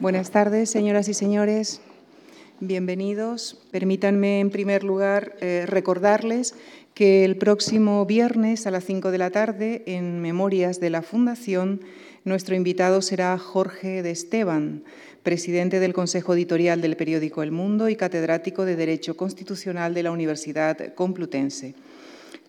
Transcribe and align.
Buenas 0.00 0.30
tardes, 0.30 0.70
señoras 0.70 1.08
y 1.08 1.14
señores. 1.14 1.82
Bienvenidos. 2.58 3.58
Permítanme, 3.70 4.40
en 4.40 4.48
primer 4.48 4.82
lugar, 4.82 5.36
eh, 5.42 5.66
recordarles 5.66 6.54
que 6.94 7.26
el 7.26 7.36
próximo 7.36 8.06
viernes 8.06 8.66
a 8.66 8.70
las 8.70 8.86
5 8.86 9.10
de 9.10 9.18
la 9.18 9.28
tarde, 9.28 9.82
en 9.84 10.22
Memorias 10.22 10.80
de 10.80 10.88
la 10.88 11.02
Fundación, 11.02 11.82
nuestro 12.24 12.54
invitado 12.54 13.02
será 13.02 13.36
Jorge 13.36 14.02
de 14.02 14.10
Esteban, 14.10 14.84
presidente 15.22 15.80
del 15.80 15.92
Consejo 15.92 16.32
Editorial 16.32 16.80
del 16.80 16.96
periódico 16.96 17.42
El 17.42 17.50
Mundo 17.50 17.90
y 17.90 17.96
catedrático 17.96 18.64
de 18.64 18.76
Derecho 18.76 19.18
Constitucional 19.18 19.92
de 19.92 20.02
la 20.02 20.12
Universidad 20.12 20.94
Complutense. 20.94 21.74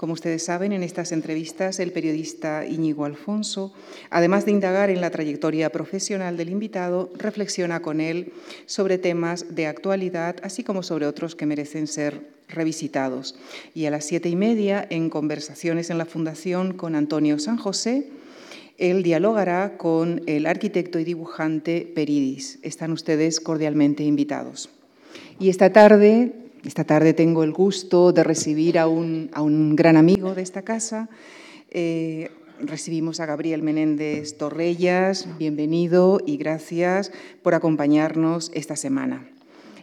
Como 0.01 0.13
ustedes 0.13 0.43
saben, 0.43 0.71
en 0.71 0.81
estas 0.81 1.11
entrevistas 1.11 1.79
el 1.79 1.91
periodista 1.91 2.65
Íñigo 2.65 3.05
Alfonso, 3.05 3.71
además 4.09 4.45
de 4.45 4.51
indagar 4.51 4.89
en 4.89 4.99
la 4.99 5.11
trayectoria 5.11 5.71
profesional 5.71 6.37
del 6.37 6.49
invitado, 6.49 7.11
reflexiona 7.19 7.83
con 7.83 8.01
él 8.01 8.33
sobre 8.65 8.97
temas 8.97 9.53
de 9.53 9.67
actualidad, 9.67 10.37
así 10.41 10.63
como 10.63 10.81
sobre 10.81 11.05
otros 11.05 11.35
que 11.35 11.45
merecen 11.45 11.85
ser 11.85 12.19
revisitados. 12.49 13.35
Y 13.75 13.85
a 13.85 13.91
las 13.91 14.05
siete 14.05 14.27
y 14.27 14.35
media, 14.35 14.87
en 14.89 15.11
Conversaciones 15.11 15.91
en 15.91 15.99
la 15.99 16.05
Fundación 16.05 16.73
con 16.73 16.95
Antonio 16.95 17.37
San 17.37 17.57
José, 17.57 18.07
él 18.79 19.03
dialogará 19.03 19.77
con 19.77 20.23
el 20.25 20.47
arquitecto 20.47 20.97
y 20.97 21.03
dibujante 21.03 21.87
Peridis. 21.93 22.57
Están 22.63 22.91
ustedes 22.91 23.39
cordialmente 23.39 24.03
invitados. 24.03 24.71
Y 25.39 25.49
esta 25.49 25.71
tarde 25.71 26.40
esta 26.63 26.83
tarde 26.83 27.13
tengo 27.13 27.43
el 27.43 27.51
gusto 27.51 28.11
de 28.11 28.23
recibir 28.23 28.77
a 28.77 28.87
un, 28.87 29.75
gran 29.75 29.97
amigo 29.97 30.35
de 30.35 30.43
esta 30.43 30.61
casa. 30.61 31.09
Eh, 31.71 32.29
recibimos 32.59 33.19
a 33.19 33.25
Gabriel 33.25 33.63
Menéndez 33.63 34.37
Torrellas. 34.37 35.27
Bienvenido 35.39 36.19
y 36.25 36.37
gracias 36.37 37.11
por 37.41 37.55
acompañarnos 37.55 38.51
esta 38.53 38.75
semana. 38.75 39.27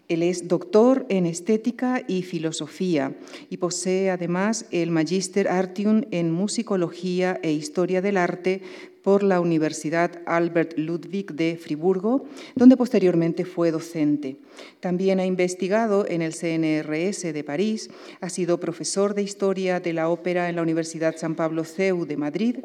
Él 0.08 0.22
es 0.22 0.48
doctor 0.48 1.04
en 1.10 1.26
estética 1.26 2.02
y 2.06 2.22
filosofía 2.22 3.12
y 3.50 3.58
posee 3.58 4.10
además 4.10 4.64
el 4.70 4.90
Magister 4.90 5.48
Artium 5.48 6.02
en 6.12 6.30
musicología 6.30 7.38
e 7.42 7.52
historia 7.52 8.00
del 8.00 8.16
arte 8.16 8.62
por 9.02 9.22
la 9.22 9.40
Universidad 9.40 10.20
Albert 10.26 10.76
Ludwig 10.76 11.32
de 11.32 11.56
Friburgo, 11.56 12.26
donde 12.54 12.76
posteriormente 12.76 13.44
fue 13.44 13.70
docente. 13.70 14.36
También 14.80 15.20
ha 15.20 15.26
investigado 15.26 16.06
en 16.08 16.22
el 16.22 16.34
CNRS 16.34 17.32
de 17.32 17.44
París, 17.44 17.90
ha 18.20 18.28
sido 18.28 18.60
profesor 18.60 19.14
de 19.14 19.22
Historia 19.22 19.80
de 19.80 19.92
la 19.92 20.08
Ópera 20.08 20.48
en 20.48 20.56
la 20.56 20.62
Universidad 20.62 21.16
San 21.16 21.34
Pablo 21.34 21.64
CEU 21.64 22.06
de 22.06 22.16
Madrid 22.16 22.56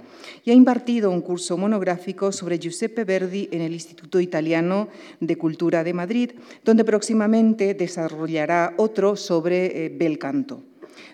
y 0.43 0.51
ha 0.51 0.53
impartido 0.53 1.11
un 1.11 1.21
curso 1.21 1.57
monográfico 1.57 2.31
sobre 2.31 2.59
Giuseppe 2.59 3.03
Verdi 3.03 3.49
en 3.51 3.61
el 3.61 3.73
Instituto 3.73 4.19
Italiano 4.19 4.87
de 5.19 5.37
Cultura 5.37 5.83
de 5.83 5.93
Madrid, 5.93 6.31
donde 6.63 6.83
próximamente 6.83 7.73
desarrollará 7.73 8.73
otro 8.77 9.15
sobre 9.15 9.85
eh, 9.85 9.89
bel 9.89 10.17
canto. 10.17 10.63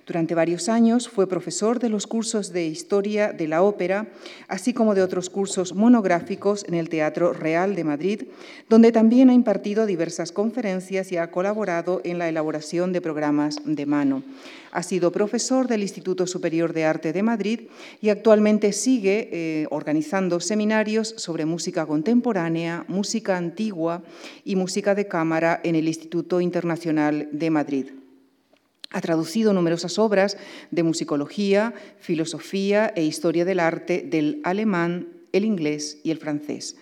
Durante 0.10 0.34
varios 0.34 0.70
años 0.70 1.08
fue 1.08 1.30
profesor 1.30 1.78
de 1.78 1.88
los 1.88 2.08
cursos 2.08 2.52
de 2.52 2.66
Historia 2.66 3.32
de 3.32 3.48
la 3.48 3.62
Ópera, 3.62 4.08
así 4.48 4.74
como 4.74 4.96
de 4.96 5.04
otros 5.04 5.30
cursos 5.30 5.76
monográficos 5.76 6.66
en 6.68 6.74
el 6.74 6.90
Teatro 6.90 7.32
Real 7.32 7.76
de 7.76 7.84
Madrid, 7.84 8.24
donde 8.70 8.92
también 8.92 9.30
ha 9.30 9.36
impartido 9.36 9.86
diversas 9.86 10.32
conferencias 10.32 11.12
y 11.12 11.18
ha 11.18 11.30
colaborado 11.30 12.02
en 12.04 12.18
la 12.18 12.28
elaboración 12.28 12.92
de 12.92 13.02
programas 13.02 13.58
de 13.64 13.86
mano. 13.86 14.24
Ha 14.72 14.82
sido 14.82 15.12
profesor 15.12 15.68
del 15.68 15.84
Instituto 15.84 16.26
Superior 16.26 16.74
de 16.74 16.86
Arte 16.86 17.14
de 17.14 17.22
Madrid 17.22 17.60
y 18.02 18.10
actualmente 18.10 18.74
sigue 18.74 19.30
eh, 19.32 19.68
organizando 19.70 20.40
seminarios 20.40 21.14
sobre 21.18 21.46
música 21.46 21.86
contemporánea, 21.86 22.84
música 22.88 23.38
antigua 23.38 24.02
y 24.44 24.56
música 24.56 24.96
de 24.96 25.08
cámara 25.08 25.62
en 25.64 25.76
el 25.76 25.88
Instituto 25.88 26.42
Internacional 26.42 27.30
de 27.32 27.50
Madrid. 27.52 27.99
Ha 28.92 29.02
traducido 29.02 29.54
numerosas 29.54 30.00
obras 30.00 30.38
de 30.72 30.84
musicología, 30.84 31.74
filosofía 32.00 32.92
e 32.96 33.04
historia 33.04 33.46
del 33.46 33.60
arte 33.60 34.02
del 34.02 34.42
alemán, 34.44 35.10
el 35.32 35.46
inglés 35.46 36.00
y 36.04 36.10
el 36.10 36.18
francés. 36.18 36.76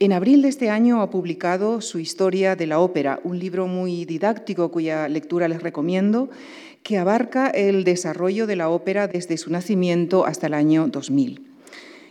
En 0.00 0.12
abril 0.12 0.42
de 0.42 0.48
este 0.48 0.70
año 0.70 1.02
ha 1.02 1.10
publicado 1.10 1.80
su 1.80 1.98
Historia 1.98 2.56
de 2.56 2.66
la 2.66 2.80
Ópera, 2.80 3.20
un 3.22 3.38
libro 3.38 3.66
muy 3.66 4.04
didáctico 4.06 4.70
cuya 4.70 5.06
lectura 5.08 5.46
les 5.46 5.62
recomiendo, 5.62 6.30
que 6.82 6.98
abarca 6.98 7.48
el 7.48 7.84
desarrollo 7.84 8.46
de 8.46 8.56
la 8.56 8.68
ópera 8.68 9.06
desde 9.06 9.36
su 9.36 9.50
nacimiento 9.50 10.26
hasta 10.26 10.48
el 10.48 10.54
año 10.54 10.88
2000. 10.88 11.46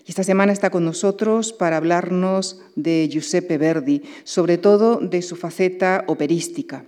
Y 0.06 0.10
esta 0.10 0.24
semana 0.24 0.54
está 0.54 0.70
con 0.70 0.86
nosotros 0.86 1.54
para 1.54 1.78
hablarnos 1.78 2.62
de 2.76 3.10
Giuseppe 3.12 3.58
Verdi, 3.58 4.02
sobre 4.24 4.58
todo 4.58 4.98
de 4.98 5.22
su 5.22 5.36
faceta 5.36 6.04
operística. 6.08 6.86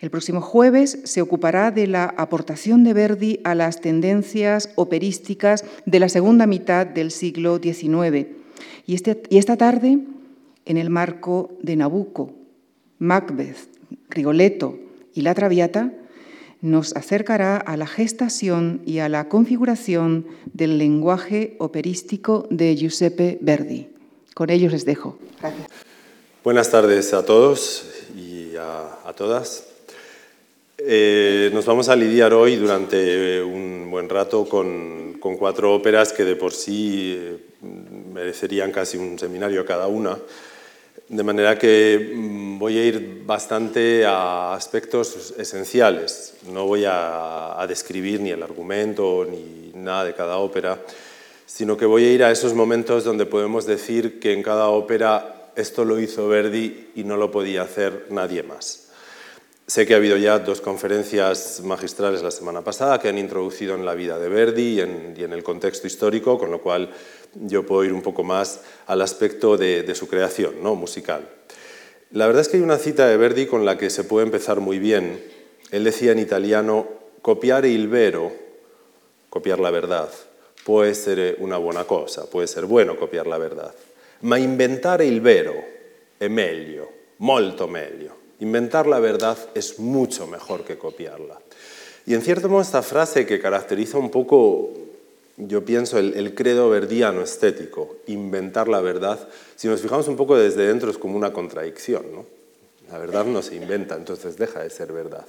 El 0.00 0.10
próximo 0.10 0.40
jueves 0.40 0.98
se 1.04 1.22
ocupará 1.22 1.70
de 1.70 1.86
la 1.86 2.04
aportación 2.16 2.84
de 2.84 2.92
Verdi 2.92 3.40
a 3.44 3.54
las 3.54 3.80
tendencias 3.80 4.70
operísticas 4.76 5.64
de 5.86 6.00
la 6.00 6.08
segunda 6.08 6.46
mitad 6.46 6.86
del 6.86 7.10
siglo 7.10 7.58
XIX. 7.62 8.26
Y, 8.86 8.94
este, 8.94 9.22
esta 9.30 9.56
tarde, 9.56 9.98
en 10.66 10.76
el 10.76 10.90
marco 10.90 11.52
de 11.62 11.76
Nabucco, 11.76 12.32
Macbeth, 12.98 13.68
Rigoletto 14.10 14.78
y 15.14 15.22
La 15.22 15.34
Traviata, 15.34 15.92
nos 16.60 16.96
acercará 16.96 17.58
a 17.58 17.76
la 17.76 17.86
gestación 17.86 18.80
y 18.86 19.00
a 19.00 19.10
la 19.10 19.28
configuración 19.28 20.26
del 20.54 20.78
lenguaje 20.78 21.56
operístico 21.58 22.46
de 22.50 22.74
Giuseppe 22.74 23.38
Verdi. 23.42 23.88
Con 24.34 24.48
ellos 24.48 24.72
les 24.72 24.86
dejo. 24.86 25.18
Gracias. 25.40 25.68
Buenas 26.42 26.70
tardes 26.70 27.12
a 27.12 27.24
todos 27.24 27.86
y 28.16 28.56
a 28.56 29.12
todas. 29.14 29.73
Eh, 30.86 31.50
nos 31.54 31.64
vamos 31.64 31.88
a 31.88 31.96
lidiar 31.96 32.34
hoy 32.34 32.56
durante 32.56 33.42
un 33.42 33.90
buen 33.90 34.06
rato 34.06 34.46
con, 34.46 35.18
cuatro 35.38 35.74
óperas 35.74 36.12
que 36.12 36.24
de 36.24 36.36
por 36.36 36.52
sí 36.52 37.16
eh, 37.18 37.38
merecerían 38.12 38.70
casi 38.70 38.98
un 38.98 39.18
seminario 39.18 39.64
cada 39.64 39.86
una, 39.86 40.18
de 41.08 41.22
manera 41.22 41.58
que 41.58 42.12
mm, 42.14 42.58
voy 42.58 42.76
a 42.76 42.84
ir 42.84 43.22
bastante 43.24 44.04
a 44.04 44.52
aspectos 44.52 45.32
esenciales. 45.38 46.34
No 46.52 46.66
voy 46.66 46.84
a 46.86 47.64
describir 47.66 48.20
ni 48.20 48.28
el 48.28 48.42
argumento 48.42 49.26
ni 49.26 49.72
nada 49.74 50.04
de 50.04 50.12
cada 50.12 50.36
ópera, 50.36 50.82
sino 51.46 51.78
que 51.78 51.86
voy 51.86 52.04
a 52.04 52.12
ir 52.12 52.22
a 52.24 52.30
esos 52.30 52.52
momentos 52.52 53.04
donde 53.04 53.24
podemos 53.24 53.64
decir 53.64 54.20
que 54.20 54.34
en 54.34 54.42
cada 54.42 54.68
ópera 54.68 55.50
esto 55.56 55.86
lo 55.86 55.98
hizo 55.98 56.28
Verdi 56.28 56.90
y 56.94 57.04
no 57.04 57.16
lo 57.16 57.30
podía 57.30 57.62
hacer 57.62 58.08
nadie 58.10 58.42
más. 58.42 58.83
Sé 59.66 59.86
que 59.86 59.94
ha 59.94 59.96
habido 59.96 60.18
ya 60.18 60.40
dos 60.40 60.60
conferencias 60.60 61.62
magistrales 61.64 62.22
la 62.22 62.30
semana 62.30 62.62
pasada 62.62 62.98
que 62.98 63.08
han 63.08 63.16
introducido 63.16 63.74
en 63.74 63.86
la 63.86 63.94
vida 63.94 64.18
de 64.18 64.28
Verdi 64.28 64.74
y 64.74 64.80
en, 64.80 65.32
el 65.32 65.42
contexto 65.42 65.86
histórico, 65.86 66.38
con 66.38 66.50
lo 66.50 66.60
cual 66.60 66.90
yo 67.32 67.64
puedo 67.64 67.82
ir 67.82 67.94
un 67.94 68.02
poco 68.02 68.22
más 68.24 68.60
al 68.86 69.00
aspecto 69.00 69.56
de, 69.56 69.90
su 69.94 70.06
creación 70.06 70.62
¿no? 70.62 70.74
musical. 70.74 71.26
La 72.10 72.26
verdad 72.26 72.42
es 72.42 72.48
que 72.48 72.58
hay 72.58 72.62
una 72.62 72.76
cita 72.76 73.08
de 73.08 73.16
Verdi 73.16 73.46
con 73.46 73.64
la 73.64 73.78
que 73.78 73.88
se 73.88 74.04
puede 74.04 74.26
empezar 74.26 74.60
muy 74.60 74.78
bien. 74.78 75.24
Él 75.70 75.84
decía 75.84 76.12
en 76.12 76.18
italiano, 76.18 76.86
copiare 77.22 77.70
il 77.70 77.88
vero, 77.88 78.32
copiar 79.30 79.60
la 79.60 79.70
verdad, 79.70 80.10
puede 80.66 80.94
ser 80.94 81.38
una 81.40 81.56
buena 81.56 81.84
cosa, 81.84 82.28
puede 82.28 82.48
ser 82.48 82.66
bueno 82.66 82.98
copiar 82.98 83.26
la 83.26 83.38
verdad, 83.38 83.74
ma 84.20 84.36
inventare 84.36 85.06
il 85.06 85.22
vero 85.22 85.54
è 86.18 86.28
meglio, 86.28 86.90
molto 87.16 87.66
meglio. 87.66 88.23
Inventar 88.44 88.86
la 88.86 89.00
verdad 89.00 89.38
es 89.54 89.78
mucho 89.78 90.26
mejor 90.26 90.64
que 90.64 90.76
copiarla. 90.76 91.40
Y 92.04 92.12
en 92.12 92.20
cierto 92.20 92.50
modo 92.50 92.60
esta 92.60 92.82
frase 92.82 93.24
que 93.24 93.40
caracteriza 93.40 93.96
un 93.96 94.10
poco, 94.10 94.70
yo 95.38 95.64
pienso, 95.64 95.98
el, 95.98 96.34
credo 96.34 96.68
verdiano 96.68 97.22
estético, 97.22 97.96
inventar 98.06 98.68
la 98.68 98.82
verdad, 98.82 99.18
si 99.56 99.66
nos 99.66 99.80
fijamos 99.80 100.08
un 100.08 100.16
poco 100.16 100.36
desde 100.36 100.66
dentro 100.66 100.90
es 100.90 100.98
como 100.98 101.16
una 101.16 101.32
contradicción. 101.32 102.04
¿no? 102.12 102.26
La 102.92 102.98
verdad 102.98 103.24
no 103.24 103.40
se 103.40 103.56
inventa, 103.56 103.96
entonces 103.96 104.36
deja 104.36 104.62
de 104.62 104.68
ser 104.68 104.92
verdad. 104.92 105.24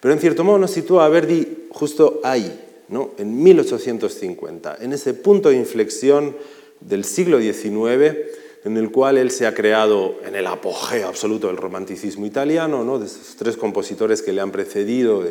Pero 0.00 0.12
en 0.12 0.20
cierto 0.20 0.44
modo 0.44 0.58
nos 0.58 0.72
sitúa 0.72 1.06
a 1.06 1.08
Verdi 1.08 1.68
justo 1.70 2.20
ahí, 2.22 2.84
¿no? 2.88 3.12
en 3.16 3.42
1850, 3.42 4.76
en 4.82 4.92
ese 4.92 5.14
punto 5.14 5.48
de 5.48 5.56
inflexión 5.56 6.36
del 6.80 7.06
siglo 7.06 7.40
XIX 7.40 8.14
en 8.66 8.76
el 8.76 8.90
cual 8.90 9.16
él 9.16 9.30
se 9.30 9.46
ha 9.46 9.54
creado 9.54 10.16
en 10.26 10.34
el 10.34 10.44
apogeo 10.44 11.06
absoluto 11.06 11.46
del 11.46 11.56
romanticismo 11.56 12.26
italiano, 12.26 12.82
¿no? 12.82 12.98
de 12.98 13.06
esos 13.06 13.36
tres 13.36 13.56
compositores 13.56 14.22
que 14.22 14.32
le 14.32 14.40
han 14.40 14.50
precedido, 14.50 15.22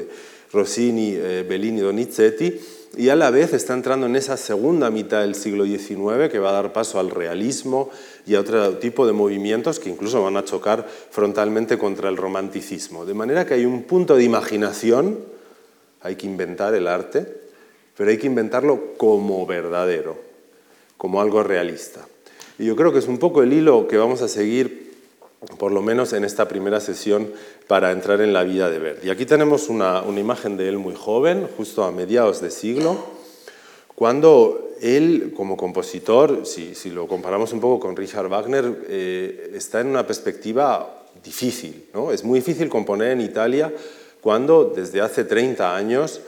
Rossini, 0.53 1.15
eh, 1.15 1.45
Bellini 1.45 1.79
y 1.79 1.81
Donizetti, 1.81 2.57
y 2.95 3.09
a 3.09 3.15
la 3.17 3.31
vez 3.31 3.51
está 3.51 3.73
entrando 3.73 4.05
en 4.05 4.15
esa 4.15 4.37
segunda 4.37 4.89
mitad 4.89 5.19
del 5.19 5.35
siglo 5.35 5.65
XIX 5.65 6.31
que 6.31 6.39
va 6.39 6.51
a 6.51 6.53
dar 6.53 6.71
paso 6.71 6.97
al 6.97 7.09
realismo 7.09 7.89
y 8.25 8.35
a 8.35 8.39
otro 8.39 8.77
tipo 8.77 9.05
de 9.05 9.11
movimientos 9.11 9.81
que 9.81 9.89
incluso 9.89 10.23
van 10.23 10.37
a 10.37 10.45
chocar 10.45 10.87
frontalmente 10.87 11.77
contra 11.77 12.07
el 12.07 12.15
romanticismo. 12.15 13.05
De 13.05 13.15
manera 13.15 13.45
que 13.45 13.55
hay 13.55 13.65
un 13.65 13.83
punto 13.83 14.15
de 14.15 14.23
imaginación, 14.23 15.19
hay 15.99 16.15
que 16.15 16.25
inventar 16.25 16.73
el 16.73 16.87
arte, 16.87 17.27
pero 17.97 18.09
hay 18.09 18.17
que 18.17 18.27
inventarlo 18.27 18.93
como 18.95 19.45
verdadero, 19.45 20.15
como 20.95 21.19
algo 21.19 21.43
realista. 21.43 22.07
Y 22.57 22.65
yo 22.65 22.75
creo 22.75 22.93
que 22.93 22.99
es 22.99 23.07
un 23.07 23.17
poco 23.17 23.43
el 23.43 23.53
hilo 23.53 23.87
que 23.87 23.97
vamos 23.97 24.21
a 24.21 24.27
seguir 24.27 24.85
por 25.57 25.71
lo 25.71 25.81
menos 25.81 26.13
en 26.13 26.23
esta 26.23 26.47
primera 26.47 26.79
sesión, 26.79 27.31
para 27.67 27.91
entrar 27.91 28.21
en 28.21 28.33
la 28.33 28.43
vida 28.43 28.69
de 28.69 28.79
Verdi. 28.79 29.09
Aquí 29.09 29.25
tenemos 29.25 29.69
una, 29.69 30.03
imagen 30.17 30.57
de 30.57 30.69
él 30.69 30.77
muy 30.77 30.95
joven, 30.95 31.47
justo 31.57 31.83
a 31.83 31.91
mediados 31.91 32.41
de 32.41 32.51
siglo, 32.51 32.97
cuando 33.95 34.71
él, 34.81 35.33
como 35.35 35.55
compositor, 35.55 36.45
si, 36.45 36.89
lo 36.89 37.07
comparamos 37.07 37.53
un 37.53 37.61
poco 37.61 37.79
con 37.79 37.95
Richard 37.95 38.27
Wagner, 38.27 38.85
eh, 38.87 39.51
está 39.53 39.81
en 39.81 39.87
una 39.87 40.05
perspectiva 40.05 41.05
difícil. 41.23 41.85
¿no? 41.93 42.11
Es 42.11 42.23
muy 42.23 42.39
difícil 42.39 42.69
componer 42.69 43.11
en 43.11 43.21
Italia 43.21 43.73
cuando 44.21 44.65
desde 44.75 45.01
hace 45.01 45.23
30 45.23 45.75
años 45.75 46.19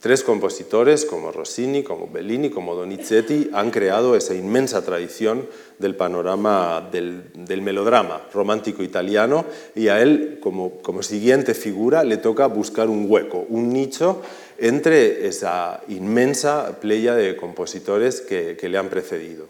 Tres 0.00 0.24
compositores 0.24 1.04
como 1.04 1.30
Rossini, 1.30 1.82
como 1.82 2.08
Bellini, 2.08 2.48
como 2.48 2.74
Donizetti 2.74 3.50
han 3.52 3.70
creado 3.70 4.16
esa 4.16 4.34
inmensa 4.34 4.82
tradición 4.82 5.46
del 5.78 5.94
panorama 5.94 6.88
del, 6.90 7.30
melodrama 7.60 8.22
romántico 8.32 8.82
italiano 8.82 9.44
y 9.74 9.88
a 9.88 10.00
él, 10.00 10.38
como, 10.40 11.02
siguiente 11.02 11.52
figura, 11.52 12.02
le 12.02 12.16
toca 12.16 12.46
buscar 12.46 12.88
un 12.88 13.04
hueco, 13.10 13.44
un 13.50 13.74
nicho 13.74 14.22
entre 14.58 15.26
esa 15.26 15.82
inmensa 15.88 16.80
playa 16.80 17.14
de 17.14 17.36
compositores 17.36 18.22
que 18.22 18.68
le 18.68 18.78
han 18.78 18.88
precedido. 18.88 19.48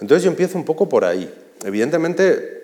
Entonces 0.00 0.24
yo 0.24 0.30
empiezo 0.30 0.58
un 0.58 0.64
poco 0.64 0.88
por 0.88 1.04
ahí. 1.04 1.32
Evidentemente, 1.64 2.55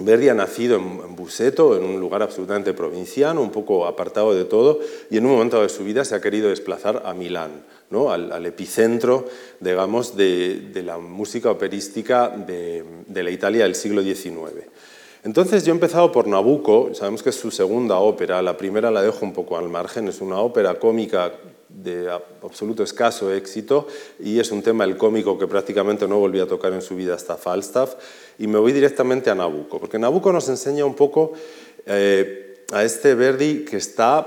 Verdi 0.00 0.28
ha 0.28 0.34
nacido 0.34 0.76
en 0.76 1.16
Buseto, 1.16 1.76
en 1.76 1.84
un 1.84 1.98
lugar 1.98 2.22
absolutamente 2.22 2.72
provinciano, 2.72 3.42
un 3.42 3.50
poco 3.50 3.86
apartado 3.86 4.34
de 4.34 4.44
todo, 4.44 4.80
y 5.10 5.16
en 5.16 5.26
un 5.26 5.32
momento 5.32 5.60
de 5.62 5.68
su 5.68 5.82
vida 5.82 6.04
se 6.04 6.14
ha 6.14 6.20
querido 6.20 6.50
desplazar 6.50 7.02
a 7.04 7.14
Milán, 7.14 7.64
¿no? 7.90 8.12
al, 8.12 8.46
epicentro, 8.46 9.24
digamos, 9.60 10.16
de, 10.16 10.70
la 10.84 10.98
música 10.98 11.50
operística 11.50 12.28
de, 12.28 12.84
de, 13.06 13.22
la 13.22 13.30
Italia 13.30 13.64
del 13.64 13.74
siglo 13.74 14.02
XIX. 14.02 14.66
Entonces 15.24 15.64
yo 15.64 15.72
he 15.72 15.74
empezado 15.74 16.12
por 16.12 16.28
Nabucco, 16.28 16.94
sabemos 16.94 17.22
que 17.22 17.30
es 17.30 17.36
su 17.36 17.50
segunda 17.50 17.96
ópera, 17.96 18.40
la 18.40 18.56
primera 18.56 18.90
la 18.90 19.02
dejo 19.02 19.24
un 19.24 19.32
poco 19.32 19.58
al 19.58 19.68
margen, 19.68 20.06
es 20.06 20.20
una 20.20 20.38
ópera 20.38 20.78
cómica 20.78 21.32
de 21.68 22.10
absoluto 22.42 22.82
escaso 22.82 23.32
éxito 23.32 23.86
y 24.18 24.40
es 24.40 24.50
un 24.50 24.62
tema 24.62 24.84
el 24.84 24.96
cómico 24.96 25.38
que 25.38 25.46
prácticamente 25.46 26.08
no 26.08 26.18
volví 26.18 26.40
a 26.40 26.46
tocar 26.46 26.72
en 26.72 26.82
su 26.82 26.96
vida 26.96 27.14
hasta 27.14 27.36
Falstaff 27.36 27.94
y 28.38 28.46
me 28.46 28.58
voy 28.58 28.72
directamente 28.72 29.30
a 29.30 29.34
Nabucco, 29.34 29.78
porque 29.78 29.98
Nabucco 29.98 30.32
nos 30.32 30.48
enseña 30.48 30.84
un 30.84 30.94
poco 30.94 31.32
eh, 31.86 32.64
a 32.72 32.84
este 32.84 33.14
Verdi 33.14 33.64
que 33.64 33.76
está 33.76 34.26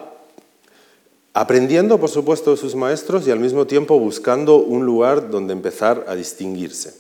aprendiendo, 1.34 2.00
por 2.00 2.10
supuesto, 2.10 2.52
de 2.52 2.58
sus 2.58 2.76
maestros 2.76 3.28
y 3.28 3.32
al 3.32 3.40
mismo 3.40 3.66
tiempo 3.66 3.98
buscando 4.00 4.58
un 4.58 4.86
lugar 4.86 5.30
donde 5.30 5.54
empezar 5.54 6.06
a 6.08 6.16
distinguirse. 6.16 6.94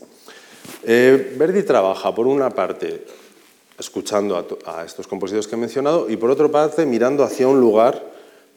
Eh, 0.83 1.35
Verdi 1.37 1.63
trabaja, 1.63 2.15
por 2.15 2.27
una 2.27 2.49
parte, 2.49 3.05
escuchando 3.77 4.37
a, 4.65 4.79
a 4.79 4.85
estos 4.85 5.07
compositores 5.07 5.47
que 5.47 5.55
he 5.55 5.59
mencionado 5.59 6.09
y 6.09 6.17
por 6.17 6.31
otra 6.31 6.47
parte, 6.47 6.85
mirando 6.85 7.23
hacia 7.23 7.47
un 7.47 7.59
lugar 7.59 8.11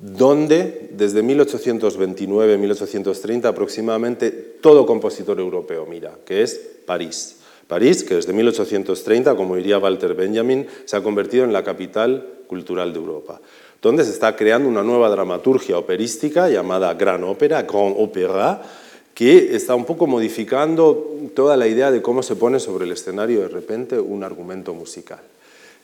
donde 0.04 0.90
desde 0.92 1.24
1829-1830 1.24 3.46
aproximadamente 3.46 4.30
todo 4.60 4.84
compositor 4.84 5.40
europeo 5.40 5.86
mira, 5.86 6.12
que 6.26 6.42
es 6.42 6.60
París. 6.84 7.36
París, 7.66 8.04
que 8.04 8.16
desde 8.16 8.34
1830, 8.34 9.34
como 9.34 9.56
diría 9.56 9.78
Walter 9.78 10.12
Benjamin, 10.14 10.66
se 10.84 10.98
ha 10.98 11.02
convertido 11.02 11.44
en 11.44 11.54
la 11.54 11.64
capital 11.64 12.42
cultural 12.46 12.92
de 12.92 12.98
Europa, 12.98 13.40
donde 13.80 14.04
se 14.04 14.10
está 14.10 14.36
creando 14.36 14.68
una 14.68 14.82
nueva 14.82 15.08
dramaturgia 15.08 15.78
operística 15.78 16.50
llamada 16.50 16.92
Gran 16.92 17.24
Ópera, 17.24 17.62
Grand 17.62 17.94
Opéra, 17.96 18.60
que 19.14 19.56
está 19.56 19.74
un 19.74 19.86
poco 19.86 20.06
modificando 20.06 21.16
toda 21.34 21.56
la 21.56 21.66
idea 21.66 21.90
de 21.90 22.02
cómo 22.02 22.22
se 22.22 22.36
pone 22.36 22.60
sobre 22.60 22.84
el 22.84 22.92
escenario 22.92 23.40
de 23.40 23.48
repente 23.48 23.98
un 23.98 24.22
argumento 24.22 24.74
musical. 24.74 25.20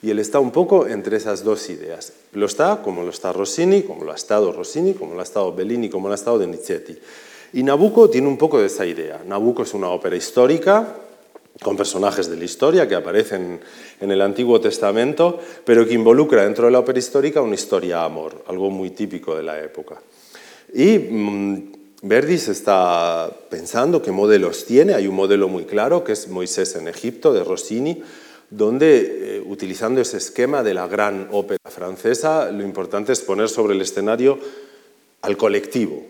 Y 0.02 0.10
él 0.10 0.18
está 0.18 0.40
un 0.40 0.50
poco 0.50 0.86
entre 0.86 1.16
esas 1.16 1.44
dos 1.44 1.68
ideas. 1.68 2.12
Lo 2.32 2.46
está 2.46 2.80
como 2.82 3.02
lo 3.02 3.10
está 3.10 3.32
Rossini, 3.32 3.82
como 3.82 4.04
lo 4.04 4.12
ha 4.12 4.14
estado 4.14 4.52
Rossini, 4.52 4.94
como 4.94 5.14
lo 5.14 5.20
ha 5.20 5.24
estado 5.24 5.54
Bellini, 5.54 5.90
como 5.90 6.08
lo 6.08 6.12
ha 6.12 6.16
estado 6.16 6.38
Donizetti. 6.38 6.96
Y 7.52 7.62
Nabucco 7.62 8.08
tiene 8.08 8.28
un 8.28 8.38
poco 8.38 8.60
de 8.60 8.66
esa 8.66 8.86
idea. 8.86 9.20
Nabucco 9.26 9.64
es 9.64 9.74
una 9.74 9.88
ópera 9.88 10.16
histórica, 10.16 10.96
con 11.62 11.76
personajes 11.76 12.30
de 12.30 12.36
la 12.36 12.44
historia 12.44 12.88
que 12.88 12.94
aparecen 12.94 13.60
en 14.00 14.10
el 14.10 14.22
Antiguo 14.22 14.60
Testamento, 14.60 15.38
pero 15.64 15.86
que 15.86 15.94
involucra 15.94 16.44
dentro 16.44 16.66
de 16.66 16.70
la 16.70 16.78
ópera 16.78 16.98
histórica 16.98 17.42
una 17.42 17.54
historia 17.54 18.04
amor, 18.04 18.44
algo 18.46 18.70
muy 18.70 18.90
típico 18.90 19.36
de 19.36 19.42
la 19.42 19.60
época. 19.60 20.00
Y 20.72 20.98
mm, 20.98 21.72
Verdi 22.02 22.38
se 22.38 22.52
está 22.52 23.30
pensando 23.50 24.00
qué 24.00 24.10
modelos 24.10 24.64
tiene. 24.64 24.94
Hay 24.94 25.06
un 25.06 25.16
modelo 25.16 25.48
muy 25.48 25.64
claro, 25.64 26.02
que 26.02 26.12
es 26.12 26.28
Moisés 26.28 26.76
en 26.76 26.88
Egipto, 26.88 27.32
de 27.34 27.44
Rossini, 27.44 28.02
donde, 28.50 29.36
eh, 29.36 29.42
utilizando 29.46 30.00
ese 30.00 30.16
esquema 30.16 30.62
de 30.62 30.74
la 30.74 30.88
gran 30.88 31.28
ópera 31.30 31.70
francesa, 31.70 32.50
lo 32.50 32.64
importante 32.64 33.12
es 33.12 33.20
poner 33.20 33.48
sobre 33.48 33.74
el 33.74 33.80
escenario 33.80 34.38
al 35.22 35.36
colectivo, 35.36 36.02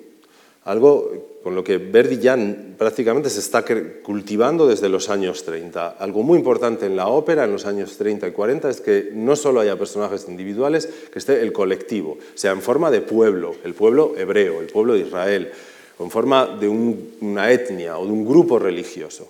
algo 0.64 1.30
con 1.42 1.54
lo 1.54 1.64
que 1.64 1.78
Verdi 1.78 2.18
ya 2.18 2.36
prácticamente 2.76 3.30
se 3.30 3.40
está 3.40 3.64
cultivando 4.02 4.66
desde 4.66 4.90
los 4.90 5.08
años 5.08 5.44
30. 5.44 5.88
Algo 5.98 6.22
muy 6.22 6.38
importante 6.38 6.86
en 6.86 6.96
la 6.96 7.08
ópera 7.08 7.44
en 7.44 7.52
los 7.52 7.64
años 7.64 7.96
30 7.96 8.28
y 8.28 8.32
40 8.32 8.68
es 8.68 8.80
que 8.80 9.10
no 9.14 9.36
solo 9.36 9.60
haya 9.60 9.78
personajes 9.78 10.26
individuales, 10.28 10.88
que 11.10 11.18
esté 11.18 11.40
el 11.40 11.52
colectivo, 11.52 12.18
sea 12.34 12.52
en 12.52 12.60
forma 12.60 12.90
de 12.90 13.00
pueblo, 13.00 13.54
el 13.64 13.72
pueblo 13.72 14.14
hebreo, 14.18 14.60
el 14.60 14.66
pueblo 14.66 14.94
de 14.94 15.00
Israel, 15.00 15.50
en 15.98 16.10
forma 16.10 16.46
de 16.46 16.68
una 16.68 17.50
etnia 17.50 17.98
o 17.98 18.04
de 18.04 18.12
un 18.12 18.26
grupo 18.26 18.58
religioso. 18.58 19.28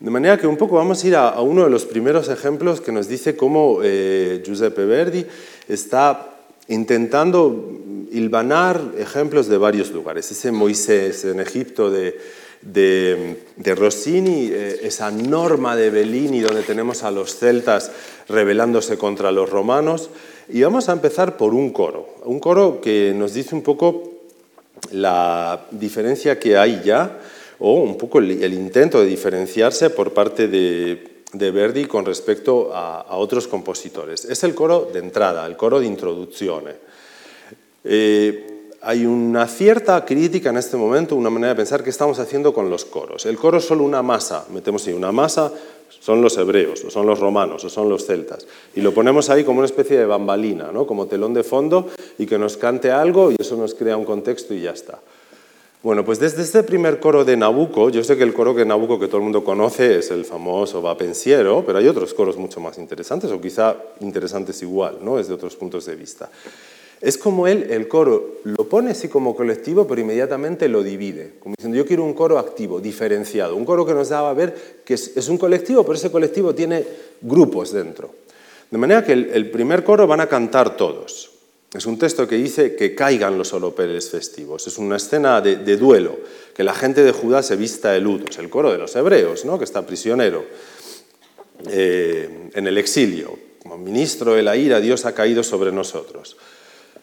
De 0.00 0.10
manera 0.10 0.38
que 0.38 0.46
un 0.46 0.56
poco 0.56 0.76
vamos 0.76 1.04
a 1.04 1.06
ir 1.06 1.14
a, 1.14 1.38
uno 1.42 1.64
de 1.64 1.68
los 1.68 1.84
primeros 1.84 2.30
ejemplos 2.30 2.80
que 2.80 2.90
nos 2.90 3.06
dice 3.06 3.36
cómo 3.36 3.80
eh, 3.82 4.42
Giuseppe 4.42 4.86
Verdi 4.86 5.26
está 5.68 6.38
intentando 6.68 7.78
hilvanar 8.10 8.80
ejemplos 8.96 9.46
de 9.48 9.58
varios 9.58 9.90
lugares. 9.90 10.30
Ese 10.30 10.52
Moisés 10.52 11.26
en 11.26 11.38
Egipto 11.38 11.90
de, 11.90 12.16
Rossini, 13.76 14.48
eh, 14.50 14.80
esa 14.84 15.10
norma 15.10 15.76
de 15.76 15.90
Bellini 15.90 16.40
donde 16.40 16.62
tenemos 16.62 17.02
a 17.02 17.10
los 17.10 17.36
celtas 17.36 17.92
rebelándose 18.26 18.96
contra 18.96 19.30
los 19.30 19.50
romanos. 19.50 20.08
Y 20.48 20.62
vamos 20.62 20.88
a 20.88 20.92
empezar 20.92 21.36
por 21.36 21.52
un 21.52 21.74
coro, 21.74 22.08
un 22.24 22.40
coro 22.40 22.80
que 22.80 23.12
nos 23.14 23.34
dice 23.34 23.54
un 23.54 23.62
poco 23.62 24.14
la 24.92 25.66
diferencia 25.72 26.38
que 26.38 26.56
hay 26.56 26.80
ya 26.82 27.18
o 27.60 27.74
un 27.74 27.96
poco 27.96 28.18
el, 28.18 28.52
intento 28.52 29.00
de 29.00 29.06
diferenciarse 29.06 29.90
por 29.90 30.12
parte 30.12 30.48
de, 30.48 31.06
Verdi 31.32 31.84
con 31.84 32.04
respecto 32.04 32.70
a, 32.74 33.16
otros 33.16 33.46
compositores. 33.46 34.24
Es 34.24 34.42
el 34.44 34.54
coro 34.54 34.88
de 34.92 34.98
entrada, 34.98 35.46
el 35.46 35.56
coro 35.56 35.78
de 35.78 35.86
introducción. 35.86 36.64
Eh, 37.84 38.46
hay 38.82 39.04
una 39.04 39.46
cierta 39.46 40.04
crítica 40.06 40.48
en 40.50 40.56
este 40.56 40.76
momento, 40.76 41.14
una 41.14 41.28
manera 41.28 41.50
de 41.50 41.56
pensar 41.56 41.84
que 41.84 41.90
estamos 41.90 42.18
haciendo 42.18 42.54
con 42.54 42.70
los 42.70 42.86
coros. 42.86 43.26
El 43.26 43.36
coro 43.36 43.58
es 43.58 43.64
solo 43.64 43.84
una 43.84 44.02
masa, 44.02 44.46
metemos 44.50 44.86
ahí 44.86 44.94
una 44.94 45.12
masa, 45.12 45.52
son 46.00 46.22
los 46.22 46.38
hebreos, 46.38 46.82
o 46.84 46.90
son 46.90 47.06
los 47.06 47.20
romanos, 47.20 47.62
o 47.64 47.68
son 47.68 47.90
los 47.90 48.06
celtas. 48.06 48.46
Y 48.74 48.80
lo 48.80 48.94
ponemos 48.94 49.28
ahí 49.28 49.44
como 49.44 49.58
una 49.58 49.66
especie 49.66 49.98
de 49.98 50.06
bambalina, 50.06 50.70
¿no? 50.72 50.86
como 50.86 51.06
telón 51.06 51.34
de 51.34 51.42
fondo, 51.42 51.88
y 52.18 52.24
que 52.24 52.38
nos 52.38 52.56
cante 52.56 52.90
algo 52.90 53.30
y 53.30 53.36
eso 53.38 53.54
nos 53.56 53.74
crea 53.74 53.98
un 53.98 54.06
contexto 54.06 54.54
y 54.54 54.62
ya 54.62 54.70
está. 54.70 55.00
Bueno, 55.82 56.04
pues 56.04 56.20
desde 56.20 56.42
este 56.42 56.62
primer 56.62 57.00
coro 57.00 57.24
de 57.24 57.38
Nabucco, 57.38 57.88
yo 57.88 58.04
sé 58.04 58.18
que 58.18 58.22
el 58.22 58.34
coro 58.34 58.52
de 58.52 58.66
Nabucco 58.66 59.00
que 59.00 59.06
todo 59.06 59.16
el 59.16 59.22
mundo 59.22 59.42
conoce 59.42 60.00
es 60.00 60.10
el 60.10 60.26
famoso 60.26 60.82
Va 60.82 60.94
Pensiero, 60.98 61.64
pero 61.64 61.78
hay 61.78 61.88
otros 61.88 62.12
coros 62.12 62.36
mucho 62.36 62.60
más 62.60 62.76
interesantes, 62.76 63.30
o 63.30 63.40
quizá 63.40 63.76
interesantes 64.00 64.60
igual, 64.60 64.98
¿no? 65.00 65.16
desde 65.16 65.32
otros 65.32 65.56
puntos 65.56 65.86
de 65.86 65.96
vista. 65.96 66.28
Es 67.00 67.16
como 67.16 67.46
él, 67.46 67.68
el 67.70 67.88
coro, 67.88 68.40
lo 68.44 68.68
pone 68.68 68.90
así 68.90 69.08
como 69.08 69.34
colectivo, 69.34 69.86
pero 69.86 70.02
inmediatamente 70.02 70.68
lo 70.68 70.82
divide, 70.82 71.36
como 71.40 71.54
diciendo, 71.56 71.78
yo 71.78 71.86
quiero 71.86 72.04
un 72.04 72.12
coro 72.12 72.38
activo, 72.38 72.78
diferenciado, 72.78 73.56
un 73.56 73.64
coro 73.64 73.86
que 73.86 73.94
nos 73.94 74.10
daba 74.10 74.28
a 74.28 74.34
ver 74.34 74.82
que 74.84 74.92
es, 74.92 75.28
un 75.30 75.38
colectivo, 75.38 75.82
pero 75.82 75.94
ese 75.94 76.10
colectivo 76.10 76.54
tiene 76.54 76.84
grupos 77.22 77.72
dentro. 77.72 78.10
De 78.70 78.76
manera 78.76 79.02
que 79.02 79.14
el, 79.14 79.30
el 79.32 79.50
primer 79.50 79.82
coro 79.82 80.06
van 80.06 80.20
a 80.20 80.26
cantar 80.26 80.76
todos, 80.76 81.29
es 81.72 81.86
un 81.86 81.98
texto 81.98 82.26
que 82.26 82.36
dice 82.36 82.74
que 82.74 82.96
caigan 82.96 83.38
los 83.38 83.52
oropeles 83.52 84.10
festivos. 84.10 84.66
Es 84.66 84.76
una 84.76 84.96
escena 84.96 85.40
de, 85.40 85.76
duelo, 85.76 86.18
que 86.54 86.64
la 86.64 86.74
gente 86.74 87.04
de 87.04 87.12
Judá 87.12 87.44
se 87.44 87.54
vista 87.54 87.92
de 87.92 88.00
luto. 88.00 88.26
Es 88.28 88.38
el 88.38 88.50
coro 88.50 88.72
de 88.72 88.78
los 88.78 88.96
hebreos, 88.96 89.44
¿no? 89.44 89.56
que 89.56 89.64
está 89.64 89.86
prisionero 89.86 90.44
eh, 91.68 92.50
en 92.54 92.66
el 92.66 92.76
exilio. 92.76 93.38
Como 93.62 93.78
ministro 93.78 94.34
de 94.34 94.42
la 94.42 94.56
ira, 94.56 94.80
Dios 94.80 95.04
ha 95.04 95.14
caído 95.14 95.44
sobre 95.44 95.70
nosotros. 95.70 96.36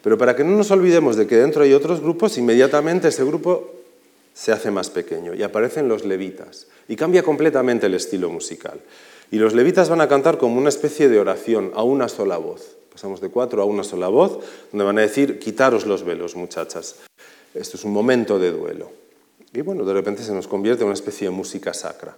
Pero 0.04 0.18
para 0.18 0.36
que 0.36 0.44
no 0.44 0.52
nos 0.52 0.70
olvidemos 0.72 1.16
de 1.16 1.28
que 1.28 1.38
dentro 1.38 1.64
hay 1.64 1.74
otros 1.74 2.02
grupos, 2.02 2.38
inmediatamente 2.38 3.08
ese 3.08 3.24
grupo 3.24 3.72
se 4.34 4.52
hace 4.52 4.70
más 4.70 4.90
pequeño 4.90 5.34
y 5.34 5.44
aparecen 5.44 5.88
los 5.88 6.04
levitas. 6.04 6.68
Y 6.90 6.98
cambia 6.98 7.24
completamente 7.24 7.86
el 7.86 7.94
estilo 7.94 8.30
musical. 8.30 8.82
Y 9.32 9.38
los 9.38 9.54
levitas 9.54 9.90
van 9.90 10.02
a 10.02 10.10
cantar 10.10 10.38
como 10.38 10.58
una 10.58 10.70
especie 10.70 11.08
de 11.08 11.20
oración 11.20 11.72
a 11.74 11.84
una 11.84 12.10
sola 12.10 12.38
voz. 12.38 12.77
Pasamos 12.98 13.22
de 13.22 13.30
cuatro 13.30 13.62
a 13.62 13.66
una 13.66 13.84
sola 13.84 14.08
voz, 14.08 14.40
donde 14.72 14.84
van 14.84 14.98
a 14.98 15.02
decir, 15.02 15.38
quitaros 15.38 15.86
los 15.86 16.04
velos, 16.04 16.36
muchachas. 16.36 16.96
Esto 17.54 17.78
es 17.78 17.86
un 17.86 17.94
momento 17.94 18.40
de 18.40 18.52
duelo. 18.52 18.90
Y 19.54 19.62
bueno, 19.62 19.86
de 19.86 19.94
repente 19.94 20.24
se 20.24 20.34
nos 20.34 20.48
convierte 20.48 20.82
en 20.82 20.88
una 20.88 20.96
especie 20.96 21.28
de 21.28 21.30
música 21.30 21.76
sacra. 21.76 22.18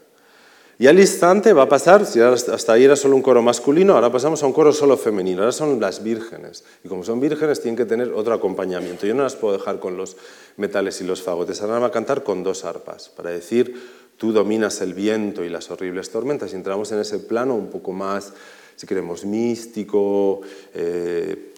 Y 0.77 0.87
al 0.87 0.97
instante 0.97 1.51
va 1.51 1.63
a 1.63 1.67
pasar, 1.67 2.05
si 2.05 2.21
hasta 2.21 2.71
ahí 2.71 2.85
era 2.85 2.95
solo 2.95 3.17
un 3.17 3.21
coro 3.21 3.41
masculino, 3.41 3.95
ahora 3.95 4.09
pasamos 4.09 4.41
a 4.41 4.45
un 4.45 4.53
coro 4.53 4.71
solo 4.71 4.95
femenino, 4.95 5.41
ahora 5.41 5.51
son 5.51 5.81
las 5.81 6.01
vírgenes. 6.01 6.63
Y 6.85 6.87
como 6.87 7.03
son 7.03 7.19
vírgenes 7.19 7.59
tienen 7.59 7.75
que 7.75 7.83
tener 7.83 8.13
otro 8.13 8.33
acompañamiento. 8.33 9.05
Yo 9.05 9.13
no 9.13 9.23
las 9.23 9.35
puedo 9.35 9.57
dejar 9.57 9.81
con 9.81 9.97
los 9.97 10.15
metales 10.55 11.01
y 11.01 11.03
los 11.03 11.21
fagotes, 11.21 11.61
ahora 11.61 11.73
van 11.73 11.83
a 11.83 11.91
cantar 11.91 12.23
con 12.23 12.41
dos 12.41 12.63
arpas, 12.63 13.09
para 13.09 13.31
decir, 13.31 13.75
tú 14.15 14.31
dominas 14.31 14.79
el 14.79 14.93
viento 14.93 15.43
y 15.43 15.49
las 15.49 15.69
horribles 15.71 16.09
tormentas. 16.09 16.53
Y 16.53 16.55
entramos 16.55 16.89
en 16.93 16.99
ese 16.99 17.19
plano 17.19 17.53
un 17.53 17.69
poco 17.69 17.91
más, 17.91 18.31
si 18.79 18.87
queremos, 18.87 19.25
místico, 19.25 20.39
eh, 20.73 21.51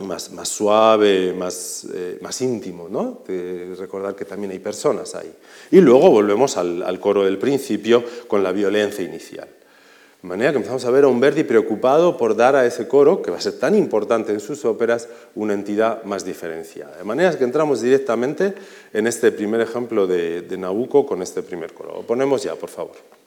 más, 0.00 0.30
más, 0.32 0.46
suave, 0.46 1.32
más, 1.32 1.86
eh, 1.90 2.18
más 2.20 2.38
íntimo, 2.42 2.86
¿no? 2.86 3.22
De 3.26 3.74
recordar 3.78 4.14
que 4.14 4.26
también 4.26 4.50
hay 4.52 4.58
personas 4.58 5.14
ahí. 5.14 5.32
Y 5.70 5.80
luego 5.80 6.10
volvemos 6.10 6.58
al, 6.58 6.82
al, 6.82 7.00
coro 7.00 7.24
del 7.24 7.38
principio 7.38 8.04
con 8.28 8.42
la 8.42 8.52
violencia 8.52 9.02
inicial. 9.02 9.48
De 10.20 10.28
manera 10.28 10.50
que 10.50 10.58
empezamos 10.58 10.84
a 10.84 10.90
ver 10.90 11.04
a 11.04 11.08
un 11.08 11.18
Verdi 11.18 11.44
preocupado 11.44 12.18
por 12.18 12.36
dar 12.36 12.54
a 12.54 12.66
ese 12.66 12.86
coro, 12.86 13.22
que 13.22 13.30
va 13.30 13.38
a 13.38 13.40
ser 13.40 13.58
tan 13.58 13.74
importante 13.74 14.30
en 14.30 14.40
sus 14.40 14.66
óperas, 14.66 15.08
una 15.34 15.54
entidad 15.54 16.02
más 16.04 16.26
diferenciada. 16.26 16.94
De 16.98 17.04
manera 17.04 17.38
que 17.38 17.44
entramos 17.44 17.80
directamente 17.80 18.52
en 18.92 19.06
este 19.06 19.32
primer 19.32 19.62
ejemplo 19.62 20.06
de, 20.06 20.42
de 20.42 20.58
Nabucco 20.58 21.06
con 21.06 21.22
este 21.22 21.42
primer 21.42 21.72
coro. 21.72 21.94
Lo 21.94 22.02
ponemos 22.02 22.42
ya, 22.42 22.54
por 22.54 22.68
favor. 22.68 23.19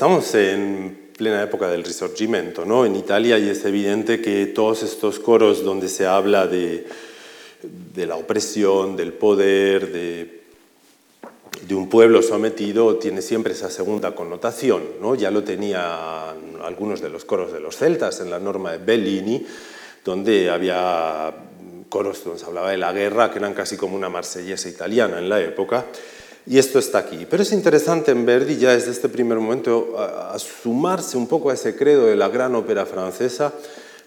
Estamos 0.00 0.34
en 0.34 1.10
plena 1.14 1.42
época 1.42 1.68
del 1.68 1.84
Risorgimento, 1.84 2.64
¿no? 2.64 2.86
En 2.86 2.96
Italia 2.96 3.38
y 3.38 3.50
es 3.50 3.62
evidente 3.66 4.22
que 4.22 4.46
todos 4.46 4.82
estos 4.82 5.18
coros 5.18 5.62
donde 5.62 5.90
se 5.90 6.06
habla 6.06 6.46
de, 6.46 6.86
de 7.62 8.06
la 8.06 8.16
opresión, 8.16 8.96
del 8.96 9.12
poder, 9.12 9.92
de, 9.92 10.40
de, 11.68 11.74
un 11.74 11.90
pueblo 11.90 12.22
sometido, 12.22 12.96
tiene 12.96 13.20
siempre 13.20 13.52
esa 13.52 13.68
segunda 13.68 14.14
connotación, 14.14 14.84
¿no? 15.02 15.16
Ya 15.16 15.30
lo 15.30 15.44
tenía 15.44 16.30
algunos 16.64 17.02
de 17.02 17.10
los 17.10 17.26
coros 17.26 17.52
de 17.52 17.60
los 17.60 17.76
celtas 17.76 18.22
en 18.22 18.30
la 18.30 18.38
norma 18.38 18.72
de 18.72 18.78
Bellini, 18.78 19.46
donde 20.02 20.48
había 20.48 21.30
coros 21.90 22.24
donde 22.24 22.40
se 22.40 22.46
hablaba 22.46 22.70
de 22.70 22.78
la 22.78 22.94
guerra, 22.94 23.30
que 23.30 23.38
eran 23.38 23.52
casi 23.52 23.76
como 23.76 23.96
una 23.96 24.08
marsellesa 24.08 24.66
italiana 24.70 25.18
en 25.18 25.28
la 25.28 25.42
época, 25.42 25.84
y 26.46 26.58
esto 26.58 26.78
está 26.78 26.98
aquí. 26.98 27.26
Pero 27.28 27.42
es 27.42 27.52
interesante 27.52 28.10
en 28.10 28.26
Verdi 28.26 28.56
ya 28.56 28.72
desde 28.72 28.90
este 28.90 29.08
primer 29.08 29.38
momento 29.38 29.94
sumarse 30.38 31.16
un 31.16 31.26
poco 31.26 31.50
a 31.50 31.54
ese 31.54 31.76
credo 31.76 32.06
de 32.06 32.16
la 32.16 32.28
gran 32.28 32.54
ópera 32.54 32.86
francesa 32.86 33.52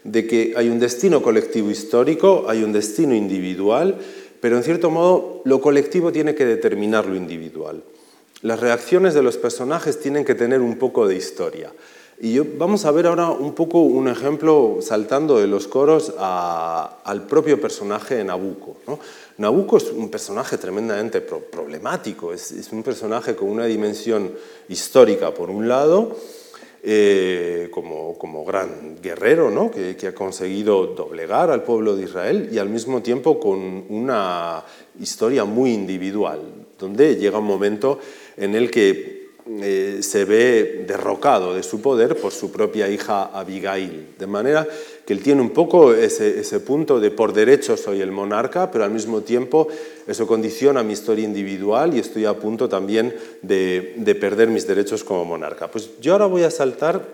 de 0.03 0.27
que 0.27 0.53
hay 0.57 0.69
un 0.69 0.79
destino 0.79 1.21
colectivo 1.21 1.69
histórico, 1.69 2.45
hay 2.47 2.63
un 2.63 2.73
destino 2.73 3.15
individual, 3.15 3.97
pero 4.41 4.57
en 4.57 4.63
cierto 4.63 4.89
modo 4.89 5.41
lo 5.45 5.61
colectivo 5.61 6.11
tiene 6.11 6.35
que 6.35 6.45
determinar 6.45 7.05
lo 7.05 7.15
individual. 7.15 7.83
Las 8.41 8.59
reacciones 8.59 9.13
de 9.13 9.23
los 9.23 9.37
personajes 9.37 10.01
tienen 10.01 10.25
que 10.25 10.35
tener 10.35 10.59
un 10.59 10.77
poco 10.77 11.07
de 11.07 11.15
historia. 11.15 11.71
Y 12.19 12.39
vamos 12.39 12.85
a 12.85 12.91
ver 12.91 13.07
ahora 13.07 13.29
un 13.29 13.53
poco 13.53 13.79
un 13.79 14.07
ejemplo 14.07 14.79
saltando 14.81 15.39
de 15.39 15.47
los 15.47 15.67
coros 15.67 16.13
al 16.17 17.27
propio 17.27 17.59
personaje 17.59 18.15
de 18.15 18.23
Nabucco. 18.25 18.77
Nabucco 19.37 19.77
es 19.77 19.91
un 19.91 20.09
personaje 20.09 20.57
tremendamente 20.57 21.21
problemático, 21.21 22.33
es, 22.33 22.69
un 22.71 22.83
personaje 22.83 23.35
con 23.35 23.49
una 23.49 23.65
dimensión 23.65 24.31
histórica 24.69 25.33
por 25.33 25.49
un 25.49 25.67
lado, 25.67 26.15
eh, 26.83 27.69
como, 27.71 28.17
como, 28.17 28.43
gran 28.43 29.01
guerrero 29.01 29.49
¿no? 29.49 29.71
que, 29.71 29.95
que, 29.95 30.07
ha 30.07 30.13
conseguido 30.13 30.87
doblegar 30.87 31.49
al 31.49 31.63
pueblo 31.63 31.95
de 31.95 32.03
Israel 32.03 32.49
y 32.51 32.57
al 32.57 32.69
mismo 32.69 33.01
tiempo 33.01 33.39
con 33.39 33.85
una 33.89 34.63
historia 34.99 35.45
muy 35.45 35.73
individual, 35.73 36.41
donde 36.77 37.15
llega 37.15 37.39
un 37.39 37.45
momento 37.45 37.99
en 38.35 38.53
el 38.53 38.69
que 38.69 39.12
eh, 39.45 39.99
se 40.01 40.23
ve 40.23 40.85
derrocado 40.87 41.53
de 41.53 41.63
su 41.63 41.81
poder 41.81 42.15
por 42.15 42.31
su 42.31 42.49
propia 42.49 42.87
hija 42.87 43.25
Abigail. 43.25 44.15
De 44.17 44.25
manera 44.25 44.65
que 45.05 45.11
él 45.11 45.21
tiene 45.21 45.41
un 45.41 45.49
poco 45.49 45.93
ese, 45.93 46.59
punto 46.61 47.01
de 47.01 47.11
por 47.11 47.33
derecho 47.33 47.75
soy 47.75 47.99
el 47.99 48.09
monarca, 48.09 48.71
pero 48.71 48.85
al 48.85 48.91
mismo 48.91 49.19
tiempo 49.19 49.67
eso 50.07 50.27
condiciona 50.27 50.81
mi 50.81 50.93
historia 50.93 51.25
individual 51.25 51.93
y 51.93 51.99
estoy 51.99 52.23
a 52.23 52.35
punto 52.35 52.69
también 52.69 53.13
de, 53.41 54.17
perder 54.17 54.47
mis 54.47 54.65
derechos 54.65 55.03
como 55.03 55.25
monarca. 55.25 55.69
Pues 55.69 55.89
yo 55.99 56.13
ahora 56.13 56.27
voy 56.27 56.43
a 56.43 56.51
saltar 56.51 57.05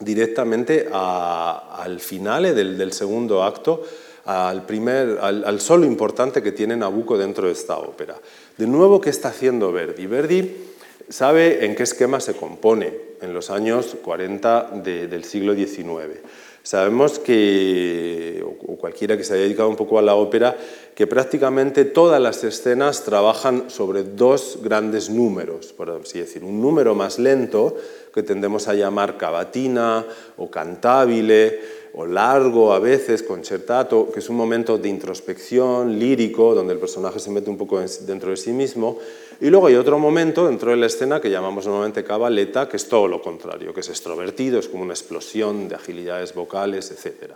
directamente 0.00 0.88
al 0.92 2.00
final 2.00 2.56
del, 2.56 2.92
segundo 2.92 3.44
acto, 3.44 3.84
al, 4.24 4.66
primer, 4.66 5.18
al, 5.20 5.44
al 5.44 5.60
solo 5.60 5.86
importante 5.86 6.42
que 6.42 6.50
tiene 6.50 6.76
Nabucco 6.76 7.16
dentro 7.16 7.46
de 7.46 7.52
esta 7.52 7.78
ópera. 7.78 8.16
De 8.58 8.66
nuevo, 8.66 9.00
¿qué 9.00 9.10
está 9.10 9.28
haciendo 9.28 9.70
Verdi? 9.70 10.06
Verdi 10.06 10.71
sabe 11.08 11.64
en 11.64 11.74
qué 11.74 11.82
esquema 11.82 12.20
se 12.20 12.34
compone 12.34 12.92
en 13.20 13.32
los 13.32 13.50
años 13.50 13.96
40 14.02 14.70
del 14.82 15.24
siglo 15.24 15.54
XIX. 15.54 16.20
Sabemos 16.64 17.18
que, 17.18 18.44
o 18.44 18.76
cualquiera 18.76 19.16
que 19.16 19.24
se 19.24 19.34
haya 19.34 19.42
dedicado 19.42 19.68
un 19.68 19.74
poco 19.74 19.98
a 19.98 20.02
la 20.02 20.14
ópera, 20.14 20.56
que 20.94 21.08
prácticamente 21.08 21.84
todas 21.84 22.20
las 22.20 22.44
escenas 22.44 23.04
trabajan 23.04 23.68
sobre 23.68 24.04
dos 24.04 24.60
grandes 24.62 25.10
números, 25.10 25.72
por 25.72 25.90
así 25.90 26.20
decir. 26.20 26.44
Un 26.44 26.62
número 26.62 26.94
más 26.94 27.18
lento, 27.18 27.76
que 28.14 28.22
tendemos 28.22 28.68
a 28.68 28.74
llamar 28.74 29.16
cavatina 29.16 30.04
o 30.36 30.50
cantabile, 30.50 31.58
o 31.94 32.06
largo 32.06 32.72
a 32.72 32.78
veces, 32.78 33.24
concertato, 33.24 34.10
que 34.12 34.20
es 34.20 34.28
un 34.28 34.36
momento 34.36 34.78
de 34.78 34.88
introspección, 34.88 35.98
lírico, 35.98 36.54
donde 36.54 36.74
el 36.74 36.78
personaje 36.78 37.18
se 37.18 37.30
mete 37.30 37.50
un 37.50 37.58
poco 37.58 37.80
dentro 38.06 38.30
de 38.30 38.36
sí 38.36 38.52
mismo. 38.52 38.98
Y 39.42 39.50
luego 39.50 39.66
hay 39.66 39.74
otro 39.74 39.98
momento 39.98 40.46
dentro 40.46 40.70
de 40.70 40.76
la 40.78 40.86
escena 40.86 41.20
que 41.20 41.28
llamamos 41.28 41.66
normalmente 41.66 42.04
cabaleta, 42.04 42.68
que 42.68 42.78
es 42.78 42.88
todo 42.88 43.08
lo 43.08 43.20
contrario, 43.20 43.74
que 43.74 43.80
es 43.80 43.88
extrovertido, 43.90 44.60
es 44.60 44.68
como 44.68 44.84
una 44.84 44.94
explosión 44.94 45.68
de 45.68 45.74
agilidades 45.74 46.32
vocales, 46.32 46.90
etc. 46.90 47.32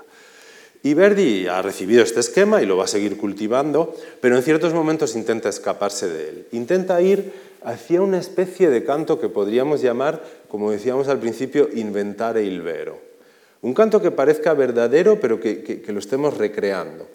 Y 0.85 0.95
Verdi 0.95 1.49
ha 1.49 1.61
recibido 1.61 2.03
este 2.03 2.21
esquema 2.21 2.63
y 2.63 2.67
lo 2.67 2.77
va 2.79 2.85
a 2.85 2.87
seguir 2.87 3.19
cultivando, 3.19 3.93
pero 4.21 4.37
en 4.37 4.43
ciertos 4.43 4.73
momentos 4.73 5.17
intenta 5.17 5.49
escaparse 5.49 6.09
de 6.09 6.29
él. 6.29 6.47
Intenta 6.53 7.03
ir 7.03 7.33
hacia 7.65 8.01
una 8.01 8.19
especie 8.19 8.71
de 8.71 8.85
canto 8.85 9.21
que 9.21 9.29
podríamos 9.29 9.83
llamar, 9.83 10.23
como 10.49 10.71
decíamos 10.71 11.09
al 11.09 11.19
principio, 11.19 11.69
inventare 11.75 12.45
il 12.45 12.63
vero 12.63 13.07
un 13.67 13.75
canto 13.75 14.01
que 14.01 14.13
parezca 14.13 14.55
verdadero, 14.55 15.19
pero 15.19 15.41
que, 15.41 15.83
lo 15.89 15.99
estemos 15.99 16.37
recreando. 16.37 17.09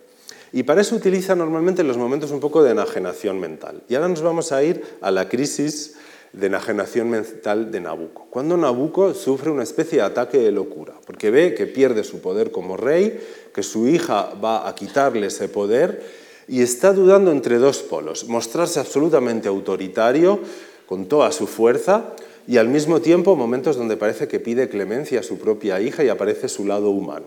Y 0.54 0.64
para 0.64 0.82
eso 0.82 0.96
utiliza 0.96 1.36
normalmente 1.36 1.84
los 1.84 1.98
momentos 1.98 2.32
un 2.32 2.40
poco 2.40 2.64
de 2.64 2.72
enajenación 2.72 3.40
mental. 3.40 3.84
Y 3.88 3.96
ahora 3.96 4.10
nos 4.10 4.22
vamos 4.22 4.52
a 4.52 4.64
ir 4.64 4.84
a 5.02 5.12
la 5.12 5.30
crisis 5.30 5.96
de 6.34 6.48
enajenación 6.48 7.10
mental 7.10 7.72
de 7.72 7.82
Nabucco. 7.82 8.28
Cuando 8.30 8.58
Nabucco 8.58 9.14
sufre 9.14 9.50
una 9.50 9.64
especie 9.64 10.00
de 10.00 10.06
ataque 10.06 10.38
de 10.38 10.52
locura, 10.52 10.94
porque 11.06 11.30
ve 11.30 11.54
que 11.54 11.68
pierde 11.68 12.04
su 12.04 12.22
poder 12.22 12.52
como 12.52 12.78
rey, 12.78 13.20
que 13.54 13.64
su 13.64 13.88
hija 13.88 14.34
va 14.44 14.68
a 14.68 14.76
quitarle 14.76 15.28
ese 15.28 15.50
poder 15.50 16.02
y 16.48 16.62
está 16.62 16.94
dudando 16.94 17.32
entre 17.32 17.58
dos 17.58 17.80
polos, 17.80 18.28
mostrarse 18.28 18.80
absolutamente 18.80 19.48
autoritario 19.48 20.40
con 20.86 21.06
toda 21.06 21.32
su 21.32 21.48
fuerza 21.48 22.14
y 22.48 22.58
al 22.58 22.68
mismo 22.68 23.02
tiempo 23.02 23.36
momentos 23.36 23.78
donde 23.78 23.98
parece 23.98 24.28
que 24.28 24.40
pide 24.40 24.70
clemencia 24.70 25.20
a 25.20 25.24
su 25.24 25.38
propia 25.38 25.80
hija 25.80 26.04
y 26.04 26.10
aparece 26.10 26.50
su 26.50 26.66
lado 26.66 26.90
humano. 26.90 27.26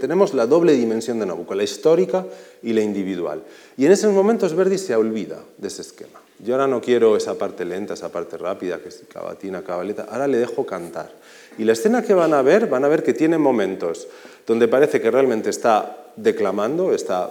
Tenemos 0.00 0.34
la 0.34 0.46
doble 0.46 0.72
dimensión 0.72 1.18
de 1.18 1.26
Nabucco, 1.26 1.54
la 1.54 1.64
histórica 1.64 2.26
y 2.62 2.72
la 2.72 2.80
individual. 2.80 3.42
Y 3.76 3.86
en 3.86 3.92
esos 3.92 4.12
momentos 4.12 4.54
Verdi 4.54 4.78
se 4.78 4.96
olvida 4.96 5.38
de 5.58 5.68
ese 5.68 5.82
esquema. 5.82 6.20
Yo 6.38 6.54
ahora 6.54 6.66
no 6.66 6.80
quiero 6.80 7.16
esa 7.16 7.38
parte 7.38 7.64
lenta, 7.64 7.94
esa 7.94 8.10
parte 8.10 8.36
rápida, 8.36 8.78
que 8.78 8.88
es 8.90 9.02
cavatina, 9.12 9.62
cabaleta, 9.62 10.06
ahora 10.10 10.26
le 10.26 10.38
dejo 10.38 10.66
cantar. 10.66 11.10
Y 11.58 11.64
la 11.64 11.72
escena 11.72 12.02
que 12.02 12.12
van 12.12 12.34
a 12.34 12.42
ver, 12.42 12.66
van 12.66 12.84
a 12.84 12.88
ver 12.88 13.02
que 13.02 13.14
tiene 13.14 13.38
momentos 13.38 14.06
donde 14.46 14.68
parece 14.68 15.00
que 15.00 15.10
realmente 15.10 15.50
está 15.50 15.96
declamando, 16.16 16.92
está 16.92 17.30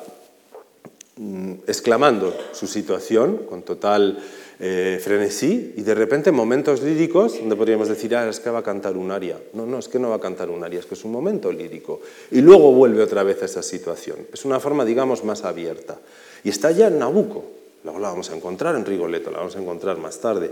exclamando 1.65 2.35
su 2.51 2.67
situación 2.67 3.45
con 3.49 3.63
total 3.63 4.19
eh, 4.59 4.99
frenesí 5.01 5.73
y 5.77 5.81
de 5.81 5.95
repente 5.95 6.31
momentos 6.31 6.81
líricos 6.81 7.39
donde 7.39 7.55
podríamos 7.55 7.87
decir, 7.87 8.15
ah, 8.15 8.27
es 8.27 8.39
que 8.39 8.49
va 8.49 8.59
a 8.59 8.63
cantar 8.63 8.97
un 8.97 9.11
aria. 9.11 9.37
No, 9.53 9.65
no, 9.65 9.79
es 9.79 9.87
que 9.87 9.99
no 9.99 10.09
va 10.09 10.15
a 10.15 10.19
cantar 10.19 10.49
un 10.49 10.63
aria, 10.63 10.79
es 10.79 10.85
que 10.85 10.95
es 10.95 11.05
un 11.05 11.11
momento 11.11 11.51
lírico. 11.51 12.01
Y 12.31 12.41
luego 12.41 12.71
vuelve 12.73 13.03
otra 13.03 13.23
vez 13.23 13.41
a 13.41 13.45
esa 13.45 13.63
situación. 13.63 14.17
Es 14.33 14.45
una 14.45 14.59
forma, 14.59 14.83
digamos, 14.83 15.23
más 15.23 15.43
abierta. 15.43 15.97
Y 16.43 16.49
está 16.49 16.71
ya 16.71 16.87
en 16.87 16.99
Nabucco. 16.99 17.43
Luego 17.83 17.99
la 17.99 18.09
vamos 18.09 18.31
a 18.31 18.35
encontrar 18.35 18.75
en 18.75 18.85
Rigoletto, 18.85 19.29
la 19.29 19.37
vamos 19.37 19.55
a 19.55 19.61
encontrar 19.61 19.97
más 19.97 20.19
tarde. 20.19 20.51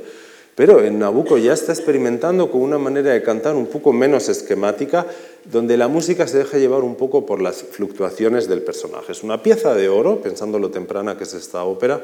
Pero 0.56 0.84
en 0.84 1.00
Nabucco 1.00 1.38
ya 1.38 1.54
está 1.54 1.72
experimentando 1.72 2.52
con 2.52 2.62
una 2.62 2.78
manera 2.78 3.12
de 3.12 3.24
cantar 3.24 3.56
un 3.56 3.66
poco 3.66 3.92
menos 3.92 4.30
esquemática, 4.30 5.08
donde 5.46 5.78
la 5.78 5.88
música 5.88 6.28
se 6.28 6.38
deja 6.38 6.60
llevar 6.60 6.84
un 6.84 6.96
poco 6.96 7.26
por 7.26 7.42
las 7.42 7.64
fluctuaciones 7.64 8.48
del 8.48 8.62
personaje. 8.62 9.12
Es 9.12 9.24
una 9.24 9.42
pieza 9.42 9.74
de 9.74 9.90
oro, 9.90 10.22
pensando 10.22 10.60
lo 10.60 10.70
temprana 10.70 11.18
que 11.18 11.24
es 11.24 11.34
esta 11.34 11.64
ópera, 11.64 12.02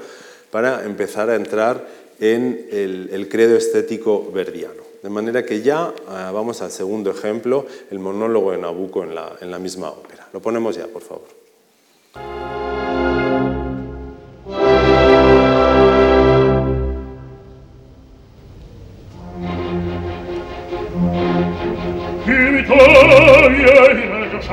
para 0.49 0.83
empezar 0.83 1.29
a 1.29 1.35
entrar 1.35 1.85
en 2.19 2.67
el, 2.71 3.27
credo 3.29 3.55
estético 3.55 4.31
verdiano. 4.31 4.81
De 5.03 5.09
manera 5.09 5.45
que 5.45 5.61
ya 5.61 5.93
ah, 6.07 6.31
vamos 6.33 6.61
al 6.61 6.71
segundo 6.71 7.11
ejemplo, 7.11 7.65
el 7.91 7.99
monólogo 7.99 8.51
de 8.51 8.57
Nabucco 8.57 9.03
en 9.03 9.15
la, 9.15 9.37
en 9.41 9.51
la 9.51 9.59
misma 9.59 9.91
ópera. 9.91 10.27
Lo 10.33 10.41
ponemos 10.41 10.75
ya, 10.75 10.87
por 10.87 11.03
favor. 11.03 12.48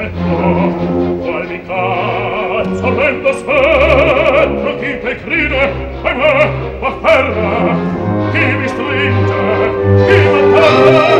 petto 0.06 1.34
al 1.34 1.46
mi 1.48 1.60
cazzo 1.62 2.94
rendo 2.94 3.32
spettro 3.32 4.76
chi 4.78 4.98
te 5.00 5.16
cride 5.16 5.72
e 6.02 6.14
me 6.14 6.50
m'afferra 6.80 7.76
chi 8.32 8.44
mi 8.56 8.68
stringe 8.68 9.34
chi 10.06 10.18
m'atterra 10.30 11.15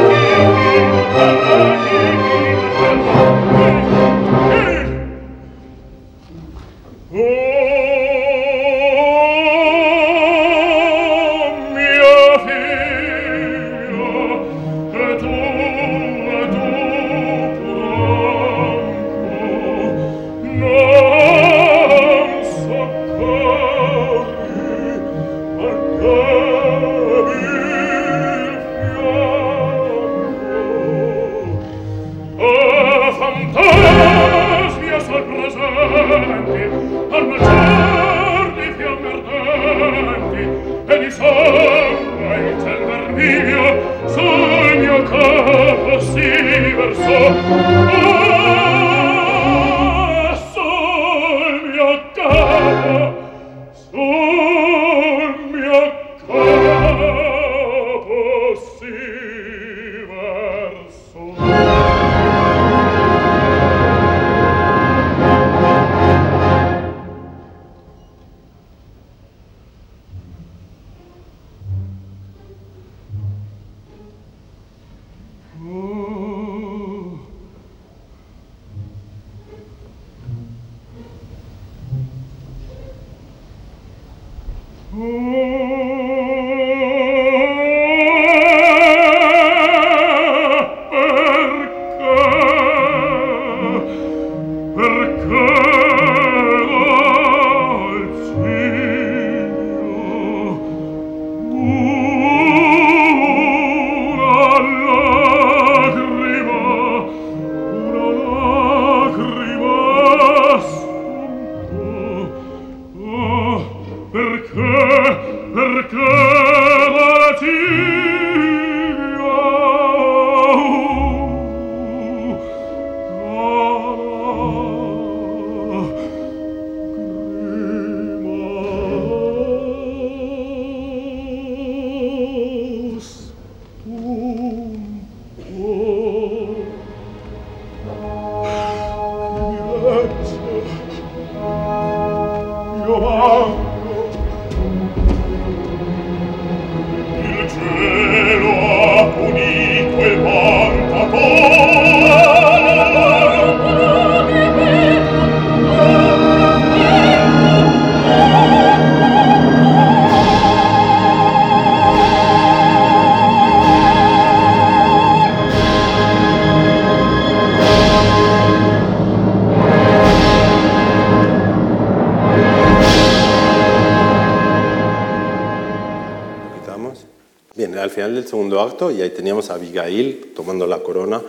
y 178.90 179.02
ahí 179.02 179.10
teníamos 179.10 179.50
a 179.50 179.54
Abigail 179.54 180.32
tomando 180.34 180.66
la 180.66 180.78
corona 180.78 181.20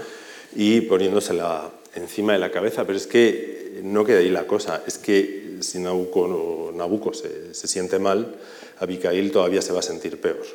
y 0.56 0.82
poniéndosela 0.82 1.70
encima 1.96 2.34
de 2.34 2.40
la 2.40 2.52
cabeza, 2.52 2.86
pero 2.86 2.98
es 2.98 3.06
que 3.06 3.82
no 3.84 4.06
queda 4.06 4.20
ahí 4.20 4.30
la 4.30 4.48
cosa, 4.48 4.84
es 4.88 4.98
que 4.98 5.58
si 5.60 5.80
Nabucco, 5.80 6.72
Nabucco 6.74 7.14
se, 7.14 7.54
se 7.54 7.68
siente 7.68 8.00
mal, 8.00 8.36
Abigail 8.80 9.32
todavía 9.32 9.62
se 9.62 9.74
va 9.74 9.80
a 9.80 9.84
sentir 9.84 10.22
peor. 10.22 10.46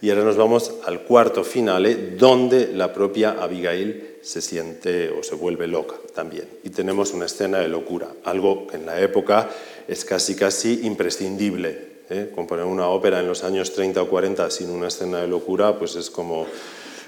Y 0.00 0.10
ahora 0.10 0.24
nos 0.24 0.36
vamos 0.36 0.72
al 0.86 1.02
cuarto 1.02 1.44
finale, 1.44 1.94
donde 2.16 2.72
la 2.72 2.92
propia 2.92 3.36
Abigail 3.40 4.16
se 4.22 4.40
siente 4.40 5.10
o 5.10 5.22
se 5.22 5.34
vuelve 5.34 5.66
loca 5.66 5.96
también. 6.14 6.48
Y 6.64 6.70
tenemos 6.70 7.12
una 7.12 7.26
escena 7.26 7.58
de 7.58 7.68
locura, 7.68 8.08
algo 8.24 8.66
que 8.66 8.76
en 8.76 8.86
la 8.86 9.00
época 9.00 9.50
es 9.86 10.04
casi 10.04 10.34
casi 10.34 10.80
imprescindible 10.84 11.97
¿eh? 12.10 12.30
Componer 12.34 12.64
una 12.64 12.88
ópera 12.88 13.20
en 13.20 13.26
los 13.26 13.44
años 13.44 13.72
30 13.72 14.02
o 14.02 14.08
40 14.08 14.50
sin 14.50 14.70
una 14.70 14.88
escena 14.88 15.20
de 15.20 15.28
locura, 15.28 15.78
pues 15.78 15.96
es 15.96 16.10
como, 16.10 16.46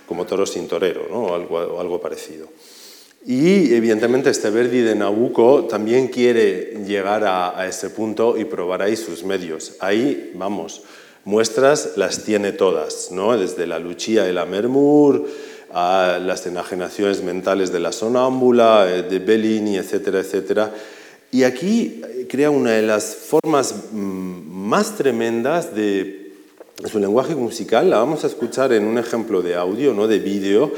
como 0.06 0.26
toro 0.26 0.46
sin 0.46 0.68
torero, 0.68 1.06
¿no? 1.10 1.24
o, 1.24 1.34
algo, 1.34 1.80
algo 1.80 2.00
parecido. 2.00 2.48
Y 3.26 3.74
evidentemente 3.74 4.30
este 4.30 4.48
Verdi 4.48 4.80
de 4.80 4.94
Nabucco 4.94 5.64
también 5.64 6.08
quiere 6.08 6.82
llegar 6.86 7.24
a, 7.24 7.66
ese 7.68 7.90
punto 7.90 8.38
y 8.38 8.46
probar 8.46 8.80
ahí 8.80 8.96
sus 8.96 9.24
medios. 9.24 9.74
Ahí, 9.80 10.32
vamos, 10.34 10.82
muestras 11.24 11.96
las 11.96 12.24
tiene 12.24 12.52
todas, 12.52 13.10
¿no? 13.10 13.36
desde 13.36 13.66
la 13.66 13.78
Lucia 13.78 14.24
de 14.24 14.32
la 14.32 14.46
Mermur 14.46 15.26
a 15.72 16.18
las 16.20 16.46
enajenaciones 16.46 17.22
mentales 17.22 17.70
de 17.70 17.80
la 17.80 17.92
sonámbula, 17.92 18.86
eh, 18.88 19.02
de 19.02 19.18
Bellini, 19.18 19.76
etcétera, 19.76 20.20
etcétera. 20.20 20.72
Y 21.32 21.44
aquí 21.44 22.02
crea 22.28 22.50
una 22.50 22.72
de 22.72 22.82
las 22.82 23.14
formas 23.14 23.74
mm, 23.92 24.50
más 24.50 24.96
tremendas 24.96 25.74
de 25.74 26.32
su 26.90 26.98
lenguaje 26.98 27.34
musical. 27.34 27.90
La 27.90 27.98
vamos 27.98 28.24
a 28.24 28.26
escuchar 28.26 28.72
en 28.72 28.84
un 28.84 28.98
ejemplo 28.98 29.42
de 29.42 29.54
audio, 29.54 29.94
no 29.94 30.08
de 30.08 30.18
vídeo, 30.18 30.72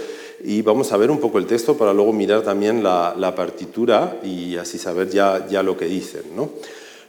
y 0.45 0.63
vamos 0.63 0.93
a 0.93 0.97
ver 0.97 1.11
un 1.11 1.21
poco 1.21 1.39
el 1.39 1.47
texto 1.47 1.77
para 1.77 1.93
luego 1.93 2.13
mirar 2.13 2.43
también 2.43 2.83
la, 2.83 3.35
partitura 3.37 4.19
y 4.23 4.57
así 4.57 4.79
saber 4.79 5.09
ya, 5.09 5.47
ya 5.49 5.63
lo 5.63 5.77
que 5.77 5.87
dicen. 5.87 6.23
¿no? 6.35 6.51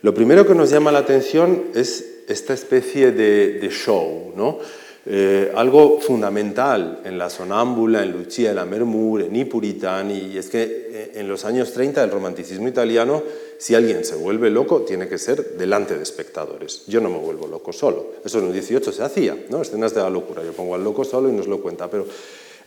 Lo 0.01 0.13
primero 0.13 0.45
que 0.45 0.55
nos 0.55 0.69
llama 0.69 0.91
la 0.91 0.99
atención 0.99 1.63
es 1.73 2.23
esta 2.27 2.53
especie 2.53 3.11
de, 3.11 3.59
de 3.59 3.69
show, 3.69 4.31
¿no? 4.35 4.59
Eh, 5.05 5.51
algo 5.53 5.99
fundamental 5.99 7.01
en 7.03 7.17
la 7.17 7.29
sonámbula, 7.29 8.03
en 8.03 8.13
Lucia 8.13 8.49
de 8.49 8.55
la 8.55 8.63
Mermur, 8.63 9.21
en 9.21 9.35
Ipuritani, 9.35 10.31
y 10.33 10.37
es 10.37 10.49
que 10.49 10.63
eh, 10.63 11.11
en 11.15 11.27
los 11.27 11.43
años 11.43 11.73
30 11.73 11.99
del 11.99 12.09
romanticismo 12.09 12.69
italiano, 12.69 13.21
si 13.57 13.75
alguien 13.75 14.05
se 14.05 14.15
vuelve 14.15 14.49
loco, 14.49 14.83
tiene 14.83 15.09
que 15.09 15.17
ser 15.17 15.57
delante 15.57 15.97
de 15.97 16.03
espectadores. 16.03 16.83
Yo 16.87 17.01
no 17.01 17.09
me 17.09 17.17
vuelvo 17.17 17.47
loco 17.47 17.73
solo. 17.73 18.13
Eso 18.23 18.39
en 18.39 18.47
el 18.47 18.53
18 18.53 18.93
se 18.93 19.03
hacía, 19.03 19.37
¿no? 19.49 19.61
Escenas 19.61 19.93
de 19.93 20.01
la 20.01 20.09
locura. 20.09 20.41
Yo 20.41 20.53
pongo 20.53 20.75
al 20.75 20.83
loco 20.83 21.03
solo 21.03 21.27
y 21.27 21.33
nos 21.33 21.47
lo 21.47 21.61
cuenta, 21.61 21.89
pero 21.89 22.07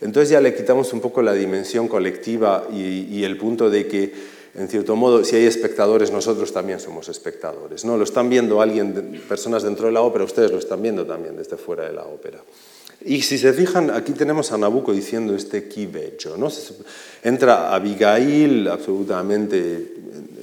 entonces 0.01 0.29
ya 0.29 0.39
le 0.39 0.53
quitamos 0.53 0.93
un 0.93 1.01
poco 1.01 1.23
la 1.23 1.33
dimensión 1.33 1.87
colectiva 1.87 2.67
y 2.71 3.23
el 3.23 3.35
punto 3.35 3.71
de 3.71 3.87
que 3.87 4.36
en 4.57 4.67
cierto 4.67 4.95
modo, 4.95 5.23
si 5.23 5.35
hay 5.35 5.45
espectadores, 5.45 6.11
nosotros 6.11 6.51
también 6.51 6.79
somos 6.79 7.09
espectadores. 7.09 7.85
¿no? 7.85 7.95
Lo 7.95 8.03
están 8.03 8.27
viendo 8.27 8.59
alguien, 8.59 9.21
personas 9.29 9.61
dentro 9.61 9.85
de 9.85 9.91
la 9.91 10.01
ópera, 10.01 10.25
ustedes 10.25 10.51
lo 10.51 10.57
están 10.57 10.81
viendo 10.81 11.05
también 11.05 11.37
desde 11.37 11.57
fuera 11.57 11.85
de 11.85 11.93
la 11.93 12.05
ópera. 12.05 12.39
Y 13.05 13.21
si 13.21 13.37
se 13.37 13.53
fijan, 13.53 13.91
aquí 13.91 14.13
tenemos 14.13 14.51
a 14.51 14.57
Nabucco 14.57 14.91
diciendo 14.91 15.35
este 15.35 15.69
chi 15.69 15.87
¿no? 16.37 16.49
Entra 17.23 17.73
Abigail 17.75 18.67
absolutamente 18.67 19.93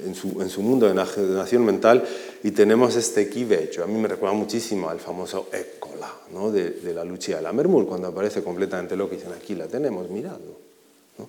en 0.05 0.15
su, 0.15 0.41
en 0.41 0.49
su, 0.49 0.61
mundo 0.61 0.87
de 0.87 0.93
nación 0.93 1.65
mental 1.65 2.01
y 2.41 2.51
tenemos 2.51 2.95
este 2.95 3.29
chi 3.29 3.45
A 3.83 3.85
mí 3.85 3.99
me 3.99 4.07
recuerda 4.07 4.33
muchísimo 4.33 4.89
al 4.89 5.01
famoso 5.01 5.49
Eccola 5.51 6.09
¿no? 6.31 6.49
de, 6.49 6.71
de, 6.71 6.93
la 6.93 7.03
Lucia 7.03 7.35
de 7.35 7.41
la 7.41 7.51
Mermur, 7.51 7.85
cuando 7.85 8.07
aparece 8.07 8.41
completamente 8.41 8.95
loco 8.95 9.13
y 9.13 9.17
dicen 9.17 9.33
aquí 9.33 9.55
la 9.55 9.67
tenemos 9.67 10.09
mirando. 10.09 10.57
¿no? 11.17 11.27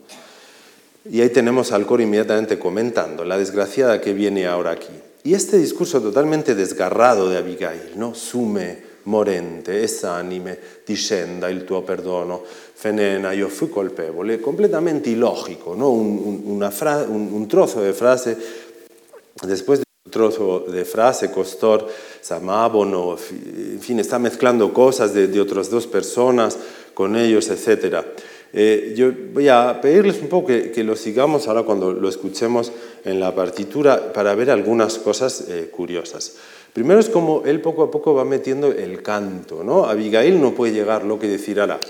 Y 1.11 1.21
ahí 1.21 1.31
tenemos 1.31 1.73
al 1.73 1.87
coro 1.87 2.03
inmediatamente 2.03 2.59
comentando 2.59 3.25
la 3.25 3.39
desgraciada 3.39 4.01
que 4.01 4.13
viene 4.13 4.47
ahora 4.47 4.73
aquí. 4.73 4.93
Y 5.25 5.35
este 5.35 5.59
discurso 5.59 6.01
totalmente 6.01 6.55
desgarrado 6.55 7.29
de 7.29 7.39
Abigail, 7.39 7.93
¿no? 7.97 8.15
Sume, 8.15 8.87
morente, 9.07 9.83
esanime, 9.83 10.59
discenda 10.85 11.49
il 11.51 11.65
tuo 11.65 11.83
perdono, 11.83 12.43
fenena, 12.75 13.33
io 13.33 13.49
fui 13.49 13.69
colpevole, 13.69 14.41
completamente 14.41 15.11
ilógico, 15.11 15.75
¿no? 15.75 15.91
un, 15.91 16.43
una 16.45 16.73
un, 17.09 17.47
trozo 17.49 17.83
de 17.83 17.93
frase, 17.93 18.37
después 19.43 19.81
de 19.81 19.85
un 20.05 20.11
trozo 20.11 20.65
de 20.69 20.85
frase, 20.85 21.31
Costor, 21.31 21.87
Samábono, 22.21 23.17
en 23.31 23.81
fin, 23.81 24.01
está 24.01 24.19
mezclando 24.19 24.73
cosas 24.73 25.15
de, 25.15 25.29
de 25.29 25.41
otras 25.41 25.71
dos 25.71 25.87
personas 25.87 26.59
con 26.95 27.17
ellos, 27.17 27.49
etcétera. 27.49 28.05
Eh, 28.53 28.95
yo 28.97 29.11
voy 29.33 29.49
a 29.49 29.81
pedirles 29.81 30.21
un 30.23 30.29
poco 30.29 30.47
que, 30.47 30.85
lo 30.85 30.97
sigamos 30.97 31.49
ahora 31.49 31.65
cuando 31.65 31.93
lo 31.93 32.09
escuchemos 32.09 32.73
en 33.05 33.21
la 33.21 33.35
partitura 33.35 34.13
para 34.13 34.35
ver 34.35 34.51
algunas 34.51 34.99
cosas 34.99 35.45
eh, 35.49 35.69
curiosas. 35.71 36.37
Primero 36.73 37.01
es 37.01 37.09
como 37.09 37.43
él 37.47 37.61
poco 37.61 37.83
a 37.83 37.91
poco 37.91 38.15
va 38.15 38.25
metiendo 38.25 38.71
el 38.71 39.03
canto. 39.03 39.65
¿no? 39.65 39.87
Abigail 39.87 40.41
no 40.41 40.53
puede 40.53 40.73
llegar 40.73 41.05
lo 41.05 41.19
que 41.19 41.27
decir, 41.29 41.61
ahora, 41.61 41.81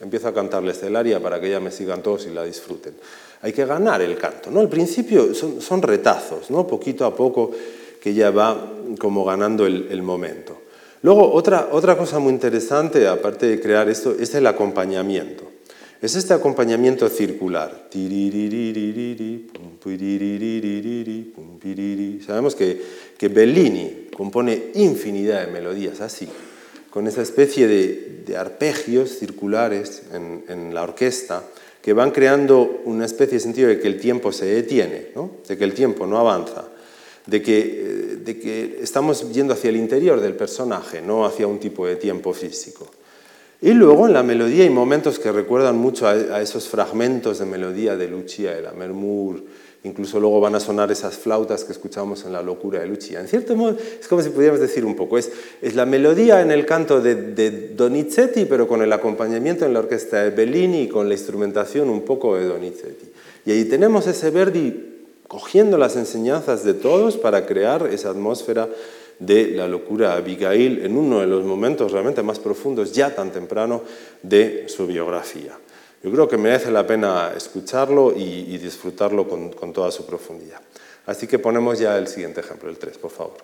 empiezo 0.00 0.28
a 0.28 0.34
cantarles 0.34 0.82
el 0.82 0.94
aria 0.96 1.20
para 1.20 1.40
que 1.40 1.48
ella 1.48 1.60
me 1.60 1.70
sigan 1.70 2.02
todos 2.02 2.26
y 2.26 2.30
la 2.30 2.44
disfruten. 2.44 2.94
Hay 3.42 3.52
que 3.52 3.64
ganar 3.64 4.02
el 4.02 4.16
canto. 4.16 4.50
¿no? 4.50 4.60
Al 4.60 4.68
principio 4.68 5.34
son, 5.34 5.82
retazos, 5.82 6.50
¿no? 6.50 6.66
poquito 6.66 7.04
a 7.04 7.16
poco 7.16 7.50
que 8.00 8.10
ella 8.10 8.30
va 8.30 8.72
como 8.98 9.24
ganando 9.24 9.66
el, 9.66 9.88
el 9.90 10.02
momento. 10.02 10.58
Luego, 11.00 11.32
otra, 11.32 11.68
otra 11.72 11.98
cosa 11.98 12.18
muy 12.18 12.32
interesante, 12.32 13.06
aparte 13.06 13.46
de 13.46 13.60
crear 13.60 13.88
esto, 13.88 14.14
es 14.18 14.34
el 14.34 14.46
acompañamiento. 14.46 15.43
Es 16.04 16.16
este 16.16 16.34
acompañamiento 16.34 17.08
circular. 17.08 17.88
Sabemos 22.26 22.54
que, 22.54 23.28
Bellini 23.28 24.08
compone 24.14 24.64
infinidad 24.74 25.46
de 25.46 25.50
melodías 25.50 26.02
así, 26.02 26.28
con 26.90 27.06
esa 27.06 27.22
especie 27.22 27.66
de, 27.66 28.36
arpegios 28.36 29.18
circulares 29.18 30.02
en, 30.12 30.74
la 30.74 30.82
orquesta 30.82 31.42
que 31.80 31.94
van 31.94 32.10
creando 32.10 32.82
una 32.84 33.06
especie 33.06 33.38
de 33.38 33.40
sentido 33.40 33.68
de 33.68 33.80
que 33.80 33.88
el 33.88 33.98
tiempo 33.98 34.30
se 34.30 34.44
detiene, 34.44 35.06
de 35.48 35.56
que 35.56 35.64
el 35.64 35.72
tiempo 35.72 36.06
no 36.06 36.18
avanza, 36.18 36.68
de 37.24 37.38
de 37.38 38.38
que 38.38 38.78
estamos 38.82 39.32
yendo 39.32 39.54
hacia 39.54 39.70
el 39.70 39.76
interior 39.76 40.20
del 40.20 40.34
personaje, 40.34 41.00
no 41.00 41.24
hacia 41.24 41.46
un 41.46 41.58
tipo 41.58 41.86
de 41.86 41.96
tiempo 41.96 42.34
físico. 42.34 42.90
Y 43.64 43.72
luego 43.72 44.06
en 44.06 44.12
la 44.12 44.22
melodía 44.22 44.64
hay 44.64 44.68
momentos 44.68 45.18
que 45.18 45.32
recuerdan 45.32 45.78
mucho 45.78 46.06
a, 46.06 46.42
esos 46.42 46.68
fragmentos 46.68 47.38
de 47.38 47.46
melodía 47.46 47.96
de 47.96 48.08
Lucia, 48.08 48.54
de 48.54 48.60
la 48.60 48.72
Mermur, 48.72 49.42
incluso 49.84 50.20
luego 50.20 50.38
van 50.38 50.54
a 50.54 50.60
sonar 50.60 50.92
esas 50.92 51.16
flautas 51.16 51.64
que 51.64 51.72
escuchamos 51.72 52.26
en 52.26 52.34
La 52.34 52.42
locura 52.42 52.80
de 52.80 52.86
Lucia. 52.86 53.20
En 53.20 53.26
cierto 53.26 53.56
modo, 53.56 53.78
es 53.98 54.06
como 54.06 54.20
si 54.20 54.28
pudiéramos 54.28 54.60
decir 54.60 54.84
un 54.84 54.94
poco, 54.94 55.16
es, 55.16 55.32
es 55.62 55.74
la 55.74 55.86
melodía 55.86 56.42
en 56.42 56.50
el 56.50 56.66
canto 56.66 57.00
de, 57.00 57.14
de, 57.14 57.70
Donizetti, 57.70 58.44
pero 58.44 58.68
con 58.68 58.82
el 58.82 58.92
acompañamiento 58.92 59.64
en 59.64 59.72
la 59.72 59.78
orquesta 59.78 60.22
de 60.22 60.28
Bellini 60.28 60.82
y 60.82 60.88
con 60.88 61.08
la 61.08 61.14
instrumentación 61.14 61.88
un 61.88 62.02
poco 62.02 62.36
de 62.36 62.44
Donizetti. 62.44 63.06
Y 63.46 63.52
ahí 63.52 63.64
tenemos 63.64 64.06
ese 64.06 64.28
Verdi 64.28 64.94
cogiendo 65.26 65.78
las 65.78 65.96
enseñanzas 65.96 66.64
de 66.64 66.74
todos 66.74 67.16
para 67.16 67.46
crear 67.46 67.86
esa 67.86 68.10
atmósfera 68.10 68.68
de 69.18 69.48
la 69.48 69.68
locura 69.68 70.10
de 70.10 70.16
Abigail 70.16 70.84
en 70.84 70.96
uno 70.96 71.20
de 71.20 71.26
los 71.26 71.44
momentos 71.44 71.92
realmente 71.92 72.22
más 72.22 72.38
profundos, 72.38 72.92
ya 72.92 73.14
tan 73.14 73.30
temprano, 73.30 73.82
de 74.22 74.68
su 74.68 74.86
biografía. 74.86 75.58
Yo 76.02 76.12
creo 76.12 76.28
que 76.28 76.36
merece 76.36 76.70
la 76.70 76.86
pena 76.86 77.32
escucharlo 77.34 78.12
y, 78.14 78.58
disfrutarlo 78.58 79.26
con, 79.26 79.72
toda 79.72 79.90
su 79.90 80.04
profundidad. 80.04 80.60
Así 81.06 81.26
que 81.26 81.38
ponemos 81.38 81.78
ya 81.78 81.96
el 81.96 82.08
siguiente 82.08 82.40
ejemplo, 82.40 82.68
el 82.68 82.76
3, 82.76 82.98
por 82.98 83.10
favor. 83.10 83.36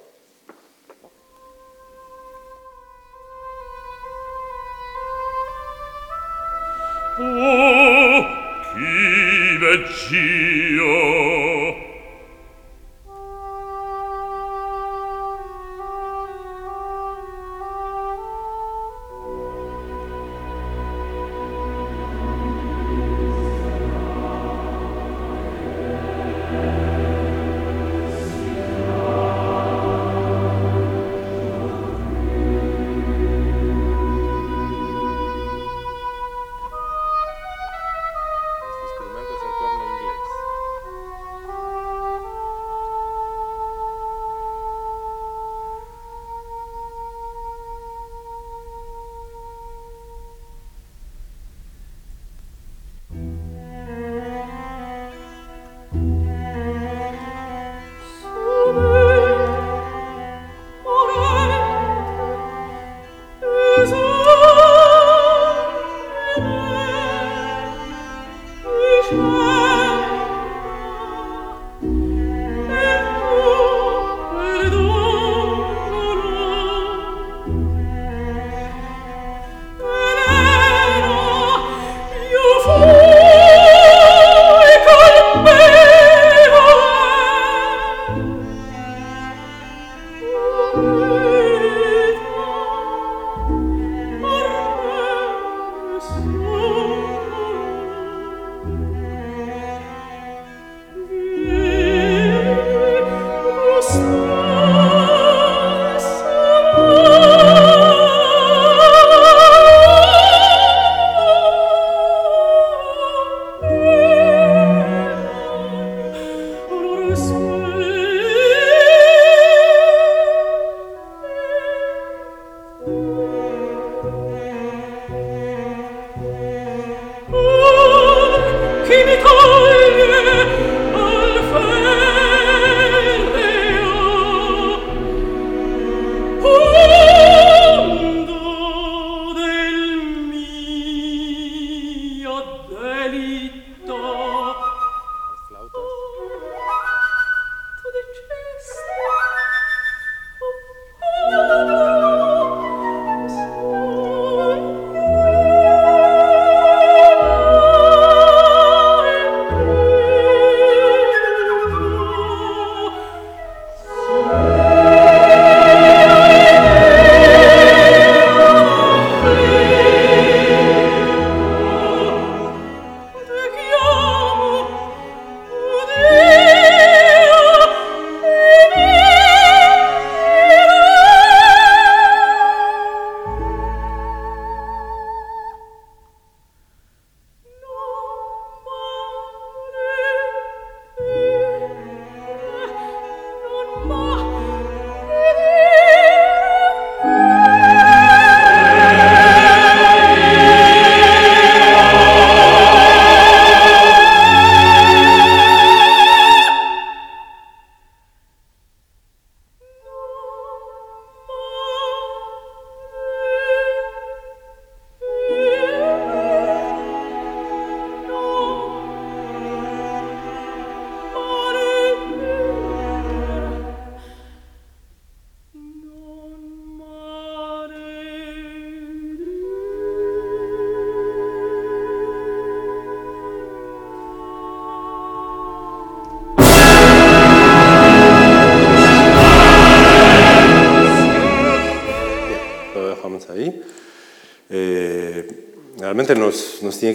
Oh, 7.22 8.40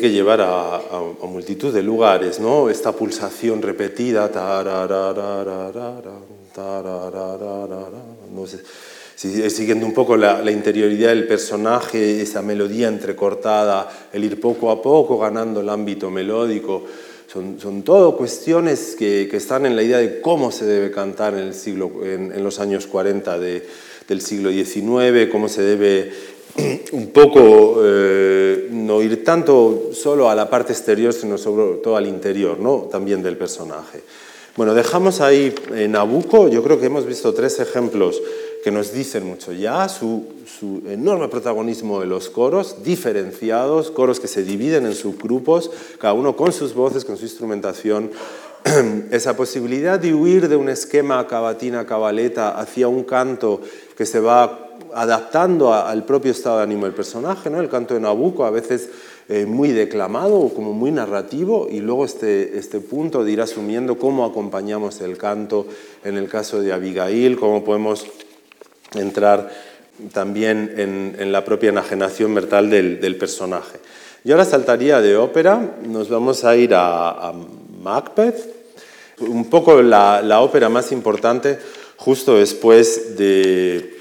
que 0.05 0.11
llevar 0.11 0.41
a, 0.41 0.81
multitud 1.23 1.73
de 1.73 1.81
lugares, 1.81 2.39
¿no? 2.39 2.69
Esta 2.69 2.91
pulsación 2.91 3.61
repetida, 3.63 4.29
no 8.31 8.45
sé, 8.45 8.59
siguiendo 9.49 9.85
un 9.87 9.93
poco 9.93 10.15
la, 10.15 10.51
interioridad 10.51 11.09
del 11.09 11.27
personaje, 11.27 12.21
esa 12.21 12.43
melodía 12.43 12.87
entrecortada, 12.87 13.89
el 14.13 14.23
ir 14.23 14.39
poco 14.39 14.69
a 14.69 14.79
poco 14.79 15.17
ganando 15.17 15.61
el 15.61 15.69
ámbito 15.69 16.11
melódico, 16.11 16.83
son, 17.25 17.59
son 17.59 17.81
todo 17.81 18.15
cuestiones 18.15 18.95
que, 18.95 19.27
que, 19.29 19.37
están 19.37 19.65
en 19.65 19.75
la 19.75 19.81
idea 19.81 19.97
de 19.97 20.21
cómo 20.21 20.51
se 20.51 20.65
debe 20.65 20.91
cantar 20.91 21.33
en, 21.33 21.39
el 21.39 21.55
siglo, 21.55 22.05
en, 22.05 22.43
los 22.43 22.59
años 22.59 22.85
40 22.85 23.39
de, 23.39 23.67
del 24.07 24.21
siglo 24.21 24.51
XIX, 24.51 25.31
cómo 25.31 25.49
se 25.49 25.63
debe 25.63 26.34
un 26.93 27.07
poco 27.07 27.81
eh, 27.83 28.67
no 28.71 29.01
ir 29.01 29.23
tanto 29.23 29.89
solo 29.93 30.29
a 30.29 30.35
la 30.35 30.49
parte 30.49 30.73
exterior, 30.73 31.13
sino 31.13 31.37
sobre 31.37 31.77
todo 31.77 31.97
al 31.97 32.07
interior, 32.07 32.59
¿no? 32.59 32.87
también 32.91 33.21
del 33.21 33.37
personaje. 33.37 34.01
Bueno, 34.55 34.73
dejamos 34.73 35.19
ahí 35.19 35.53
en 35.73 35.91
Nabucco, 35.91 36.47
yo 36.47 36.63
creo 36.63 36.79
que 36.79 36.85
hemos 36.85 37.05
visto 37.05 37.33
tres 37.33 37.59
ejemplos 37.59 38.21
que 38.63 38.71
nos 38.71 38.93
dicen 38.93 39.25
mucho 39.25 39.51
ya, 39.51 39.89
su, 39.89 40.25
su 40.45 40.81
enorme 40.89 41.27
protagonismo 41.27 41.99
de 41.99 42.07
los 42.07 42.29
coros, 42.29 42.83
diferenciados, 42.83 43.91
coros 43.91 44.21
que 44.21 44.29
se 44.29 44.43
dividen 44.43 44.85
en 44.85 44.95
subgrupos, 44.95 45.69
cada 45.99 46.13
uno 46.13 46.37
con 46.37 46.53
sus 46.53 46.73
voces, 46.73 47.03
con 47.03 47.17
su 47.17 47.25
instrumentación, 47.25 48.11
esa 49.11 49.35
posibilidad 49.35 49.99
de 49.99 50.13
huir 50.13 50.47
de 50.47 50.55
un 50.55 50.69
esquema 50.69 51.27
cavatina, 51.27 51.85
cabaleta, 51.85 52.57
hacia 52.57 52.87
un 52.87 53.03
canto 53.03 53.61
que 53.97 54.05
se 54.05 54.19
va 54.19 54.64
adaptando 54.95 55.73
al 55.73 56.05
propio 56.05 56.31
estado 56.31 56.57
de 56.57 56.63
ánimo 56.63 56.85
del 56.85 56.93
personaje, 56.93 57.49
¿no? 57.49 57.59
el 57.59 57.69
canto 57.69 57.93
de 57.93 57.99
Nabucco 57.99 58.45
a 58.45 58.49
veces 58.49 58.89
eh, 59.27 59.45
muy 59.45 59.69
declamado 59.69 60.39
o 60.39 60.53
como 60.53 60.71
muy 60.71 60.91
narrativo 60.91 61.67
y 61.69 61.81
luego 61.81 62.05
este, 62.05 62.57
este 62.57 62.79
punto 62.79 63.25
de 63.25 63.31
ir 63.33 63.41
asumiendo 63.41 63.97
cómo 63.97 64.23
acompañamos 64.23 65.01
el 65.01 65.17
canto 65.17 65.67
en 66.03 66.15
el 66.15 66.29
caso 66.29 66.61
de 66.61 66.71
Abigail, 66.71 67.37
cómo 67.37 67.63
podemos 67.63 68.05
entrar 68.93 69.51
también 70.13 70.75
en, 70.77 71.31
la 71.31 71.43
propia 71.43 71.69
enajenación 71.69 72.33
mental 72.33 72.69
del, 72.69 73.15
personaje. 73.17 73.79
Yo 74.23 74.35
ahora 74.35 74.45
saltaría 74.45 75.01
de 75.01 75.17
ópera, 75.17 75.77
nos 75.85 76.09
vamos 76.09 76.43
a 76.45 76.55
ir 76.55 76.71
a, 76.73 77.33
Macbeth, 77.81 78.37
un 79.19 79.49
poco 79.49 79.81
la, 79.81 80.39
ópera 80.41 80.69
más 80.69 80.91
importante 80.91 81.59
justo 81.97 82.37
después 82.37 83.17
de, 83.17 83.97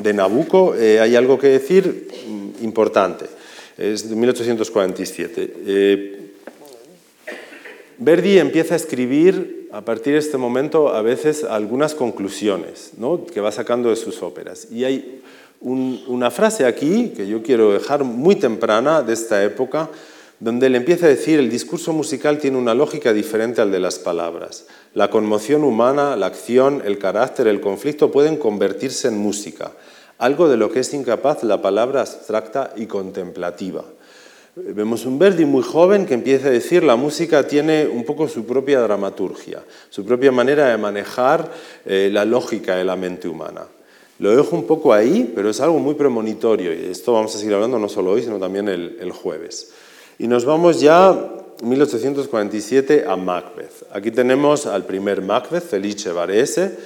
de 0.00 0.12
Nabucco. 0.12 0.74
Eh, 0.74 1.00
hay 1.00 1.16
algo 1.16 1.38
que 1.38 1.48
decir 1.48 2.08
mm, 2.26 2.64
importante, 2.64 3.26
es 3.76 4.08
de 4.08 4.16
1847. 4.16 5.54
Eh, 5.66 6.18
Verdi 7.98 8.38
empieza 8.38 8.74
a 8.74 8.76
escribir 8.76 9.68
a 9.72 9.80
partir 9.82 10.12
de 10.14 10.18
este 10.18 10.36
momento 10.36 10.88
a 10.88 11.02
veces 11.02 11.44
algunas 11.44 11.94
conclusiones 11.94 12.92
¿no? 12.98 13.24
que 13.24 13.40
va 13.40 13.52
sacando 13.52 13.90
de 13.90 13.96
sus 13.96 14.22
óperas. 14.22 14.68
Y 14.70 14.84
hay 14.84 15.20
una 15.60 16.30
frase 16.30 16.66
aquí 16.66 17.12
que 17.16 17.26
yo 17.26 17.42
quiero 17.42 17.72
dejar 17.72 18.04
muy 18.04 18.36
temprana 18.36 19.02
de 19.02 19.12
esta 19.12 19.42
época, 19.44 19.88
donde 20.42 20.66
él 20.66 20.74
empieza 20.74 21.06
a 21.06 21.08
decir, 21.08 21.38
el 21.38 21.48
discurso 21.48 21.92
musical 21.92 22.38
tiene 22.38 22.58
una 22.58 22.74
lógica 22.74 23.12
diferente 23.12 23.60
al 23.60 23.70
de 23.70 23.78
las 23.78 24.00
palabras. 24.00 24.66
La 24.92 25.08
conmoción 25.08 25.62
humana, 25.62 26.16
la 26.16 26.26
acción, 26.26 26.82
el 26.84 26.98
carácter, 26.98 27.46
el 27.46 27.60
conflicto 27.60 28.10
pueden 28.10 28.36
convertirse 28.36 29.06
en 29.06 29.18
música, 29.18 29.70
algo 30.18 30.48
de 30.48 30.56
lo 30.56 30.72
que 30.72 30.80
es 30.80 30.92
incapaz 30.94 31.44
la 31.44 31.62
palabra 31.62 32.00
abstracta 32.00 32.72
y 32.74 32.86
contemplativa. 32.86 33.84
Vemos 34.56 35.06
un 35.06 35.16
Verdi 35.16 35.44
muy 35.44 35.62
joven 35.62 36.06
que 36.06 36.14
empieza 36.14 36.48
a 36.48 36.50
decir 36.50 36.82
la 36.82 36.96
música 36.96 37.46
tiene 37.46 37.86
un 37.86 38.04
poco 38.04 38.26
su 38.26 38.44
propia 38.44 38.80
dramaturgia, 38.80 39.62
su 39.90 40.04
propia 40.04 40.32
manera 40.32 40.70
de 40.70 40.76
manejar 40.76 41.52
eh, 41.86 42.10
la 42.12 42.24
lógica 42.24 42.74
de 42.74 42.84
la 42.84 42.96
mente 42.96 43.28
humana. 43.28 43.62
Lo 44.18 44.34
dejo 44.36 44.56
un 44.56 44.66
poco 44.66 44.92
ahí, 44.92 45.30
pero 45.36 45.50
es 45.50 45.60
algo 45.60 45.78
muy 45.78 45.94
premonitorio 45.94 46.74
y 46.74 46.90
esto 46.90 47.12
vamos 47.12 47.34
a 47.36 47.38
seguir 47.38 47.54
hablando 47.54 47.78
no 47.78 47.88
solo 47.88 48.10
hoy, 48.10 48.22
sino 48.22 48.40
también 48.40 48.68
el, 48.68 49.12
jueves. 49.12 49.72
Y 50.18 50.28
nos 50.28 50.44
vamos 50.44 50.80
ya 50.80 51.16
1847 51.62 53.04
a 53.06 53.16
Macbeth. 53.16 53.84
Aquí 53.92 54.10
tenemos 54.10 54.66
al 54.66 54.84
primer 54.84 55.22
Macbeth, 55.22 55.64
Felice 55.64 56.12
Varese, 56.12 56.76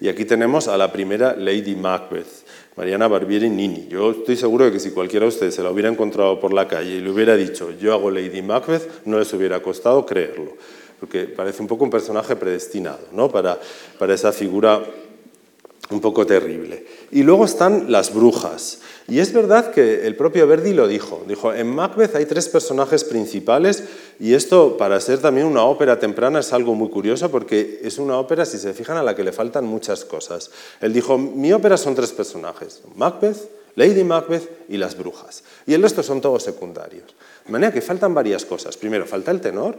y 0.00 0.08
aquí 0.08 0.24
tenemos 0.24 0.68
a 0.68 0.76
la 0.76 0.92
primera 0.92 1.34
Lady 1.36 1.76
Macbeth, 1.76 2.44
Mariana 2.76 3.08
Barbieri 3.08 3.48
Nini. 3.48 3.86
Yo 3.88 4.10
estoy 4.10 4.36
seguro 4.36 4.66
de 4.66 4.72
que 4.72 4.80
si 4.80 4.90
cualquiera 4.90 5.24
de 5.24 5.28
ustedes 5.28 5.54
se 5.54 5.62
la 5.62 5.70
hubiera 5.70 5.88
encontrado 5.88 6.40
por 6.40 6.52
la 6.52 6.68
calle 6.68 6.96
y 6.96 7.00
le 7.00 7.10
hubiera 7.10 7.36
dicho 7.36 7.70
yo 7.80 7.94
hago 7.94 8.10
Lady 8.10 8.42
Macbeth, 8.42 9.06
no 9.06 9.18
les 9.18 9.32
hubiera 9.32 9.62
costado 9.62 10.04
creerlo, 10.04 10.56
porque 11.00 11.24
parece 11.24 11.62
un 11.62 11.68
poco 11.68 11.84
un 11.84 11.90
personaje 11.90 12.36
predestinado 12.36 13.06
¿no? 13.12 13.30
para, 13.30 13.58
para 13.98 14.14
esa 14.14 14.32
figura 14.32 14.82
un 15.90 16.00
poco 16.00 16.26
terrible. 16.26 16.86
Y 17.10 17.22
luego 17.22 17.44
están 17.44 17.92
las 17.92 18.12
brujas. 18.12 18.80
Y 19.06 19.18
es 19.18 19.32
verdad 19.32 19.70
que 19.70 20.06
el 20.06 20.16
propio 20.16 20.46
Verdi 20.46 20.72
lo 20.72 20.88
dijo. 20.88 21.22
Dijo, 21.28 21.52
en 21.52 21.74
Macbeth 21.74 22.16
hay 22.16 22.26
tres 22.26 22.48
personajes 22.48 23.04
principales 23.04 23.84
y 24.18 24.34
esto 24.34 24.76
para 24.76 25.00
ser 25.00 25.18
también 25.18 25.46
una 25.46 25.64
ópera 25.64 25.98
temprana 25.98 26.40
es 26.40 26.52
algo 26.52 26.74
muy 26.74 26.88
curioso 26.88 27.30
porque 27.30 27.80
es 27.82 27.98
una 27.98 28.18
ópera, 28.18 28.46
si 28.46 28.58
se 28.58 28.72
fijan, 28.72 28.96
a 28.96 29.02
la 29.02 29.14
que 29.14 29.24
le 29.24 29.32
faltan 29.32 29.66
muchas 29.66 30.04
cosas. 30.04 30.50
Él 30.80 30.92
dijo, 30.92 31.18
mi 31.18 31.52
ópera 31.52 31.76
son 31.76 31.94
tres 31.94 32.12
personajes, 32.12 32.80
Macbeth, 32.96 33.36
Lady 33.76 34.04
Macbeth 34.04 34.48
y 34.68 34.78
las 34.78 34.96
brujas. 34.96 35.44
Y 35.66 35.74
el 35.74 35.82
resto 35.82 36.02
son 36.02 36.20
todos 36.20 36.42
secundarios. 36.42 37.14
De 37.44 37.52
manera 37.52 37.72
que 37.72 37.82
faltan 37.82 38.14
varias 38.14 38.44
cosas. 38.44 38.76
Primero, 38.76 39.04
falta 39.04 39.30
el 39.30 39.40
tenor, 39.40 39.76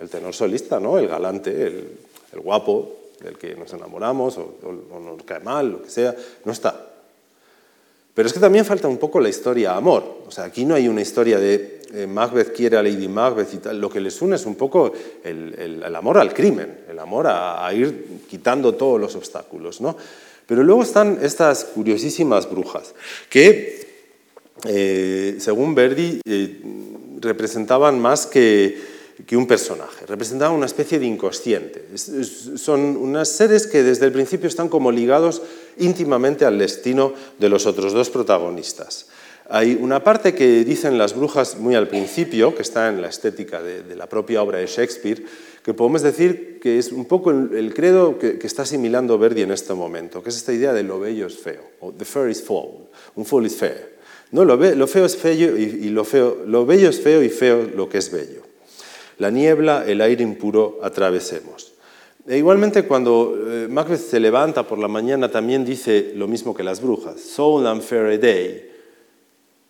el 0.00 0.08
tenor 0.08 0.32
solista, 0.32 0.78
¿no? 0.78 0.98
el 0.98 1.08
galante, 1.08 1.50
el, 1.50 1.98
el 2.32 2.40
guapo, 2.40 2.98
del 3.20 3.36
que 3.36 3.54
nos 3.54 3.72
enamoramos 3.72 4.38
o, 4.38 4.54
nos 5.00 5.22
cae 5.24 5.40
mal, 5.40 5.70
lo 5.70 5.82
que 5.82 5.90
sea, 5.90 6.14
no 6.44 6.52
está. 6.52 6.86
Pero 8.14 8.26
es 8.26 8.32
que 8.32 8.40
también 8.40 8.64
falta 8.64 8.88
un 8.88 8.98
poco 8.98 9.20
la 9.20 9.28
historia 9.28 9.76
amor. 9.76 10.22
O 10.26 10.30
sea, 10.30 10.44
aquí 10.44 10.64
no 10.64 10.74
hay 10.74 10.88
una 10.88 11.00
historia 11.00 11.38
de 11.38 11.82
eh, 11.94 12.06
Macbeth 12.06 12.52
quiere 12.52 12.76
a 12.76 12.82
Lady 12.82 13.06
Macbeth 13.06 13.54
y 13.54 13.58
tal. 13.58 13.80
Lo 13.80 13.88
que 13.88 14.00
les 14.00 14.20
une 14.20 14.34
es 14.34 14.44
un 14.44 14.56
poco 14.56 14.92
el, 15.22 15.84
amor 15.94 16.18
al 16.18 16.34
crimen, 16.34 16.80
el 16.90 16.98
amor 16.98 17.28
a, 17.28 17.72
ir 17.72 18.24
quitando 18.28 18.74
todos 18.74 19.00
los 19.00 19.14
obstáculos. 19.14 19.80
¿no? 19.80 19.96
Pero 20.46 20.64
luego 20.64 20.82
están 20.82 21.18
estas 21.22 21.64
curiosísimas 21.64 22.50
brujas 22.50 22.94
que, 23.30 23.86
eh, 24.64 25.36
según 25.38 25.76
Verdi, 25.76 26.20
eh, 26.26 26.60
representaban 27.20 28.00
más 28.00 28.26
que 28.26 28.97
que 29.26 29.36
un 29.36 29.46
personaje, 29.46 30.06
representaban 30.06 30.56
una 30.56 30.66
especie 30.66 30.98
de 30.98 31.06
inconsciente. 31.06 31.86
son 31.96 32.96
unas 32.96 33.28
seres 33.28 33.66
que 33.66 33.82
desde 33.82 34.06
el 34.06 34.12
principio 34.12 34.48
están 34.48 34.68
como 34.68 34.92
ligados 34.92 35.42
íntimamente 35.78 36.44
al 36.44 36.58
destino 36.58 37.12
de 37.38 37.48
los 37.48 37.66
otros 37.66 37.92
dos 37.92 38.10
protagonistas. 38.10 39.06
Hay 39.50 39.78
una 39.80 40.04
parte 40.04 40.34
que 40.34 40.62
dicen 40.62 40.98
las 40.98 41.16
brujas 41.16 41.56
muy 41.56 41.74
al 41.74 41.88
principio, 41.88 42.54
que 42.54 42.62
está 42.62 42.90
en 42.90 43.00
la 43.00 43.08
estética 43.08 43.62
de, 43.62 43.96
la 43.96 44.06
propia 44.06 44.42
obra 44.42 44.58
de 44.58 44.66
Shakespeare, 44.66 45.24
que 45.64 45.72
podemos 45.72 46.02
decir 46.02 46.60
que 46.60 46.78
es 46.78 46.92
un 46.92 47.06
poco 47.06 47.30
el, 47.30 47.72
credo 47.74 48.18
que, 48.18 48.38
está 48.42 48.62
asimilando 48.62 49.18
Verdi 49.18 49.42
en 49.42 49.50
este 49.50 49.72
momento, 49.72 50.22
que 50.22 50.28
es 50.28 50.36
esta 50.36 50.52
idea 50.52 50.74
de 50.74 50.82
lo 50.82 51.00
bello 51.00 51.26
es 51.26 51.38
feo, 51.38 51.62
o 51.80 51.92
the 51.92 52.04
fair 52.04 52.28
is 52.28 52.42
foul, 52.42 52.88
un 53.16 53.24
fool 53.24 53.46
is 53.46 53.56
fair. 53.56 53.96
No, 54.30 54.44
lo, 54.44 54.58
feo 54.86 55.06
es 55.06 55.16
feo 55.16 55.56
y, 55.56 55.88
lo, 55.88 56.04
feo, 56.04 56.42
lo 56.46 56.66
bello 56.66 56.90
es 56.90 57.00
feo 57.00 57.22
y 57.22 57.30
feo 57.30 57.62
lo 57.74 57.88
que 57.88 57.98
es 57.98 58.12
bello 58.12 58.37
la 59.18 59.30
niebla, 59.30 59.84
el 59.86 60.00
aire 60.00 60.22
impuro, 60.22 60.78
atravesemos. 60.82 61.72
E 62.26 62.36
igualmente 62.36 62.84
cuando 62.84 63.34
eh, 63.36 63.68
Macbeth 63.68 64.00
se 64.00 64.20
levanta 64.20 64.66
por 64.66 64.78
la 64.78 64.88
mañana 64.88 65.30
también 65.30 65.64
dice 65.64 66.12
lo 66.14 66.28
mismo 66.28 66.54
que 66.54 66.62
las 66.62 66.82
brujas. 66.82 67.20
So 67.20 67.54
unfair 67.54 68.04
a 68.06 68.18
day 68.18 68.70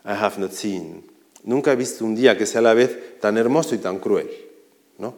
I 0.05 0.11
have 0.11 0.39
not 0.39 0.53
seen. 0.53 1.05
Nunca 1.45 1.73
he 1.73 1.77
visto 1.77 2.05
un 2.05 2.17
día 2.17 2.37
que 2.37 2.47
sea 2.47 2.59
a 2.59 2.63
la 2.63 2.75
vez 2.75 3.21
tan 3.21 3.39
hermoso 3.39 3.75
y 3.75 3.79
tan 3.79 4.01
cruel. 4.01 4.29
¿no? 4.99 5.15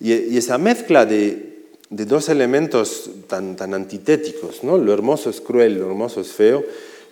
Y, 0.00 0.36
esa 0.36 0.58
mezcla 0.58 1.06
de, 1.06 1.54
dos 1.88 2.28
elementos 2.28 3.10
tan, 3.26 3.56
tan 3.56 3.72
antitéticos, 3.72 4.62
¿no? 4.62 4.76
lo 4.76 4.92
hermoso 4.92 5.30
es 5.30 5.40
cruel, 5.40 5.78
lo 5.78 5.86
hermoso 5.86 6.20
es 6.20 6.32
feo, 6.32 6.62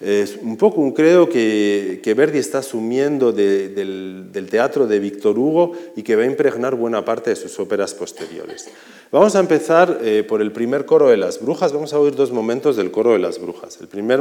es 0.01 0.37
un 0.41 0.57
poco 0.57 0.81
un 0.81 0.93
credo 0.93 1.29
que, 1.29 2.15
Verdi 2.17 2.39
está 2.39 2.59
asumiendo 2.59 3.33
del, 3.33 4.49
teatro 4.51 4.87
de 4.87 4.99
Víctor 4.99 5.39
Hugo 5.39 5.73
y 5.97 6.03
que 6.03 6.17
va 6.17 6.23
a 6.23 6.27
impregnar 6.27 6.75
buena 6.75 7.05
parte 7.05 7.31
de 7.31 7.37
sus 7.37 7.59
óperas 7.59 7.95
posteriores. 7.95 8.69
Vamos 9.11 9.37
a 9.37 9.41
empezar 9.41 10.01
eh, 10.03 10.25
por 10.27 10.43
el 10.43 10.53
primer 10.53 10.87
coro 10.87 11.09
de 11.09 11.17
las 11.17 11.41
brujas. 11.41 11.73
Vamos 11.73 11.93
a 11.93 11.99
oír 11.99 12.15
dos 12.15 12.33
momentos 12.33 12.77
del 12.77 12.91
coro 12.91 13.13
de 13.13 13.21
las 13.21 13.41
brujas. 13.41 13.79
El 13.81 13.87
primer 13.87 14.21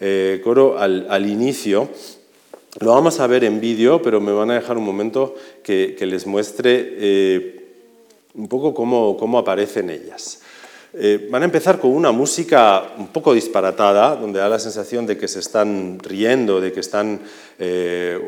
eh, 0.00 0.40
coro 0.44 0.78
al, 0.78 1.26
inicio 1.26 1.88
lo 2.78 2.92
vamos 2.92 3.18
a 3.18 3.26
ver 3.26 3.42
en 3.42 3.60
vídeo, 3.60 4.00
pero 4.02 4.20
me 4.20 4.32
van 4.32 4.50
a 4.50 4.54
dejar 4.54 4.78
un 4.78 4.84
momento 4.84 5.34
que, 5.64 5.96
les 6.00 6.26
muestre 6.26 6.94
eh, 6.96 7.64
un 8.34 8.48
poco 8.48 8.72
cómo 8.72 9.38
aparecen 9.38 9.90
ellas. 9.90 10.40
Eh, 10.92 11.28
van 11.30 11.42
a 11.42 11.44
empezar 11.44 11.78
con 11.78 11.92
una 11.92 12.10
música 12.10 12.94
un 12.98 13.08
poco 13.08 13.32
disparatada, 13.32 14.16
donde 14.16 14.40
da 14.40 14.48
la 14.48 14.58
sensación 14.58 15.06
de 15.06 15.16
que 15.16 15.28
se 15.28 15.38
están 15.38 15.98
riendo, 16.00 16.60
de 16.60 16.72
que 16.72 16.80
están 16.80 17.20
eh, 17.58 18.18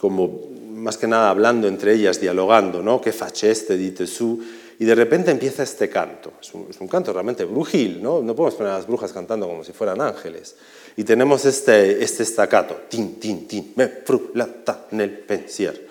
como 0.00 0.50
más 0.70 0.96
que 0.96 1.08
nada 1.08 1.30
hablando 1.30 1.66
entre 1.66 1.94
ellas, 1.94 2.20
dialogando, 2.20 2.80
¿no? 2.80 3.00
¿Qué 3.00 3.12
faceste, 3.12 3.76
dite 3.76 4.06
su? 4.06 4.40
Y 4.78 4.84
de 4.84 4.94
repente 4.94 5.30
empieza 5.32 5.64
este 5.64 5.88
canto. 5.88 6.34
Es 6.40 6.54
un, 6.54 6.86
canto 6.86 7.12
realmente 7.12 7.44
brujil, 7.44 8.00
¿no? 8.00 8.20
No 8.20 8.36
podemos 8.36 8.54
poner 8.54 8.72
a 8.72 8.76
las 8.76 8.86
brujas 8.86 9.12
cantando 9.12 9.48
como 9.48 9.64
si 9.64 9.72
fueran 9.72 10.00
ángeles. 10.00 10.54
Y 10.96 11.02
tenemos 11.02 11.44
este, 11.44 12.04
este 12.04 12.22
estacato, 12.22 12.82
tin, 12.88 13.18
tin, 13.18 13.48
tin, 13.48 13.72
me 13.74 13.88
frulata 13.88 14.86
nel 14.92 15.10
pensier 15.10 15.85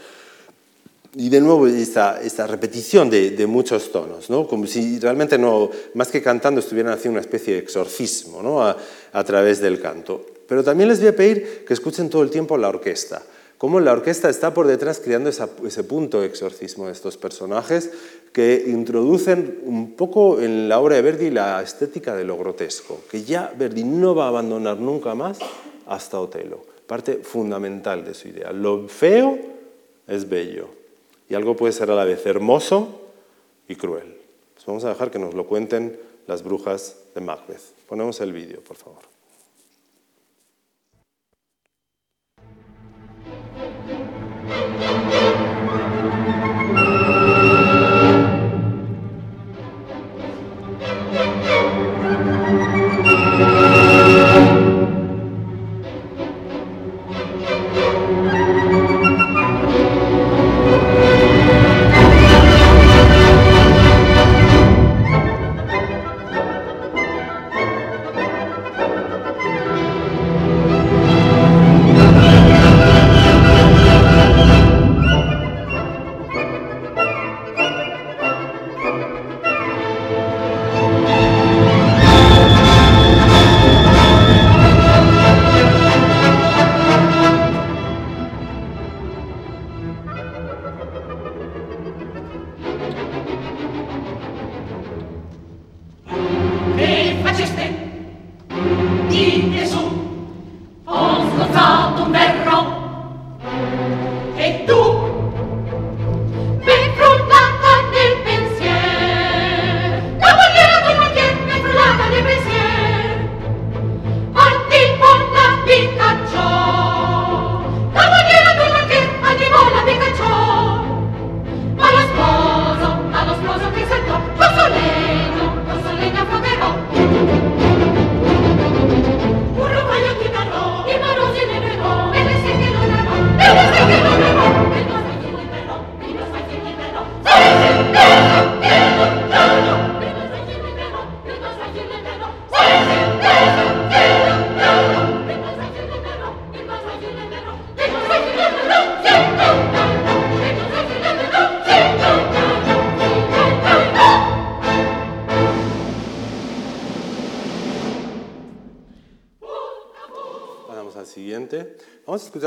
y 1.17 1.29
de 1.29 1.39
nuevo 1.39 1.65
esta, 1.67 2.21
esta 2.21 2.45
repetición 2.45 3.09
de, 3.09 3.31
de, 3.31 3.47
muchos 3.47 3.91
tonos, 3.91 4.29
¿no? 4.29 4.47
como 4.47 4.67
si 4.67 4.99
realmente 4.99 5.37
no, 5.37 5.69
más 5.93 6.09
que 6.09 6.21
cantando 6.21 6.59
estuvieran 6.59 6.93
haciendo 6.93 7.17
una 7.17 7.21
especie 7.21 7.53
de 7.53 7.59
exorcismo 7.59 8.43
¿no? 8.43 8.61
a, 8.61 8.75
a, 9.13 9.23
través 9.23 9.61
del 9.61 9.79
canto. 9.79 10.25
Pero 10.47 10.63
también 10.63 10.89
les 10.89 10.99
voy 10.99 11.07
a 11.07 11.15
pedir 11.15 11.63
que 11.65 11.73
escuchen 11.73 12.09
todo 12.09 12.21
el 12.21 12.29
tiempo 12.29 12.57
la 12.57 12.67
orquesta, 12.67 13.23
cómo 13.57 13.79
la 13.79 13.93
orquesta 13.93 14.29
está 14.29 14.53
por 14.53 14.67
detrás 14.67 14.99
creando 14.99 15.29
esa, 15.29 15.49
ese 15.65 15.85
punto 15.85 16.19
de 16.19 16.27
exorcismo 16.27 16.87
de 16.87 16.91
estos 16.91 17.15
personajes 17.15 17.91
que 18.33 18.65
introducen 18.67 19.61
un 19.63 19.95
poco 19.95 20.41
en 20.41 20.67
la 20.67 20.79
obra 20.79 20.97
de 20.97 21.01
Verdi 21.01 21.29
la 21.29 21.61
estética 21.61 22.13
de 22.13 22.25
lo 22.25 22.37
grotesco, 22.37 22.99
que 23.09 23.23
ya 23.23 23.53
Verdi 23.57 23.85
no 23.85 24.15
va 24.15 24.25
a 24.25 24.29
abandonar 24.29 24.77
nunca 24.79 25.15
más 25.15 25.39
hasta 25.87 26.19
Otelo, 26.19 26.65
parte 26.85 27.21
fundamental 27.23 28.03
de 28.03 28.13
su 28.13 28.27
idea. 28.27 28.51
Lo 28.51 28.89
feo 28.89 29.39
es 30.07 30.27
bello 30.27 30.84
y 31.29 31.35
algo 31.35 31.55
puede 31.55 31.73
ser 31.73 31.91
a 31.91 31.95
la 31.95 32.05
vez 32.05 32.25
hermoso 32.25 33.01
y 33.67 33.75
cruel. 33.75 34.17
Pues 34.53 34.65
vamos 34.65 34.83
a 34.85 34.89
dejar 34.89 35.11
que 35.11 35.19
nos 35.19 35.33
lo 35.33 35.47
cuenten 35.47 35.99
las 36.27 36.43
brujas 36.43 36.97
de 37.13 37.21
Macbeth. 37.21 37.61
Ponemos 37.87 38.21
el 38.21 38.33
vídeo, 38.33 38.61
por 38.61 38.77
favor. 38.77 39.14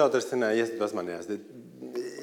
Otra 0.05 0.19
escena 0.19 0.49
ahí 0.49 0.59
de 0.59 0.69
todas 0.69 0.95
maneras. 0.95 1.27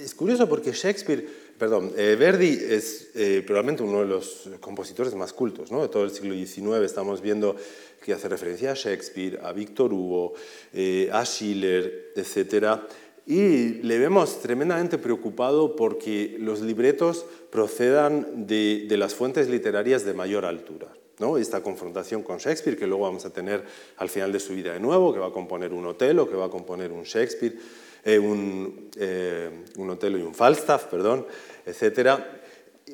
es 0.02 0.14
curioso 0.16 0.48
porque 0.48 0.72
Shakespeare, 0.72 1.28
perdón, 1.58 1.92
eh, 1.98 2.16
Verdi 2.18 2.60
es 2.70 3.10
eh, 3.16 3.44
probablemente 3.46 3.84
uno 3.84 4.00
de 4.00 4.06
los 4.06 4.50
compositores 4.60 5.16
más 5.16 5.34
cultos 5.34 5.72
¿no? 5.72 5.82
de 5.82 5.90
todo 5.90 6.04
el 6.04 6.12
siglo 6.12 6.34
XIX. 6.34 6.84
Estamos 6.86 7.22
viendo 7.22 7.56
que 8.04 8.14
hace 8.14 8.30
referencia 8.30 8.72
a 8.72 8.76
Shakespeare, 8.76 9.40
a 9.44 9.52
Victor 9.52 9.92
Hugo, 9.92 10.34
eh, 10.74 11.10
a 11.12 11.26
Schiller, 11.26 12.14
etc. 12.16 12.82
Y 13.26 13.82
le 13.82 13.98
vemos 13.98 14.42
tremendamente 14.42 14.98
preocupado 14.98 15.76
porque 15.76 16.38
los 16.40 16.62
libretos 16.62 17.26
procedan 17.50 18.46
de, 18.46 18.86
de 18.88 18.98
las 18.98 19.16
fuentes 19.16 19.50
literarias 19.50 20.06
de 20.06 20.14
mayor 20.14 20.46
altura. 20.46 20.88
¿No? 21.20 21.38
esta 21.38 21.62
confrontación 21.62 22.24
con 22.24 22.38
Shakespeare, 22.38 22.78
que 22.78 22.88
luego 22.88 23.04
vamos 23.04 23.26
a 23.26 23.30
tener 23.32 23.64
al 23.98 24.10
final 24.10 24.32
de 24.32 24.40
su 24.40 24.54
vida 24.54 24.74
de 24.74 24.80
nuevo, 24.80 25.14
que 25.14 25.20
va 25.20 25.28
a 25.28 25.32
componer 25.32 25.74
un 25.74 25.86
Otelo, 25.86 26.30
que 26.30 26.36
va 26.36 26.46
a 26.46 26.50
componer 26.50 26.92
un 26.92 27.04
Shakespeare, 27.04 27.56
eh, 28.04 28.20
un, 28.20 28.90
eh, 28.98 29.50
Otelo 29.78 30.18
y 30.18 30.22
un 30.22 30.36
Falstaff, 30.36 30.86
perdón, 30.86 31.26
etc. 31.66 32.20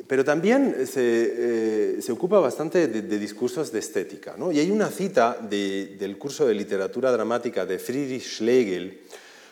Pero 0.07 0.24
también 0.24 0.88
se, 0.88 0.97
eh, 0.97 2.01
se 2.01 2.11
ocupa 2.11 2.39
bastante 2.39 2.88
de, 2.88 3.19
discursos 3.19 3.72
de 3.72 3.80
estética. 3.80 4.36
¿no? 4.38 4.51
Y 4.51 4.59
hay 4.59 4.72
una 4.72 4.89
cita 4.89 5.38
del 5.41 6.17
curso 6.17 6.47
de 6.47 6.53
literatura 6.53 7.11
dramática 7.11 7.65
de 7.65 7.78
Friedrich 7.78 8.24
Schlegel, 8.24 9.01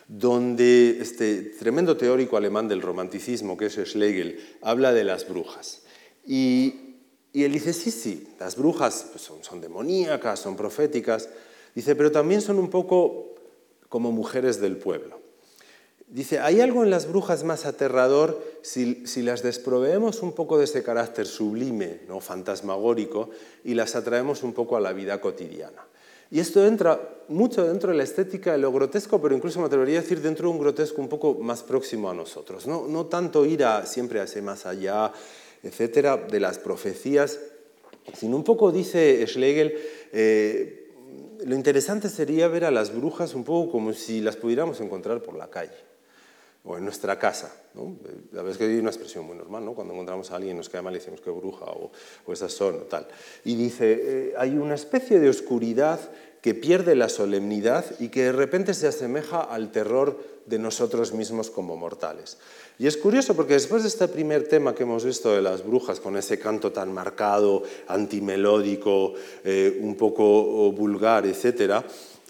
donde 0.08 0.98
este 1.00 1.42
tremendo 1.58 1.96
teórico 1.96 2.36
alemán 2.36 2.66
del 2.66 2.82
romanticismo, 2.82 3.56
que 3.56 3.66
es 3.66 3.74
Schlegel, 3.74 4.40
habla 4.62 4.92
de 4.92 5.04
las 5.04 5.28
brujas. 5.28 5.82
Y 6.26 6.89
y 7.32 7.44
él 7.44 7.52
dice, 7.52 7.72
sí, 7.72 7.90
sí, 7.90 8.28
las 8.40 8.56
brujas 8.56 9.06
pues, 9.12 9.30
son, 9.42 9.60
demoníacas, 9.60 10.40
son 10.40 10.56
proféticas. 10.56 11.28
Dice, 11.74 11.94
pero 11.94 12.10
también 12.10 12.40
son 12.40 12.58
un 12.58 12.70
poco 12.70 13.34
como 13.88 14.10
mujeres 14.10 14.60
del 14.60 14.76
pueblo. 14.76 15.20
Dice, 16.08 16.40
hay 16.40 16.60
algo 16.60 16.82
en 16.82 16.90
las 16.90 17.06
brujas 17.06 17.44
más 17.44 17.66
aterrador 17.66 18.42
si, 18.62 19.06
si 19.06 19.22
las 19.22 19.44
desproveemos 19.44 20.22
un 20.22 20.32
poco 20.32 20.58
de 20.58 20.64
ese 20.64 20.82
carácter 20.82 21.26
sublime, 21.26 22.00
¿no? 22.08 22.18
fantasmagórico, 22.18 23.30
y 23.62 23.74
las 23.74 23.94
atraemos 23.94 24.42
un 24.42 24.52
poco 24.52 24.76
a 24.76 24.80
la 24.80 24.92
vida 24.92 25.20
cotidiana. 25.20 25.84
Y 26.32 26.38
esto 26.38 26.64
entra 26.64 27.00
mucho 27.28 27.64
dentro 27.64 27.90
de 27.90 27.96
la 27.96 28.04
estética 28.04 28.52
de 28.52 28.58
lo 28.58 28.72
grotesco, 28.72 29.20
pero 29.20 29.34
incluso 29.34 29.58
me 29.60 29.66
atrevería 29.66 29.98
a 29.98 30.02
decir 30.02 30.20
dentro 30.20 30.48
de 30.48 30.54
un 30.54 30.60
grotesco 30.60 31.00
un 31.00 31.08
poco 31.08 31.34
más 31.34 31.62
próximo 31.62 32.08
a 32.08 32.14
nosotros. 32.14 32.66
No, 32.68 32.86
no 32.86 33.06
tanto 33.06 33.44
ir 33.46 33.64
siempre 33.84 34.20
a 34.20 34.24
ese 34.24 34.40
más 34.40 34.64
allá, 34.64 35.12
etcétera, 35.62 36.16
de 36.16 36.40
las 36.40 36.58
profecías, 36.58 37.38
sino 38.14 38.36
un 38.36 38.44
poco, 38.44 38.72
dice 38.72 39.24
Schlegel, 39.26 39.78
eh, 40.12 40.88
lo 41.44 41.54
interesante 41.54 42.08
sería 42.08 42.48
ver 42.48 42.64
a 42.64 42.70
las 42.70 42.94
brujas 42.94 43.34
un 43.34 43.44
poco 43.44 43.72
como 43.72 43.92
si 43.92 44.20
las 44.20 44.36
pudiéramos 44.36 44.80
encontrar 44.80 45.22
por 45.22 45.36
la 45.36 45.48
calle 45.48 45.90
o 46.64 46.76
en 46.76 46.84
nuestra 46.84 47.18
casa. 47.18 47.54
¿no? 47.74 47.96
La 48.32 48.42
verdad 48.42 48.52
es 48.52 48.58
que 48.58 48.64
hay 48.64 48.78
una 48.78 48.90
expresión 48.90 49.26
muy 49.26 49.36
normal, 49.36 49.64
¿no? 49.64 49.74
cuando 49.74 49.94
encontramos 49.94 50.30
a 50.30 50.36
alguien 50.36 50.56
nos 50.56 50.68
queda 50.68 50.82
mal 50.82 50.94
y 50.94 50.98
decimos 50.98 51.20
que 51.20 51.30
bruja 51.30 51.66
o, 51.66 51.90
esas 52.32 52.52
son 52.52 52.74
o 52.74 52.82
tal. 52.82 53.06
Y 53.44 53.54
dice, 53.54 54.00
eh, 54.02 54.34
hay 54.36 54.56
una 54.56 54.74
especie 54.74 55.20
de 55.20 55.28
oscuridad 55.28 56.00
que 56.42 56.54
pierde 56.54 56.94
la 56.94 57.08
solemnidad 57.08 57.84
y 57.98 58.08
que 58.08 58.24
de 58.24 58.32
repente 58.32 58.74
se 58.74 58.86
asemeja 58.86 59.40
al 59.40 59.72
terror 59.72 60.18
de 60.46 60.58
nosotros 60.58 61.12
mismos 61.12 61.50
como 61.50 61.76
mortales. 61.76 62.38
Y 62.80 62.86
es 62.86 62.96
curioso 62.96 63.36
porque 63.36 63.52
después 63.52 63.82
de 63.82 63.88
este 63.88 64.08
primer 64.08 64.48
tema 64.48 64.74
que 64.74 64.84
hemos 64.84 65.04
visto 65.04 65.34
de 65.34 65.42
las 65.42 65.62
brujas, 65.62 66.00
con 66.00 66.16
ese 66.16 66.38
canto 66.38 66.72
tan 66.72 66.94
marcado, 66.94 67.62
antimelódico, 67.88 69.12
eh, 69.44 69.78
un 69.82 69.96
poco 69.96 70.72
vulgar, 70.72 71.26
etc., 71.26 71.84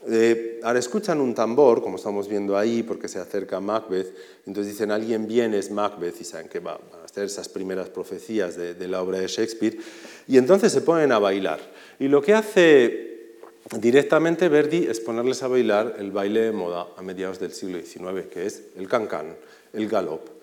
eh, 0.08 0.58
ahora 0.64 0.80
escuchan 0.80 1.20
un 1.20 1.36
tambor, 1.36 1.80
como 1.80 1.98
estamos 1.98 2.26
viendo 2.26 2.58
ahí, 2.58 2.82
porque 2.82 3.06
se 3.06 3.20
acerca 3.20 3.60
Macbeth, 3.60 4.12
entonces 4.44 4.72
dicen, 4.72 4.90
alguien 4.90 5.28
viene, 5.28 5.56
es 5.56 5.70
Macbeth, 5.70 6.20
y 6.20 6.24
saben 6.24 6.48
que 6.48 6.58
van 6.58 6.78
a 7.00 7.04
hacer 7.04 7.26
esas 7.26 7.48
primeras 7.48 7.88
profecías 7.88 8.56
de, 8.56 8.74
de 8.74 8.88
la 8.88 9.02
obra 9.02 9.20
de 9.20 9.28
Shakespeare, 9.28 9.78
y 10.26 10.36
entonces 10.36 10.72
se 10.72 10.80
ponen 10.80 11.12
a 11.12 11.20
bailar. 11.20 11.60
Y 12.00 12.08
lo 12.08 12.20
que 12.20 12.34
hace 12.34 13.36
directamente 13.78 14.48
Verdi 14.48 14.88
es 14.88 14.98
ponerles 14.98 15.44
a 15.44 15.46
bailar 15.46 15.94
el 16.00 16.10
baile 16.10 16.40
de 16.40 16.50
moda 16.50 16.88
a 16.96 17.02
mediados 17.02 17.38
del 17.38 17.52
siglo 17.52 17.78
XIX, 17.78 18.26
que 18.28 18.46
es 18.46 18.64
el 18.76 18.88
cancán, 18.88 19.36
el 19.74 19.88
galop. 19.88 20.39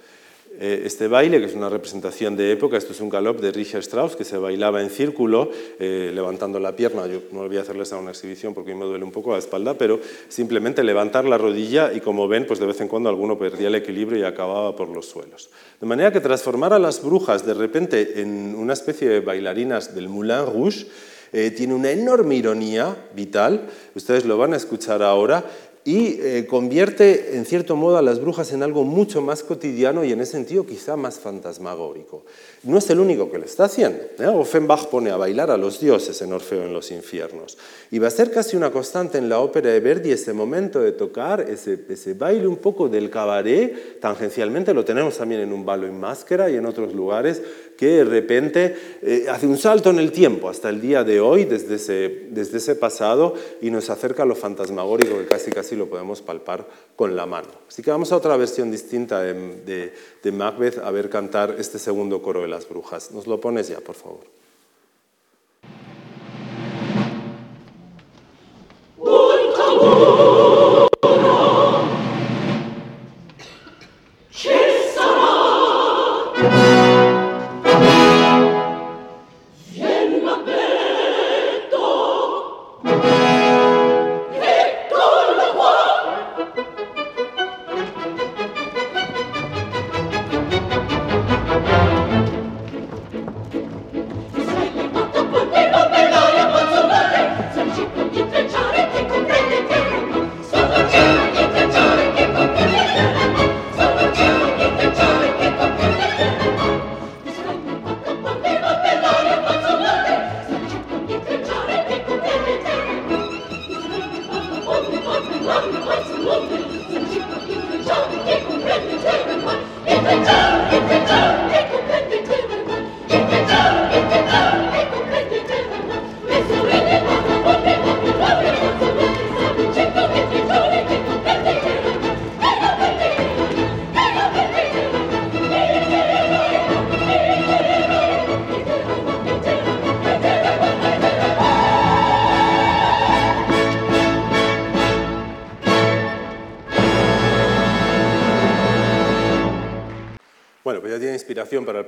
Eh, 0.59 0.83
este 0.85 1.07
baile, 1.07 1.39
que 1.39 1.45
es 1.45 1.53
una 1.53 1.69
representación 1.69 2.35
de 2.35 2.51
época, 2.51 2.77
esto 2.77 2.91
es 2.91 2.99
un 2.99 3.09
galop 3.09 3.39
de 3.39 3.51
Richard 3.51 3.81
Strauss 3.81 4.15
que 4.15 4.23
se 4.23 4.37
bailaba 4.37 4.81
en 4.81 4.89
círculo, 4.89 5.51
eh, 5.79 6.11
levantando 6.13 6.59
la 6.59 6.75
pierna. 6.75 7.05
Yo 7.05 7.21
no 7.31 7.47
voy 7.47 7.57
a 7.57 7.61
hacerles 7.61 7.93
a 7.93 7.97
una 7.97 8.09
exhibición 8.09 8.55
porque 8.55 8.73
me 8.73 8.85
duele 8.85 9.03
un 9.03 9.11
poco 9.11 9.31
la 9.31 9.37
espalda, 9.37 9.75
pero 9.77 9.99
simplemente 10.29 10.83
levantar 10.83 11.25
la 11.25 11.37
rodilla 11.37 11.93
y 11.93 12.01
como 12.01 12.27
ven, 12.27 12.47
pues 12.47 12.59
de 12.59 12.65
vez 12.65 12.81
en 12.81 12.87
cuando 12.87 13.09
alguno 13.09 13.37
perdía 13.37 13.67
el 13.67 13.75
equilibrio 13.75 14.19
y 14.19 14.23
acababa 14.23 14.75
por 14.75 14.89
los 14.89 15.05
suelos. 15.05 15.49
De 15.79 15.85
manera 15.85 16.11
que 16.11 16.21
transformar 16.21 16.73
a 16.73 16.79
las 16.79 17.03
brujas 17.03 17.45
de 17.45 17.53
repente 17.53 18.21
en 18.21 18.55
una 18.55 18.73
especie 18.73 19.07
de 19.07 19.19
bailarinas 19.19 19.93
del 19.93 20.09
Moulin 20.09 20.45
Rouge 20.45 20.87
eh, 21.33 21.51
tiene 21.51 21.73
una 21.73 21.91
enorme 21.91 22.35
ironía 22.35 22.95
vital, 23.13 23.67
ustedes 23.95 24.25
lo 24.25 24.37
van 24.37 24.53
a 24.53 24.57
escuchar 24.57 25.03
ahora, 25.03 25.43
y 25.87 26.19
eh, 26.21 26.45
convierte 26.49 27.37
en 27.37 27.45
cierto 27.45 27.77
modo 27.77 27.95
a 27.95 28.01
las 28.01 28.19
brujas 28.19 28.51
en 28.51 28.61
algo 28.61 28.83
mucho 28.83 29.21
más 29.21 29.41
cotidiano 29.41 30.03
y 30.03 30.11
en 30.11 30.19
ese 30.19 30.33
sentido 30.33 30.65
quizá 30.65 30.97
más 30.97 31.17
fantasmagórico. 31.17 32.23
No 32.63 32.79
es 32.79 32.89
el 32.89 32.99
único 32.99 33.31
que 33.31 33.37
lo 33.37 33.45
está 33.45 33.63
haciendo. 33.63 33.99
¿eh? 34.19 34.27
Offenbach 34.27 34.87
pone 34.87 35.11
a 35.11 35.15
bailar 35.15 35.49
a 35.49 35.55
los 35.55 35.79
dioses 35.79 36.21
en 36.21 36.33
Orfeo 36.33 36.65
en 36.65 36.73
los 36.73 36.91
infiernos. 36.91 37.57
Y 37.89 37.99
va 37.99 38.09
a 38.09 38.11
ser 38.11 38.31
casi 38.31 38.57
una 38.57 38.69
constante 38.69 39.17
en 39.17 39.29
la 39.29 39.39
ópera 39.39 39.69
de 39.69 39.79
Verdi 39.79 40.11
ese 40.11 40.33
momento 40.33 40.81
de 40.81 40.91
tocar 40.91 41.39
ese, 41.49 41.79
ese 41.87 42.15
baile 42.15 42.47
un 42.47 42.57
poco 42.57 42.89
del 42.89 43.09
cabaret, 43.09 44.01
tangencialmente 44.01 44.73
lo 44.73 44.83
tenemos 44.83 45.15
también 45.15 45.39
en 45.39 45.53
un 45.53 45.65
balo 45.65 45.87
en 45.87 45.97
máscara 45.97 46.49
y 46.49 46.57
en 46.57 46.65
otros 46.65 46.93
lugares, 46.93 47.41
que 47.77 47.87
de 47.87 48.03
repente 48.03 48.75
eh, 49.01 49.27
hace 49.29 49.47
un 49.47 49.57
salto 49.57 49.89
en 49.89 49.99
el 49.99 50.11
tiempo 50.11 50.49
hasta 50.49 50.69
el 50.69 50.81
día 50.81 51.03
de 51.03 51.21
hoy, 51.21 51.45
desde 51.45 51.75
ese, 51.75 52.27
desde 52.31 52.57
ese 52.57 52.75
pasado, 52.75 53.35
y 53.61 53.71
nos 53.71 53.89
acerca 53.89 54.23
a 54.23 54.25
lo 54.25 54.35
fantasmagórico 54.35 55.17
que 55.17 55.25
casi 55.25 55.51
casi 55.51 55.75
lo 55.75 55.87
podemos 55.87 56.21
palpar 56.21 56.67
con 56.95 57.15
la 57.15 57.25
mano. 57.25 57.47
Así 57.67 57.81
que 57.81 57.91
vamos 57.91 58.11
a 58.11 58.17
otra 58.17 58.35
versión 58.35 58.71
distinta 58.71 59.21
de, 59.21 59.93
de 60.23 60.31
Macbeth 60.31 60.79
a 60.79 60.91
ver 60.91 61.09
cantar 61.09 61.55
este 61.59 61.79
segundo 61.79 62.21
coro 62.21 62.41
de 62.41 62.47
las 62.47 62.67
brujas. 62.67 63.11
Nos 63.11 63.27
lo 63.27 63.39
pones 63.39 63.69
ya, 63.69 63.79
por 63.79 63.95
favor. 63.95 64.37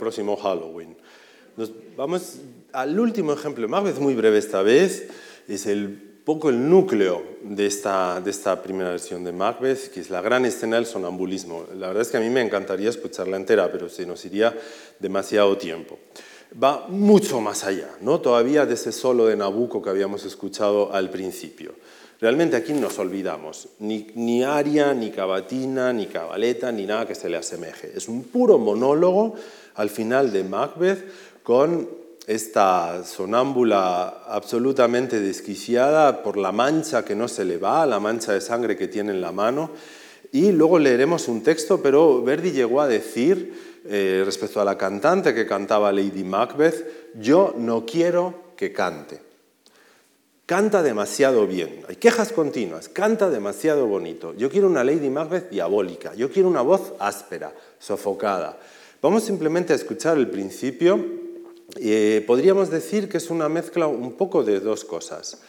Próximo 0.09 0.35
Halloween. 0.37 0.97
Nos 1.55 1.71
vamos 1.95 2.39
al 2.73 2.99
último 2.99 3.31
ejemplo, 3.31 3.67
más 3.67 3.83
vez 3.83 3.99
muy 3.99 4.15
breve 4.15 4.39
esta 4.39 4.63
vez, 4.63 5.07
es 5.47 5.67
el 5.67 5.87
poco 6.25 6.49
el 6.49 6.67
núcleo 6.67 7.23
de 7.43 7.67
esta, 7.67 8.19
de 8.19 8.31
esta 8.31 8.63
primera 8.63 8.89
versión 8.89 9.23
de 9.23 9.31
Macbeth, 9.31 9.91
que 9.91 9.99
es 9.99 10.09
la 10.09 10.21
gran 10.21 10.45
escena 10.45 10.77
del 10.77 10.87
sonambulismo. 10.87 11.65
La 11.77 11.89
verdad 11.89 12.01
es 12.01 12.07
que 12.07 12.17
a 12.17 12.21
mí 12.21 12.29
me 12.31 12.41
encantaría 12.41 12.89
escucharla 12.89 13.37
entera, 13.37 13.71
pero 13.71 13.87
se 13.87 14.07
nos 14.07 14.25
iría 14.25 14.57
demasiado 14.97 15.55
tiempo. 15.57 15.99
Va 16.51 16.87
mucho 16.87 17.39
más 17.39 17.63
allá, 17.63 17.89
¿no? 18.01 18.19
todavía 18.19 18.65
de 18.65 18.73
ese 18.73 18.91
solo 18.91 19.27
de 19.27 19.35
Nabucco 19.35 19.83
que 19.83 19.91
habíamos 19.91 20.25
escuchado 20.25 20.91
al 20.91 21.11
principio. 21.11 21.75
Realmente 22.19 22.57
aquí 22.57 22.73
nos 22.73 22.99
olvidamos, 22.99 23.69
ni, 23.79 24.07
ni 24.15 24.43
aria, 24.43 24.93
ni 24.93 25.09
cavatina, 25.09 25.93
ni 25.93 26.07
cabaleta, 26.07 26.69
ni 26.69 26.85
nada 26.85 27.07
que 27.07 27.15
se 27.15 27.29
le 27.29 27.37
asemeje. 27.37 27.93
Es 27.95 28.09
un 28.09 28.23
puro 28.23 28.57
monólogo 28.57 29.35
al 29.79 29.89
final 29.89 30.33
de 30.33 30.43
Macbeth 30.43 31.05
con 31.41 31.87
esta 32.27 33.05
sonámbula 33.05 34.23
absolutamente 34.27 35.21
desquiciada 35.21 36.21
por 36.21 36.35
la 36.35 36.51
mancha 36.51 37.05
que 37.05 37.15
no 37.15 37.29
se 37.29 37.45
le 37.45 37.57
va, 37.57 37.85
la 37.85 38.01
mancha 38.01 38.33
de 38.33 38.41
sangre 38.41 38.75
que 38.75 38.89
tiene 38.89 39.13
en 39.13 39.21
la 39.21 39.31
mano. 39.31 39.71
Y 40.33 40.51
luego 40.51 40.79
leeremos 40.79 41.29
un 41.29 41.43
texto, 41.43 41.81
pero 41.81 42.21
Verdi 42.21 42.51
llegó 42.51 42.81
a 42.81 42.89
decir, 42.89 43.81
eh, 43.85 44.21
respecto 44.25 44.59
a 44.59 44.65
la 44.65 44.77
cantante 44.77 45.33
que 45.33 45.47
cantaba 45.47 45.93
Lady 45.93 46.25
Macbeth, 46.25 47.15
yo 47.15 47.55
no 47.57 47.85
quiero 47.85 48.51
que 48.57 48.73
cante. 48.73 49.21
Canta 50.45 50.83
demasiado 50.83 51.47
bien, 51.47 51.85
hay 51.87 51.95
quejas 51.95 52.33
continuas, 52.33 52.89
canta 52.89 53.29
demasiado 53.29 53.87
bonito. 53.87 54.33
Yo 54.35 54.49
quiero 54.49 54.67
una 54.67 54.83
Lady 54.83 55.09
Macbeth 55.09 55.49
diabólica, 55.49 56.13
yo 56.15 56.29
quiero 56.29 56.49
una 56.49 56.63
voz 56.63 56.93
áspera, 56.99 57.53
sofocada. 57.79 58.57
Vamos 59.01 59.23
simplemente 59.23 59.71
a 59.71 59.77
escuchar 59.77 60.17
el 60.17 60.29
principio. 60.29 60.99
Eh, 61.77 62.21
podríamos 62.27 62.69
decir 62.69 63.07
que 63.07 63.15
es 63.15 63.29
una 63.29 63.47
mezcla 63.47 63.87
un 63.87 64.11
poco 64.11 64.43
de 64.43 64.59
dos 64.59 64.83
cosas. 64.83 65.39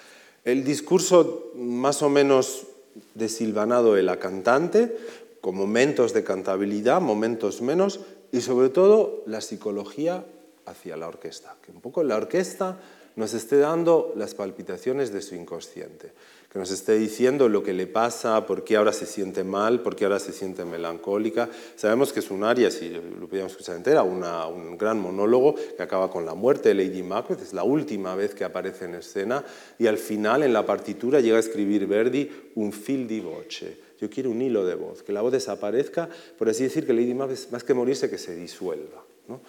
El 0.44 0.62
discurso 0.62 1.50
más 1.56 2.00
o 2.02 2.08
menos 2.08 2.68
desilvanado 3.16 3.94
de 3.94 4.04
la 4.04 4.20
cantante, 4.20 4.96
con 5.40 5.56
momentos 5.56 6.12
de 6.12 6.22
cantabilidad, 6.22 7.00
momentos 7.00 7.60
menos, 7.60 7.98
y 8.30 8.40
sobre 8.40 8.68
todo 8.68 9.24
la 9.26 9.40
psicología 9.40 10.24
hacia 10.66 10.96
la 10.96 11.08
orquesta, 11.08 11.56
que 11.60 11.72
un 11.72 11.80
poco 11.80 12.04
la 12.04 12.18
orquesta 12.18 12.78
nos 13.16 13.34
esté 13.34 13.58
dando 13.58 14.12
las 14.14 14.36
palpitaciones 14.36 15.12
de 15.12 15.22
su 15.22 15.34
inconsciente 15.34 16.12
que 16.52 16.58
nos 16.58 16.72
esté 16.72 16.94
diciendo 16.94 17.48
lo 17.48 17.62
que 17.62 17.72
le 17.72 17.86
pasa, 17.86 18.44
por 18.44 18.64
qué 18.64 18.76
ahora 18.76 18.92
se 18.92 19.06
siente 19.06 19.44
mal, 19.44 19.82
por 19.82 19.94
qué 19.94 20.04
ahora 20.04 20.18
se 20.18 20.32
siente 20.32 20.64
melancólica. 20.64 21.48
Sabemos 21.76 22.12
que 22.12 22.18
es 22.18 22.30
un 22.32 22.42
área, 22.42 22.72
si 22.72 22.88
lo 22.90 23.28
pudiéramos 23.28 23.52
escuchar 23.52 23.76
entera, 23.76 24.02
un 24.02 24.76
gran 24.76 24.98
monólogo 24.98 25.54
que 25.54 25.82
acaba 25.82 26.10
con 26.10 26.26
la 26.26 26.34
muerte 26.34 26.70
de 26.70 26.74
Lady 26.74 27.04
Macbeth, 27.04 27.40
es 27.40 27.52
la 27.52 27.62
última 27.62 28.16
vez 28.16 28.34
que 28.34 28.42
aparece 28.42 28.86
en 28.86 28.96
escena, 28.96 29.44
y 29.78 29.86
al 29.86 29.96
final 29.96 30.42
en 30.42 30.52
la 30.52 30.66
partitura 30.66 31.20
llega 31.20 31.36
a 31.36 31.40
escribir 31.40 31.86
Verdi 31.86 32.28
un 32.56 32.72
fil 32.72 33.06
di 33.06 33.20
voce. 33.20 33.90
Yo 34.00 34.10
quiero 34.10 34.30
un 34.30 34.42
hilo 34.42 34.66
de 34.66 34.74
voz, 34.74 35.04
que 35.04 35.12
la 35.12 35.20
voz 35.20 35.30
desaparezca, 35.30 36.08
por 36.36 36.48
así 36.48 36.64
decir, 36.64 36.84
que 36.84 36.92
Lady 36.92 37.14
Macbeth, 37.14 37.50
más 37.52 37.62
que 37.62 37.74
morirse, 37.74 38.10
que 38.10 38.18
se 38.18 38.34
disuelva. 38.34 39.04
¿no? 39.28 39.40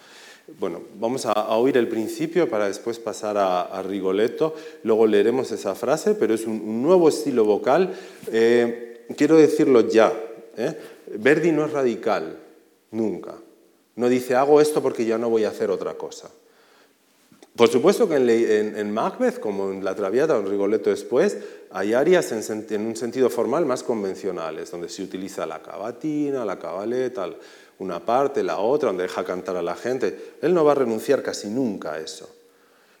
Bueno, 0.58 0.82
vamos 0.98 1.24
a, 1.26 1.56
oír 1.56 1.76
el 1.76 1.88
principio 1.88 2.48
para 2.50 2.66
después 2.66 2.98
pasar 2.98 3.36
a, 3.38 3.82
Rigoletto, 3.82 4.54
luego 4.82 5.06
leeremos 5.06 5.52
esa 5.52 5.74
frase, 5.74 6.14
pero 6.14 6.34
es 6.34 6.46
un, 6.46 6.82
nuevo 6.82 7.08
estilo 7.08 7.44
vocal. 7.44 7.94
Eh, 8.32 9.06
quiero 9.16 9.36
decirlo 9.36 9.88
ya, 9.88 10.12
¿eh? 10.56 10.76
Verdi 11.14 11.52
no 11.52 11.66
es 11.66 11.72
radical, 11.72 12.38
nunca. 12.90 13.34
No 13.96 14.08
dice 14.08 14.34
hago 14.34 14.60
esto 14.60 14.82
porque 14.82 15.04
ya 15.04 15.18
no 15.18 15.30
voy 15.30 15.44
a 15.44 15.50
hacer 15.50 15.70
otra 15.70 15.94
cosa. 15.94 16.30
Por 17.54 17.68
supuesto 17.68 18.08
que 18.08 18.16
en, 18.16 18.90
Macbeth, 18.92 19.38
como 19.38 19.70
en 19.70 19.84
La 19.84 19.94
Traviata 19.94 20.36
o 20.36 20.40
en 20.40 20.48
Rigoletto 20.48 20.88
después, 20.88 21.36
hay 21.70 21.92
áreas 21.92 22.32
en, 22.32 22.66
en, 22.70 22.86
un 22.86 22.96
sentido 22.96 23.28
formal 23.28 23.66
más 23.66 23.82
convencionales, 23.82 24.70
donde 24.70 24.88
se 24.88 25.02
utiliza 25.02 25.44
la 25.44 25.60
cavatina, 25.60 26.46
la 26.46 26.58
cabaleta, 26.58 27.28
una 27.82 28.00
parte, 28.00 28.42
la 28.42 28.58
otra, 28.58 28.88
donde 28.88 29.02
deja 29.02 29.24
cantar 29.24 29.56
a 29.56 29.62
la 29.62 29.76
gente. 29.76 30.34
Él 30.40 30.54
no 30.54 30.64
va 30.64 30.72
a 30.72 30.76
renunciar 30.76 31.22
casi 31.22 31.48
nunca 31.48 31.94
a 31.94 32.00
eso. 32.00 32.28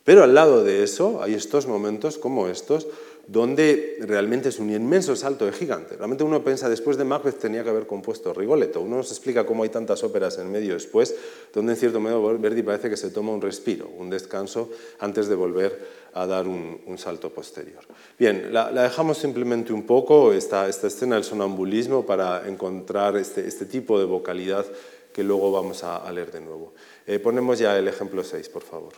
Pero 0.04 0.24
al 0.24 0.34
lado 0.34 0.64
de 0.64 0.82
eso 0.82 1.22
hay 1.22 1.34
estos 1.34 1.66
momentos 1.66 2.18
como 2.18 2.48
estos, 2.48 2.88
donde 3.28 3.98
realmente 4.00 4.48
es 4.48 4.58
un 4.58 4.70
inmenso 4.70 5.14
salto 5.14 5.46
de 5.46 5.52
gigante. 5.52 5.96
Realmente 5.96 6.24
uno 6.24 6.42
piensa, 6.42 6.68
después 6.68 6.96
de 6.96 7.04
Macbeth 7.04 7.38
tenía 7.38 7.62
que 7.62 7.70
haber 7.70 7.86
compuesto 7.86 8.34
Rigoletto. 8.34 8.80
Uno 8.80 8.96
nos 8.96 9.10
explica 9.10 9.46
cómo 9.46 9.62
hay 9.62 9.68
tantas 9.68 10.02
óperas 10.02 10.38
en 10.38 10.50
medio 10.50 10.74
después, 10.74 11.14
donde 11.54 11.72
en 11.72 11.78
cierto 11.78 12.00
modo 12.00 12.36
Verdi 12.38 12.62
parece 12.62 12.90
que 12.90 12.96
se 12.96 13.10
toma 13.10 13.32
un 13.32 13.40
respiro, 13.40 13.88
un 13.96 14.10
descanso, 14.10 14.70
antes 14.98 15.28
de 15.28 15.36
volver 15.36 16.01
a 16.14 16.26
dar 16.26 16.46
un, 16.46 16.80
salto 16.96 17.30
posterior. 17.30 17.82
Bien, 18.18 18.52
la, 18.52 18.70
dejamos 18.70 19.18
simplemente 19.18 19.72
un 19.72 19.84
poco, 19.84 20.32
esta, 20.32 20.68
esta 20.68 20.86
escena 20.86 21.16
del 21.16 21.24
sonambulismo, 21.24 22.04
para 22.04 22.46
encontrar 22.48 23.16
este, 23.16 23.46
este 23.46 23.66
tipo 23.66 23.98
de 23.98 24.04
vocalidad 24.04 24.66
que 25.12 25.22
luego 25.22 25.52
vamos 25.52 25.84
a, 25.84 26.10
leer 26.10 26.32
de 26.32 26.40
nuevo. 26.40 26.72
Eh, 27.06 27.18
ponemos 27.18 27.58
ya 27.58 27.78
el 27.78 27.88
ejemplo 27.88 28.24
6, 28.24 28.48
por 28.48 28.62
favor. 28.62 28.92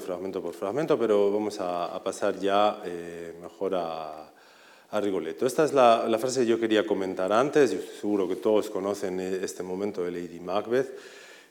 Fragmento 0.00 0.42
por 0.42 0.54
fragmento, 0.54 0.98
pero 0.98 1.30
vamos 1.30 1.58
a, 1.60 2.02
pasar 2.02 2.38
ya 2.38 2.82
eh, 2.84 3.34
mejor 3.40 3.74
a, 3.74 4.30
a, 4.90 5.00
Rigoletto. 5.00 5.46
Esta 5.46 5.64
es 5.64 5.72
la, 5.72 6.16
frase 6.18 6.40
que 6.40 6.46
yo 6.46 6.58
quería 6.58 6.86
comentar 6.86 7.32
antes, 7.32 7.72
yo 7.72 7.78
seguro 8.00 8.26
que 8.26 8.36
todos 8.36 8.70
conocen 8.70 9.20
este 9.20 9.62
momento 9.62 10.02
de 10.02 10.10
Lady 10.10 10.40
Macbeth, 10.40 10.88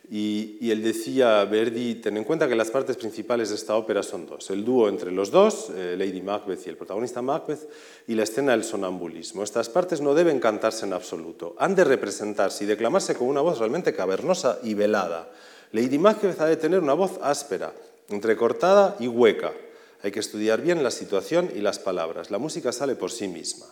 y, 0.10 0.70
él 0.70 0.84
decía, 0.84 1.44
Verdi, 1.46 1.96
ten 1.96 2.18
en 2.18 2.24
cuenta 2.24 2.48
que 2.48 2.56
las 2.56 2.70
partes 2.70 2.96
principales 2.96 3.50
de 3.50 3.56
esta 3.56 3.76
ópera 3.76 4.04
son 4.04 4.28
dos, 4.28 4.50
el 4.52 4.64
dúo 4.64 4.88
entre 4.88 5.12
los 5.12 5.32
dos, 5.32 5.72
eh, 5.76 5.96
Lady 5.98 6.22
Macbeth 6.22 6.66
y 6.66 6.70
el 6.70 6.78
protagonista 6.78 7.24
Macbeth, 7.24 7.68
y 8.08 8.14
la 8.14 8.24
escena 8.24 8.52
del 8.52 8.64
sonambulismo. 8.64 9.44
Estas 9.44 9.70
partes 9.70 10.02
no 10.02 10.14
deben 10.14 10.40
cantarse 10.40 10.86
en 10.86 10.94
absoluto, 10.94 11.56
han 11.58 11.74
de 11.74 11.84
representarse 11.84 12.64
y 12.64 12.68
declamarse 12.68 13.16
con 13.16 13.28
una 13.28 13.42
voz 13.42 13.58
realmente 13.58 13.96
cavernosa 13.96 14.60
y 14.64 14.76
velada. 14.76 15.30
Lady 15.72 15.98
Macbeth 15.98 16.40
ha 16.40 16.46
de 16.46 16.58
tener 16.58 16.80
una 16.80 16.94
voz 16.94 17.20
áspera, 17.22 17.74
entrecortada 18.10 18.96
y 19.00 19.08
hueca. 19.08 19.54
Hay 20.04 20.12
que 20.12 20.20
estudiar 20.20 20.62
bien 20.62 20.84
la 20.84 20.92
situación 20.92 21.50
y 21.56 21.62
las 21.62 21.80
palabras. 21.80 22.30
La 22.30 22.38
música 22.38 22.72
sale 22.72 22.96
por 22.96 23.12
sí 23.12 23.28
misma. 23.28 23.66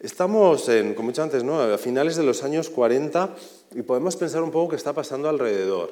Estamos, 0.00 0.68
en, 0.68 0.94
como 0.94 1.08
he 1.08 1.12
dicho 1.12 1.22
antes, 1.22 1.42
a 1.42 1.78
finales 1.78 2.16
de 2.16 2.24
los 2.24 2.42
años 2.42 2.68
40 2.68 3.34
y 3.74 3.82
podemos 3.82 4.16
pensar 4.16 4.42
un 4.42 4.50
poco 4.50 4.70
qué 4.70 4.76
está 4.76 4.92
pasando 4.92 5.28
alrededor. 5.28 5.90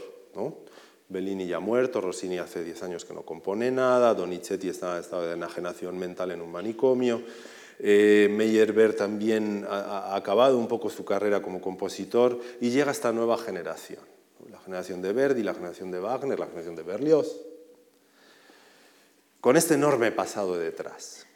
Bellini 1.09 1.47
ya 1.47 1.61
muerto, 1.61 2.01
Rossini 2.01 2.39
hace 2.39 2.65
10 2.65 2.83
años 2.83 3.05
que 3.05 3.15
no 3.15 3.23
compone 3.23 3.71
nada, 3.71 4.15
Donizetti 4.15 4.69
está 4.69 4.95
en 4.95 5.01
estado 5.01 5.27
de 5.27 5.35
enajenación 5.35 5.99
mental 5.99 6.31
en 6.31 6.41
un 6.41 6.51
manicomio, 6.51 7.23
eh, 7.79 8.29
Meyerbeer 8.31 8.95
también 8.95 9.67
ha, 9.69 10.15
acabado 10.17 10.59
un 10.59 10.69
poco 10.69 10.89
su 10.89 11.05
carrera 11.05 11.43
como 11.43 11.61
compositor 11.61 12.39
y 12.61 12.71
llega 12.71 12.93
esta 12.93 13.13
nueva 13.13 13.37
generación, 13.37 14.01
la 14.51 14.59
generación 14.61 15.03
de 15.03 15.13
Verdi, 15.13 15.43
la 15.43 15.55
generación 15.55 15.91
de 15.91 16.01
Wagner, 16.01 16.39
la 16.39 16.47
generación 16.47 16.77
de 16.77 16.83
Berlioz 16.83 17.52
con 19.43 19.57
este 19.57 19.75
enorme 19.75 20.13
pasado 20.13 20.57
detrás. 20.57 21.27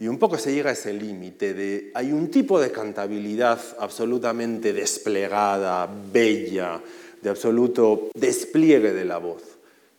Y 0.00 0.08
un 0.08 0.18
poco 0.18 0.36
se 0.38 0.52
llega 0.52 0.70
a 0.70 0.72
ese 0.72 0.92
límite 0.92 1.54
de 1.54 1.92
hay 1.94 2.10
un 2.10 2.28
tipo 2.28 2.60
de 2.60 2.72
cantabilidad 2.72 3.60
absolutamente 3.78 4.72
desplegada, 4.72 5.88
bella, 6.12 6.82
de 7.22 7.30
absoluto 7.30 8.10
despliegue 8.12 8.92
de 8.92 9.04
la 9.04 9.18
voz, 9.18 9.42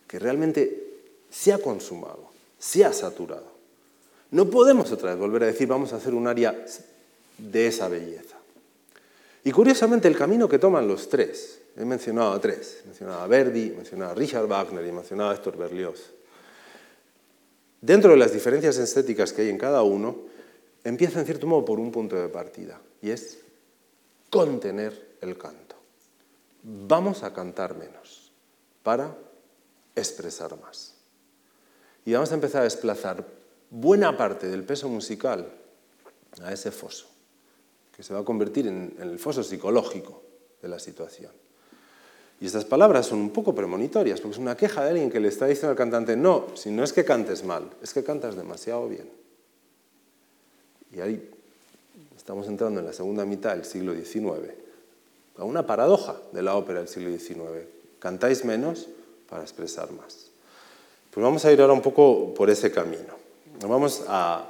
que 0.06 0.18
realmente 0.18 0.98
se 1.30 1.50
ha 1.50 1.58
consumado, 1.58 2.28
se 2.58 2.84
ha 2.84 2.92
saturado. 2.92 3.50
No 4.32 4.50
podemos 4.50 4.92
otra 4.92 5.12
vez 5.12 5.18
volver 5.18 5.44
a 5.44 5.46
decir 5.46 5.66
vamos 5.66 5.94
a 5.94 5.96
hacer 5.96 6.12
un 6.12 6.28
área 6.28 6.54
de 7.38 7.66
esa 7.66 7.88
belleza. 7.88 8.36
Y 9.44 9.50
curiosamente 9.50 10.08
el 10.08 10.16
camino 10.16 10.46
que 10.46 10.58
toman 10.58 10.86
los 10.86 11.08
tres, 11.08 11.58
he 11.74 11.86
mencionado 11.86 12.32
a 12.32 12.40
tres, 12.40 12.80
he 12.84 12.88
mencionado 12.88 13.22
a 13.22 13.26
Verdi, 13.26 13.68
he 13.68 13.76
mencionado 13.76 14.10
a 14.10 14.14
Richard 14.14 14.46
Wagner 14.46 14.84
y 14.84 14.90
he 14.90 14.92
mencionado 14.92 15.30
a 15.30 15.34
Héctor 15.34 15.56
Berlioz, 15.56 16.12
Dentro 17.80 18.10
de 18.10 18.16
las 18.16 18.32
diferencias 18.32 18.78
estéticas 18.78 19.32
que 19.32 19.42
hay 19.42 19.48
en 19.50 19.58
cada 19.58 19.82
uno, 19.82 20.16
empieza 20.84 21.20
en 21.20 21.26
cierto 21.26 21.46
modo 21.46 21.64
por 21.64 21.78
un 21.78 21.92
punto 21.92 22.16
de 22.16 22.28
partida, 22.28 22.80
y 23.02 23.10
es 23.10 23.38
contener 24.30 25.16
el 25.20 25.36
canto. 25.36 25.76
Vamos 26.62 27.22
a 27.22 27.32
cantar 27.32 27.76
menos 27.76 28.32
para 28.82 29.16
expresar 29.94 30.60
más. 30.60 30.94
Y 32.04 32.12
vamos 32.12 32.30
a 32.30 32.34
empezar 32.34 32.60
a 32.60 32.64
desplazar 32.64 33.24
buena 33.70 34.16
parte 34.16 34.48
del 34.48 34.64
peso 34.64 34.88
musical 34.88 35.48
a 36.42 36.52
ese 36.52 36.70
foso, 36.70 37.06
que 37.94 38.02
se 38.02 38.14
va 38.14 38.20
a 38.20 38.24
convertir 38.24 38.66
en, 38.66 38.94
el 39.00 39.18
foso 39.18 39.42
psicológico 39.42 40.22
de 40.62 40.68
la 40.68 40.78
situación. 40.78 41.32
Y 42.40 42.46
estas 42.46 42.64
palabras 42.64 43.06
son 43.06 43.18
un 43.18 43.30
poco 43.30 43.54
premonitorias, 43.54 44.20
porque 44.20 44.34
es 44.34 44.40
una 44.40 44.56
queja 44.56 44.84
de 44.84 44.90
alguien 44.90 45.10
que 45.10 45.20
le 45.20 45.28
está 45.28 45.46
diciendo 45.46 45.70
al 45.70 45.76
cantante, 45.76 46.16
no, 46.16 46.46
si 46.54 46.70
no 46.70 46.84
es 46.84 46.92
que 46.92 47.04
cantes 47.04 47.44
mal, 47.44 47.70
es 47.82 47.94
que 47.94 48.04
cantas 48.04 48.36
demasiado 48.36 48.88
bien. 48.88 49.08
Y 50.92 51.00
ahí 51.00 51.30
estamos 52.16 52.46
entrando 52.48 52.80
en 52.80 52.86
la 52.86 52.92
segunda 52.92 53.24
mitad 53.24 53.54
del 53.54 53.64
siglo 53.64 53.94
XIX, 53.94 54.52
a 55.38 55.44
una 55.44 55.66
paradoja 55.66 56.16
de 56.32 56.42
la 56.42 56.56
ópera 56.56 56.80
del 56.80 56.88
siglo 56.88 57.10
XIX. 57.10 57.66
Cantáis 57.98 58.44
menos 58.44 58.88
para 59.28 59.42
expresar 59.42 59.90
más. 59.92 60.30
Pues 61.10 61.24
vamos 61.24 61.44
a 61.44 61.52
ir 61.52 61.60
ahora 61.60 61.72
un 61.72 61.82
poco 61.82 62.34
por 62.34 62.50
ese 62.50 62.70
camino. 62.70 63.14
Vamos 63.66 64.04
a 64.06 64.46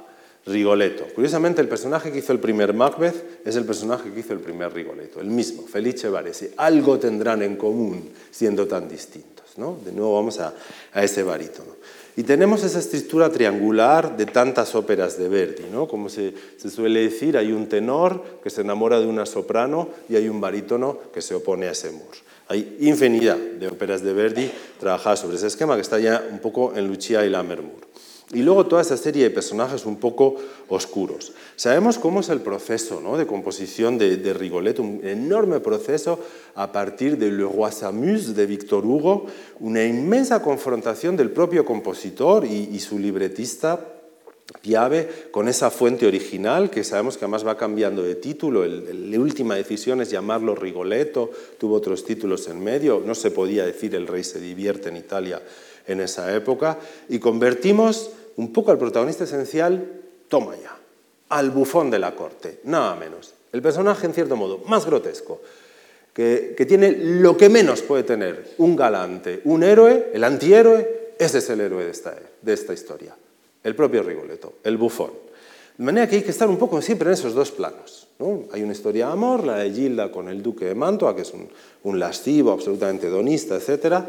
Rigoletto. 0.47 1.05
Curiosamente, 1.13 1.61
el 1.61 1.67
personaje 1.67 2.11
que 2.11 2.19
hizo 2.19 2.31
el 2.31 2.39
primer 2.39 2.73
Macbeth 2.73 3.45
es 3.45 3.55
el 3.55 3.65
personaje 3.65 4.11
que 4.11 4.21
hizo 4.21 4.33
el 4.33 4.39
primer 4.39 4.73
Rigoletto, 4.73 5.19
el 5.19 5.27
mismo, 5.27 5.63
Felice 5.67 6.09
Varese. 6.09 6.53
Algo 6.57 6.97
tendrán 6.97 7.41
en 7.41 7.57
común 7.57 8.09
siendo 8.31 8.67
tan 8.67 8.87
distintos. 8.87 9.37
¿no? 9.57 9.77
De 9.83 9.91
nuevo 9.91 10.15
vamos 10.15 10.39
a, 10.39 10.53
ese 10.95 11.23
barítono. 11.23 11.75
Y 12.15 12.23
tenemos 12.23 12.63
esa 12.63 12.79
estructura 12.79 13.29
triangular 13.29 14.17
de 14.17 14.25
tantas 14.25 14.73
óperas 14.73 15.19
de 15.19 15.29
Verdi, 15.29 15.65
¿no? 15.71 15.87
Como 15.87 16.09
se, 16.09 16.33
suele 16.57 17.01
decir, 17.01 17.37
hay 17.37 17.51
un 17.51 17.69
tenor 17.69 18.23
que 18.41 18.49
se 18.49 18.61
enamora 18.61 18.99
de 18.99 19.05
una 19.05 19.27
soprano 19.27 19.89
y 20.09 20.15
hay 20.15 20.27
un 20.27 20.41
barítono 20.41 20.97
que 21.13 21.21
se 21.21 21.35
opone 21.35 21.67
a 21.67 21.71
ese 21.71 21.89
amor. 21.89 22.15
Hay 22.47 22.77
infinidad 22.79 23.37
de 23.37 23.67
óperas 23.67 24.01
de 24.01 24.13
Verdi 24.13 24.51
trabajadas 24.79 25.19
sobre 25.19 25.35
ese 25.35 25.47
esquema 25.47 25.75
que 25.75 25.81
está 25.81 25.99
ya 25.99 26.25
un 26.31 26.39
poco 26.39 26.73
en 26.75 26.87
Lucia 26.87 27.23
y 27.23 27.29
Lammermoor. 27.29 27.85
Y 28.33 28.41
luego 28.41 28.65
toda 28.65 28.81
esa 28.81 28.97
serie 28.97 29.23
de 29.23 29.29
personajes 29.29 29.85
un 29.85 29.97
poco 29.97 30.35
oscuros. 30.67 31.31
Sabemos 31.55 31.97
cómo 31.97 32.19
es 32.19 32.27
el 32.27 32.41
proceso 32.41 32.99
¿no? 32.99 33.17
de 33.17 33.25
composición 33.25 33.97
de, 33.97 34.17
de, 34.17 34.33
Rigoletto, 34.33 34.81
un 34.81 34.99
enorme 35.05 35.61
proceso 35.61 36.19
a 36.55 36.69
partir 36.73 37.17
de 37.17 37.31
Le 37.31 37.43
Roi 37.43 37.71
s'amuse 37.71 38.33
de 38.33 38.45
Victor 38.45 38.85
Hugo, 38.85 39.27
una 39.61 39.85
inmensa 39.85 40.41
confrontación 40.41 41.15
del 41.15 41.31
propio 41.31 41.63
compositor 41.63 42.43
y, 42.43 42.77
su 42.79 42.99
libretista 42.99 43.93
Piave 44.61 45.27
con 45.31 45.49
esa 45.49 45.69
fuente 45.69 46.07
original 46.07 46.69
que 46.69 46.85
sabemos 46.85 47.17
que 47.17 47.25
además 47.25 47.45
va 47.45 47.57
cambiando 47.57 48.01
de 48.01 48.15
título. 48.15 48.65
La 48.65 49.19
última 49.19 49.55
decisión 49.55 50.01
es 50.01 50.09
llamarlo 50.09 50.55
Rigoletto, 50.55 51.31
tuvo 51.57 51.75
otros 51.75 52.05
títulos 52.05 52.47
en 52.47 52.63
medio, 52.63 53.01
no 53.05 53.13
se 53.13 53.31
podía 53.31 53.65
decir 53.65 53.93
El 53.95 54.07
rey 54.07 54.23
se 54.23 54.39
divierte 54.39 54.89
en 54.89 54.97
Italia 54.97 55.41
en 55.85 56.01
esa 56.01 56.35
época, 56.35 56.79
y 57.09 57.19
convertimos 57.19 58.11
un 58.37 58.53
poco 58.53 58.71
al 58.71 58.77
protagonista 58.77 59.25
esencial, 59.25 60.01
toma 60.27 60.55
ya, 60.55 60.75
al 61.29 61.51
bufón 61.51 61.91
de 61.91 61.99
la 61.99 62.15
corte, 62.15 62.61
nada 62.63 62.95
menos. 62.95 63.33
El 63.51 63.61
personaje, 63.61 64.05
en 64.05 64.13
cierto 64.13 64.35
modo, 64.35 64.59
más 64.67 64.85
grotesco, 64.85 65.41
que, 66.13 66.55
que 66.57 66.65
tiene 66.65 66.91
lo 66.91 67.37
que 67.37 67.49
menos 67.49 67.81
puede 67.81 68.03
tener 68.03 68.55
un 68.57 68.75
galante, 68.75 69.41
un 69.45 69.63
héroe, 69.63 70.11
el 70.13 70.23
antihéroe, 70.23 71.13
ese 71.19 71.39
es 71.39 71.49
el 71.49 71.61
héroe 71.61 71.85
de 71.85 71.91
esta, 71.91 72.15
de 72.41 72.53
esta 72.53 72.73
historia, 72.73 73.15
el 73.63 73.75
propio 73.75 74.03
Rigoletto, 74.03 74.53
el 74.63 74.77
bufón. 74.77 75.11
De 75.77 75.83
manera 75.83 76.07
que 76.07 76.17
hay 76.17 76.23
que 76.23 76.31
estar 76.31 76.49
un 76.49 76.57
poco 76.57 76.81
siempre 76.81 77.07
en 77.07 77.13
esos 77.13 77.35
dos 77.35 77.51
planos. 77.51 78.07
¿no? 78.17 78.45
Hay 78.51 78.63
una 78.63 78.71
historia 78.71 79.07
de 79.07 79.11
amor, 79.11 79.43
la 79.43 79.57
de 79.57 79.71
Gilda 79.71 80.11
con 80.11 80.27
el 80.27 80.41
duque 80.41 80.65
de 80.65 80.75
Mantua, 80.75 81.15
que 81.15 81.21
es 81.21 81.33
un, 81.33 81.47
un 81.83 81.99
lascivo, 81.99 82.51
absolutamente 82.51 83.07
hedonista, 83.07 83.55
etcétera, 83.55 84.07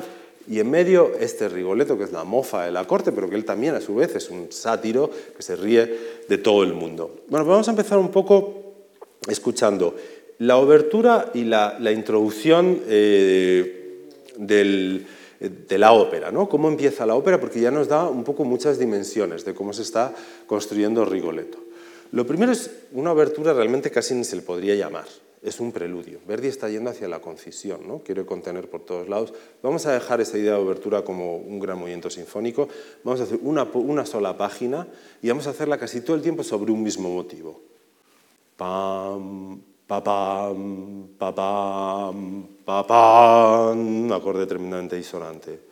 y 0.48 0.60
en 0.60 0.70
medio 0.70 1.12
este 1.18 1.48
Rigoletto, 1.48 1.98
que 1.98 2.04
es 2.04 2.12
la 2.12 2.24
mofa 2.24 2.64
de 2.64 2.72
la 2.72 2.86
corte, 2.86 3.12
pero 3.12 3.28
que 3.28 3.36
él 3.36 3.44
también 3.44 3.74
a 3.74 3.80
su 3.80 3.94
vez 3.94 4.14
es 4.16 4.30
un 4.30 4.50
sátiro 4.50 5.10
que 5.36 5.42
se 5.42 5.56
ríe 5.56 6.22
de 6.26 6.38
todo 6.38 6.62
el 6.62 6.72
mundo. 6.72 7.22
Bueno, 7.28 7.44
pues 7.44 7.52
vamos 7.52 7.68
a 7.68 7.72
empezar 7.72 7.98
un 7.98 8.10
poco 8.10 8.54
escuchando 9.28 9.94
la 10.38 10.56
obertura 10.56 11.30
y 11.34 11.44
la, 11.44 11.76
introducción 11.92 12.80
eh, 12.86 14.06
de 14.38 15.78
la 15.78 15.92
ópera, 15.92 16.30
¿no? 16.30 16.48
Cómo 16.48 16.68
empieza 16.68 17.04
la 17.04 17.14
ópera, 17.14 17.38
porque 17.38 17.60
ya 17.60 17.70
nos 17.70 17.88
da 17.88 18.08
un 18.08 18.24
poco 18.24 18.44
muchas 18.44 18.78
dimensiones 18.78 19.44
de 19.44 19.52
cómo 19.54 19.74
se 19.74 19.82
está 19.82 20.14
construyendo 20.46 21.04
Rigoletto. 21.04 21.58
Lo 22.12 22.26
primero 22.26 22.52
es 22.52 22.70
una 22.92 23.12
obertura 23.12 23.52
realmente 23.52 23.90
casi 23.90 24.14
ni 24.14 24.24
se 24.24 24.36
le 24.36 24.42
podría 24.42 24.74
llamar 24.74 25.04
es 25.42 25.60
un 25.60 25.72
preludio. 25.72 26.18
Verdi 26.26 26.48
está 26.48 26.68
yendo 26.68 26.90
hacia 26.90 27.08
la 27.08 27.20
concisión, 27.20 27.86
¿no? 27.86 28.00
quiere 28.00 28.26
contener 28.26 28.68
por 28.68 28.82
todos 28.82 29.08
lados. 29.08 29.32
Vamos 29.62 29.86
a 29.86 29.92
dejar 29.92 30.20
esa 30.20 30.38
idea 30.38 30.54
de 30.54 30.58
obertura 30.58 31.02
como 31.02 31.36
un 31.36 31.60
gran 31.60 31.78
movimiento 31.78 32.10
sinfónico, 32.10 32.68
vamos 33.04 33.20
a 33.20 33.24
hacer 33.24 33.38
una, 33.42 34.06
sola 34.06 34.36
página 34.36 34.88
y 35.22 35.28
vamos 35.28 35.46
a 35.46 35.50
hacerla 35.50 35.78
casi 35.78 36.00
todo 36.00 36.16
el 36.16 36.22
tiempo 36.22 36.42
sobre 36.42 36.72
un 36.72 36.82
mismo 36.82 37.08
motivo. 37.08 37.60
Pam, 38.56 39.60
pa, 39.86 40.02
pam, 40.02 41.08
pa, 41.16 41.34
pam, 41.34 42.46
pa, 42.64 42.86
pam, 42.86 44.12
acorde 44.12 44.46
tremendamente 44.46 44.96
disonante. 44.96 45.68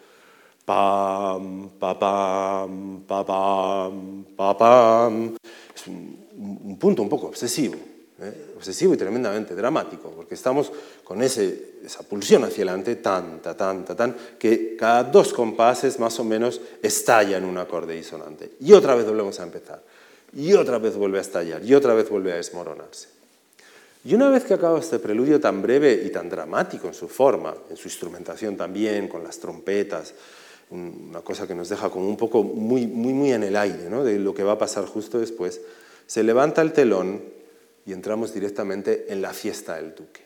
Pam, 0.64 1.70
pa, 1.78 1.98
pam, 1.98 3.02
pa, 3.06 3.24
pam, 3.24 4.24
pa, 4.36 4.56
pam. 4.56 5.34
Es 5.74 5.86
un 5.86 6.76
punto 6.78 7.02
un 7.02 7.08
poco 7.08 7.26
obsesivo. 7.26 7.95
¿Eh? 8.20 8.52
obsesivo 8.56 8.94
y 8.94 8.96
tremendamente 8.96 9.54
dramático, 9.54 10.10
porque 10.10 10.34
estamos 10.34 10.72
con 11.04 11.22
esa 11.22 12.02
pulsión 12.08 12.44
hacia 12.44 12.64
adelante, 12.64 12.96
tan, 12.96 13.40
tan, 13.40 13.56
tan, 13.56 13.84
tan, 13.84 13.96
tan, 13.96 14.16
que 14.38 14.76
cada 14.76 15.04
dos 15.04 15.32
compases 15.32 15.98
más 15.98 16.18
o 16.18 16.24
menos 16.24 16.60
estalla 16.82 17.36
en 17.36 17.44
un 17.44 17.58
acorde 17.58 17.94
disonante. 17.94 18.52
Y 18.60 18.72
otra 18.72 18.94
vez 18.94 19.06
volvemos 19.06 19.38
a 19.40 19.44
empezar. 19.44 19.82
Y 20.34 20.52
otra 20.54 20.78
vez 20.78 20.96
vuelve 20.96 21.18
a 21.18 21.22
estallar. 21.22 21.64
Y 21.64 21.74
otra 21.74 21.94
vez 21.94 22.08
vuelve 22.08 22.32
a 22.32 22.36
desmoronarse. 22.36 23.08
Y 24.04 24.14
una 24.14 24.28
vez 24.28 24.44
que 24.44 24.54
acaba 24.54 24.78
este 24.78 24.98
preludio 24.98 25.40
tan 25.40 25.62
breve 25.62 26.02
y 26.04 26.10
tan 26.10 26.28
dramático 26.28 26.86
en 26.86 26.94
su 26.94 27.08
forma, 27.08 27.54
en 27.68 27.76
su 27.76 27.88
instrumentación 27.88 28.56
también, 28.56 29.08
con 29.08 29.24
las 29.24 29.38
trompetas, 29.38 30.14
una 30.70 31.20
cosa 31.22 31.46
que 31.46 31.54
nos 31.54 31.68
deja 31.68 31.90
como 31.90 32.08
un 32.08 32.16
poco 32.16 32.42
muy, 32.42 32.86
muy, 32.86 33.12
muy 33.12 33.32
en 33.32 33.42
el 33.42 33.56
aire 33.56 33.88
¿no? 33.88 34.04
de 34.04 34.18
lo 34.18 34.34
que 34.34 34.42
va 34.42 34.52
a 34.52 34.58
pasar 34.58 34.84
justo 34.86 35.18
después, 35.18 35.60
se 36.06 36.22
levanta 36.22 36.62
el 36.62 36.72
telón 36.72 37.20
y 37.86 37.92
entramos 37.92 38.34
directamente 38.34 39.06
en 39.08 39.22
la 39.22 39.32
fiesta 39.32 39.76
del 39.76 39.94
duque. 39.94 40.22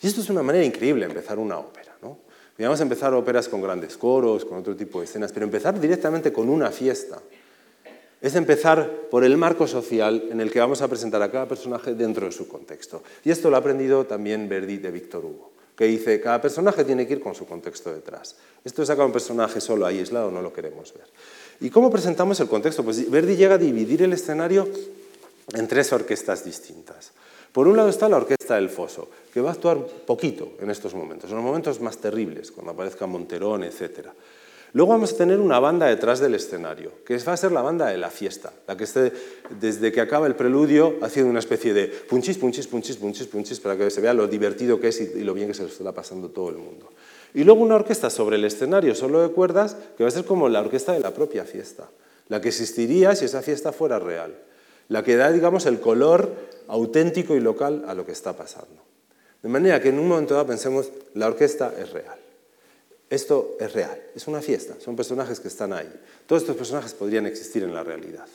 Y 0.00 0.06
esto 0.06 0.20
es 0.20 0.30
una 0.30 0.42
manera 0.42 0.64
increíble 0.64 1.06
de 1.06 1.12
empezar 1.12 1.38
una 1.38 1.58
ópera. 1.58 1.94
¿no? 2.00 2.18
Podríamos 2.52 2.80
empezar 2.80 3.12
óperas 3.12 3.48
con 3.48 3.60
grandes 3.60 3.96
coros, 3.96 4.44
con 4.44 4.58
otro 4.58 4.76
tipo 4.76 5.00
de 5.00 5.06
escenas, 5.06 5.32
pero 5.32 5.44
empezar 5.44 5.78
directamente 5.78 6.32
con 6.32 6.48
una 6.48 6.70
fiesta 6.70 7.20
es 8.20 8.34
empezar 8.34 9.08
por 9.10 9.24
el 9.24 9.36
marco 9.36 9.66
social 9.66 10.28
en 10.30 10.40
el 10.40 10.50
que 10.50 10.60
vamos 10.60 10.82
a 10.82 10.88
presentar 10.88 11.22
a 11.22 11.30
cada 11.30 11.48
personaje 11.48 11.94
dentro 11.94 12.26
de 12.26 12.32
su 12.32 12.46
contexto. 12.48 13.02
Y 13.24 13.30
esto 13.30 13.48
lo 13.48 13.56
ha 13.56 13.60
aprendido 13.60 14.04
también 14.04 14.48
Verdi 14.48 14.76
de 14.76 14.90
Víctor 14.90 15.24
Hugo, 15.24 15.52
que 15.74 15.86
dice, 15.86 16.20
cada 16.20 16.40
personaje 16.40 16.84
tiene 16.84 17.06
que 17.06 17.14
ir 17.14 17.20
con 17.20 17.34
su 17.34 17.46
contexto 17.46 17.92
detrás. 17.92 18.36
Esto 18.62 18.82
de 18.82 18.86
sacar 18.86 19.06
un 19.06 19.12
personaje 19.12 19.60
solo 19.60 19.86
aislado 19.86 20.30
no 20.30 20.42
lo 20.42 20.52
queremos 20.52 20.92
ver. 20.92 21.06
¿Y 21.60 21.70
cómo 21.70 21.90
presentamos 21.90 22.38
el 22.40 22.48
contexto? 22.48 22.84
Pues 22.84 23.10
Verdi 23.10 23.36
llega 23.36 23.54
a 23.54 23.58
dividir 23.58 24.02
el 24.02 24.12
escenario 24.12 24.68
en 25.54 25.68
tres 25.68 25.92
orquestas 25.92 26.44
distintas. 26.44 27.12
Por 27.52 27.66
un 27.66 27.76
lado 27.76 27.88
está 27.88 28.08
la 28.08 28.16
Orquesta 28.16 28.54
del 28.54 28.70
Foso, 28.70 29.08
que 29.32 29.40
va 29.40 29.50
a 29.50 29.52
actuar 29.54 29.78
poquito 30.06 30.52
en 30.60 30.70
estos 30.70 30.94
momentos, 30.94 31.30
en 31.30 31.36
los 31.36 31.44
momentos 31.44 31.80
más 31.80 31.98
terribles, 31.98 32.52
cuando 32.52 32.72
aparezca 32.72 33.06
Monterón, 33.06 33.64
etc. 33.64 34.08
Luego 34.72 34.92
vamos 34.92 35.12
a 35.12 35.16
tener 35.16 35.40
una 35.40 35.58
banda 35.58 35.86
detrás 35.86 36.20
del 36.20 36.36
escenario, 36.36 36.92
que 37.04 37.18
va 37.18 37.32
a 37.32 37.36
ser 37.36 37.50
la 37.50 37.60
banda 37.60 37.88
de 37.88 37.98
la 37.98 38.08
fiesta, 38.08 38.52
la 38.68 38.76
que 38.76 38.84
esté 38.84 39.12
desde 39.58 39.90
que 39.90 40.00
acaba 40.00 40.28
el 40.28 40.36
preludio 40.36 40.98
haciendo 41.02 41.28
una 41.28 41.40
especie 41.40 41.74
de 41.74 41.88
punchis, 41.88 42.38
punchis, 42.38 42.68
punchis, 42.68 42.96
punchis, 42.96 43.26
punchis, 43.26 43.58
para 43.58 43.76
que 43.76 43.90
se 43.90 44.00
vea 44.00 44.14
lo 44.14 44.28
divertido 44.28 44.78
que 44.78 44.88
es 44.88 45.00
y 45.00 45.24
lo 45.24 45.34
bien 45.34 45.48
que 45.48 45.54
se 45.54 45.62
lo 45.62 45.68
está 45.68 45.90
pasando 45.90 46.28
todo 46.28 46.50
el 46.50 46.56
mundo. 46.56 46.88
Y 47.34 47.42
luego 47.42 47.62
una 47.62 47.74
orquesta 47.74 48.10
sobre 48.10 48.36
el 48.36 48.44
escenario 48.44 48.94
solo 48.94 49.22
de 49.22 49.30
cuerdas, 49.30 49.76
que 49.96 50.04
va 50.04 50.08
a 50.08 50.12
ser 50.12 50.24
como 50.24 50.48
la 50.48 50.60
orquesta 50.60 50.92
de 50.92 51.00
la 51.00 51.12
propia 51.12 51.44
fiesta, 51.44 51.88
la 52.28 52.40
que 52.40 52.48
existiría 52.48 53.16
si 53.16 53.24
esa 53.24 53.42
fiesta 53.42 53.72
fuera 53.72 53.98
real 53.98 54.36
la 54.90 55.02
que 55.02 55.16
da, 55.16 55.32
digamos, 55.32 55.66
el 55.66 55.80
color 55.80 56.30
auténtico 56.68 57.34
y 57.34 57.40
local 57.40 57.84
a 57.86 57.94
lo 57.94 58.04
que 58.04 58.12
está 58.12 58.36
pasando. 58.36 58.82
De 59.42 59.48
manera 59.48 59.80
que 59.80 59.88
en 59.88 59.98
un 59.98 60.08
momento 60.08 60.34
dado 60.34 60.46
pensemos, 60.46 60.90
la 61.14 61.28
orquesta 61.28 61.72
es 61.78 61.90
real. 61.92 62.18
Esto 63.08 63.56
es 63.58 63.72
real, 63.72 63.98
es 64.14 64.28
una 64.28 64.42
fiesta, 64.42 64.74
son 64.78 64.94
personajes 64.94 65.40
que 65.40 65.48
están 65.48 65.72
ahí. 65.72 65.90
Todos 66.26 66.42
estos 66.42 66.56
personajes 66.56 66.92
podrían 66.92 67.26
existir 67.26 67.62
en 67.62 67.74
la 67.74 67.82
realidad. 67.82 68.26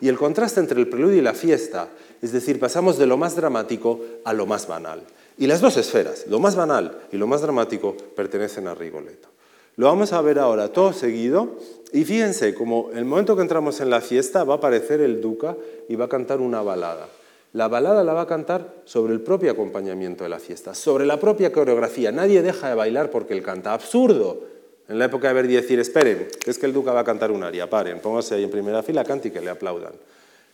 Y 0.00 0.08
el 0.08 0.18
contraste 0.18 0.60
entre 0.60 0.80
el 0.80 0.88
preludio 0.88 1.18
y 1.18 1.22
la 1.22 1.34
fiesta, 1.34 1.88
es 2.20 2.32
decir, 2.32 2.60
pasamos 2.60 2.98
de 2.98 3.06
lo 3.06 3.16
más 3.16 3.36
dramático 3.36 4.00
a 4.24 4.32
lo 4.32 4.46
más 4.46 4.66
banal. 4.66 5.02
Y 5.38 5.46
las 5.46 5.60
dos 5.60 5.76
esferas, 5.76 6.26
lo 6.28 6.38
más 6.38 6.54
banal 6.56 7.06
y 7.10 7.16
lo 7.16 7.26
más 7.26 7.40
dramático, 7.40 7.96
pertenecen 8.14 8.68
a 8.68 8.74
Rigoletto. 8.74 9.28
Lo 9.76 9.86
vamos 9.86 10.12
a 10.12 10.20
ver 10.20 10.38
ahora 10.38 10.72
todo 10.72 10.92
seguido 10.92 11.56
y 11.94 12.04
fíjense, 12.04 12.54
como 12.54 12.90
el 12.92 13.04
momento 13.04 13.36
que 13.36 13.42
entramos 13.42 13.80
en 13.80 13.88
la 13.88 14.00
fiesta 14.00 14.42
va 14.42 14.54
a 14.54 14.56
aparecer 14.56 15.00
el 15.00 15.20
duca 15.20 15.56
y 15.88 15.94
va 15.94 16.06
a 16.06 16.08
cantar 16.08 16.40
una 16.40 16.60
balada. 16.60 17.06
La 17.52 17.68
balada 17.68 18.02
la 18.02 18.12
va 18.12 18.22
a 18.22 18.26
cantar 18.26 18.82
sobre 18.84 19.12
el 19.12 19.20
propio 19.20 19.52
acompañamiento 19.52 20.24
de 20.24 20.30
la 20.30 20.40
fiesta, 20.40 20.74
sobre 20.74 21.06
la 21.06 21.20
propia 21.20 21.52
coreografía. 21.52 22.10
Nadie 22.10 22.42
deja 22.42 22.68
de 22.68 22.74
bailar 22.74 23.10
porque 23.12 23.32
él 23.32 23.44
canta. 23.44 23.72
Absurdo. 23.72 24.42
En 24.88 24.98
la 24.98 25.04
época 25.04 25.28
de 25.28 25.34
Verdi 25.34 25.54
decir, 25.54 25.78
esperen, 25.78 26.26
es 26.44 26.58
que 26.58 26.66
el 26.66 26.72
duca 26.72 26.92
va 26.92 26.98
a 26.98 27.04
cantar 27.04 27.30
un 27.30 27.44
aria, 27.44 27.70
paren, 27.70 28.00
pónganse 28.00 28.34
ahí 28.34 28.42
en 28.42 28.50
primera 28.50 28.82
fila, 28.82 29.04
cante 29.04 29.28
y 29.28 29.30
que 29.30 29.40
le 29.40 29.50
aplaudan. 29.50 29.92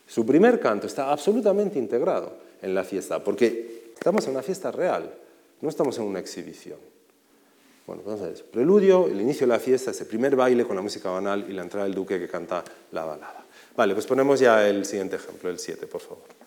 Su 0.06 0.26
primer 0.26 0.60
canto 0.60 0.86
está 0.86 1.10
absolutamente 1.10 1.78
integrado 1.78 2.34
en 2.60 2.74
la 2.74 2.84
fiesta, 2.84 3.24
porque 3.24 3.92
estamos 3.94 4.26
en 4.26 4.32
una 4.32 4.42
fiesta 4.42 4.70
real, 4.70 5.10
no 5.62 5.70
estamos 5.70 5.96
en 5.96 6.04
una 6.04 6.18
exhibición. 6.18 6.89
Bueno, 7.90 8.04
entonces, 8.06 8.44
preludio, 8.44 9.08
el 9.08 9.20
inicio 9.20 9.48
de 9.48 9.52
la 9.52 9.58
fiesta, 9.58 9.90
ese 9.90 10.04
primer 10.04 10.36
baile 10.36 10.64
con 10.64 10.76
la 10.76 10.82
música 10.82 11.10
banal 11.10 11.44
y 11.48 11.52
la 11.52 11.62
entrada 11.62 11.86
del 11.86 11.94
duque 11.96 12.20
que 12.20 12.28
canta 12.28 12.62
la 12.92 13.04
balada. 13.04 13.44
Vale, 13.76 13.94
pues 13.94 14.06
ponemos 14.06 14.38
ya 14.38 14.64
el 14.68 14.84
siguiente 14.84 15.16
ejemplo, 15.16 15.50
el 15.50 15.58
7, 15.58 15.88
por 15.88 16.00
favor. 16.00 16.39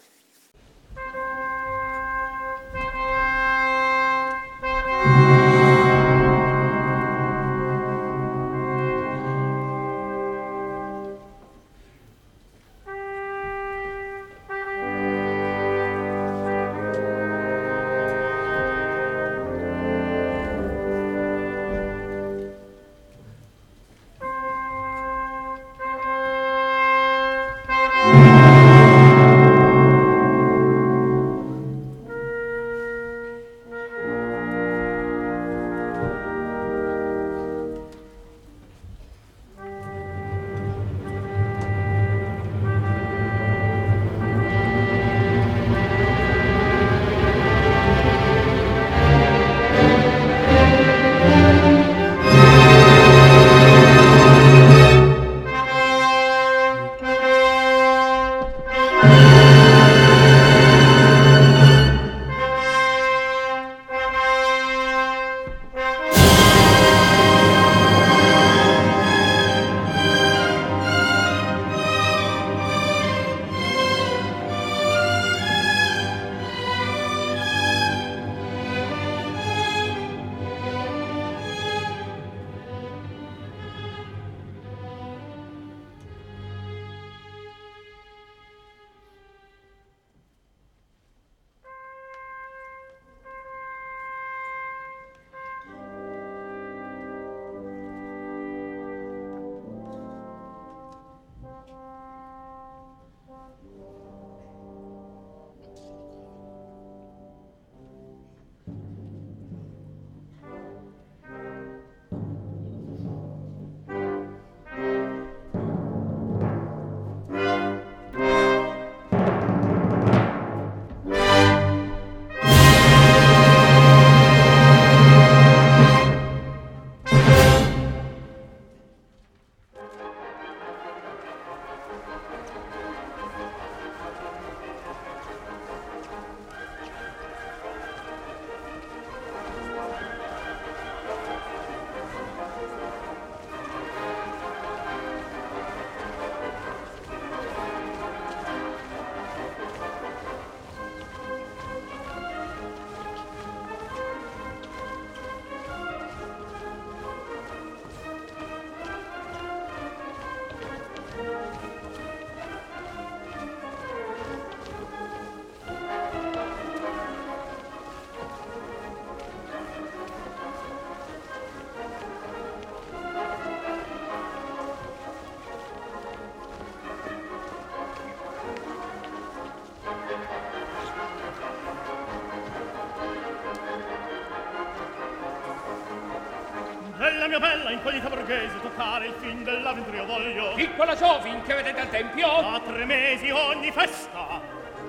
Mia 187.33 187.39
bella 187.39 187.71
incognita 187.71 188.09
borghese 188.09 188.61
toccare 188.61 189.07
il 189.07 189.13
fin 189.17 189.43
dell'avventura 189.43 190.03
voglio 190.03 190.53
Piccola 190.53 190.93
Giovin 190.93 191.41
che 191.41 191.55
vedete 191.55 191.79
al 191.79 191.89
tempio? 191.89 192.27
a 192.27 192.59
tre 192.59 192.85
mesi 192.85 193.31
ogni 193.31 193.71
festa 193.71 194.39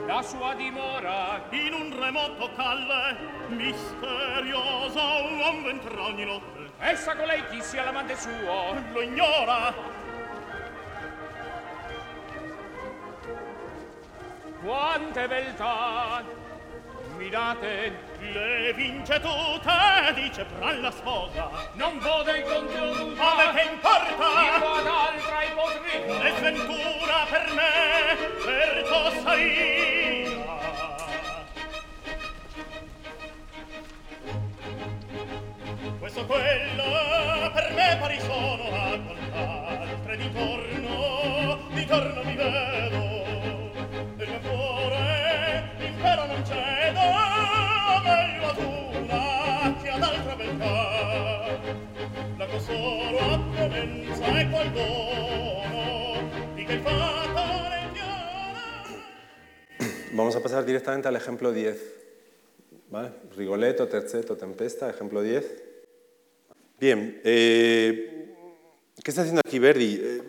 la 0.06 0.20
sua 0.20 0.52
dimora. 0.52 1.42
in 1.50 1.72
un 1.72 1.98
remoto 1.98 2.50
calle 2.54 3.16
misterioso 3.48 5.00
un 5.24 5.38
uomo 5.38 5.68
entra 5.70 6.02
ogni 6.02 6.26
notte. 6.26 6.72
Essa 6.80 7.16
con 7.16 7.26
lei 7.26 7.42
chi 7.48 7.62
sia 7.62 7.84
l'amante 7.84 8.14
suo? 8.14 8.74
Lo 8.92 9.00
ignora. 9.00 9.72
Quante 14.60 15.28
beltà 15.28 16.43
mi 17.24 17.30
date 17.30 17.96
le 18.20 18.74
vince 18.74 19.18
tutte 19.18 20.12
dice 20.14 20.44
Bran 20.44 20.82
la 20.82 20.90
sposa. 20.90 21.48
Non 21.72 21.98
vode 21.98 22.38
il 22.38 22.44
conte 22.44 22.78
o 22.78 22.92
a 22.92 23.36
me 23.36 23.52
che 23.54 23.62
importa? 23.72 24.26
Io 24.44 24.72
ad 24.72 24.86
altra 24.86 25.42
ipotri 25.44 25.90
è 26.20 26.34
sventura 26.36 27.24
per 27.30 27.52
me 27.54 28.16
per 28.44 28.84
cosa 28.88 29.34
io? 29.36 30.42
Questo 35.98 36.26
quello 36.26 37.50
per 37.54 37.72
me 37.72 37.96
pari 38.00 38.20
sono 38.20 38.64
a 38.68 38.98
quant'altre 38.98 40.16
di 40.18 40.32
torno 40.32 41.68
di 41.70 41.86
torno 41.86 42.23
Vamos 60.12 60.36
a 60.36 60.42
pasar 60.42 60.64
directamente 60.64 61.08
al 61.08 61.16
ejemplo 61.16 61.52
10. 61.52 61.94
¿Vale? 62.90 63.10
Rigoletto, 63.36 63.88
terceto, 63.88 64.36
tempesta, 64.36 64.88
ejemplo 64.88 65.20
10. 65.20 65.62
Bien, 66.78 67.20
eh, 67.24 68.34
¿qué 69.02 69.10
está 69.10 69.22
haciendo 69.22 69.42
aquí 69.44 69.58
Verdi? 69.58 70.00
Eh, 70.00 70.22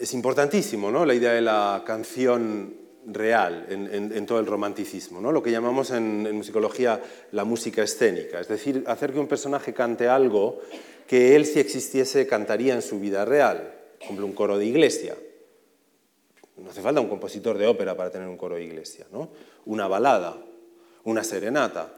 es 0.00 0.14
importantísimo 0.14 0.90
¿no? 0.90 1.04
la 1.04 1.14
idea 1.14 1.32
de 1.32 1.42
la 1.42 1.82
canción 1.84 2.74
real 3.06 3.66
en, 3.68 4.26
todo 4.26 4.38
el 4.38 4.46
romanticismo, 4.46 5.20
¿no? 5.20 5.32
lo 5.32 5.42
que 5.42 5.50
llamamos 5.50 5.90
en, 5.90 6.34
musicología 6.34 7.00
la 7.32 7.44
música 7.44 7.82
escénica, 7.82 8.40
es 8.40 8.48
decir, 8.48 8.84
hacer 8.86 9.12
que 9.12 9.18
un 9.18 9.28
personaje 9.28 9.72
cante 9.72 10.08
algo 10.08 10.60
que 11.08 11.34
él 11.34 11.46
si 11.46 11.58
existiese 11.58 12.26
cantaría 12.26 12.74
en 12.74 12.82
su 12.82 13.00
vida 13.00 13.24
real, 13.24 13.74
por 13.96 14.04
ejemplo 14.04 14.26
un 14.26 14.34
coro 14.34 14.58
de 14.58 14.66
iglesia. 14.66 15.16
No 16.58 16.70
hace 16.70 16.82
falta 16.82 17.00
un 17.00 17.08
compositor 17.08 17.56
de 17.56 17.66
ópera 17.66 17.96
para 17.96 18.10
tener 18.10 18.28
un 18.28 18.36
coro 18.36 18.56
de 18.56 18.64
iglesia, 18.64 19.06
¿no? 19.10 19.30
una 19.64 19.88
balada, 19.88 20.36
una 21.04 21.24
serenata. 21.24 21.94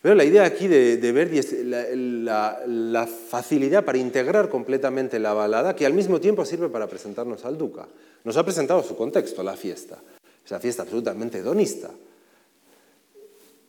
Pero 0.00 0.14
la 0.14 0.24
idea 0.24 0.44
aquí 0.44 0.68
de, 0.68 1.12
Verdi 1.12 1.38
es 1.38 1.52
la, 1.64 1.86
la, 1.92 2.62
la, 2.66 3.06
facilidad 3.08 3.84
para 3.84 3.98
integrar 3.98 4.48
completamente 4.48 5.18
la 5.18 5.32
balada, 5.32 5.74
que 5.74 5.84
al 5.84 5.92
mismo 5.92 6.20
tiempo 6.20 6.44
sirve 6.44 6.68
para 6.68 6.86
presentarnos 6.86 7.44
al 7.44 7.58
Duca. 7.58 7.88
Nos 8.22 8.36
ha 8.36 8.44
presentado 8.44 8.84
su 8.84 8.94
contexto, 8.96 9.42
la 9.42 9.56
fiesta. 9.56 9.98
Esa 10.44 10.60
fiesta 10.60 10.82
absolutamente 10.82 11.38
hedonista, 11.38 11.90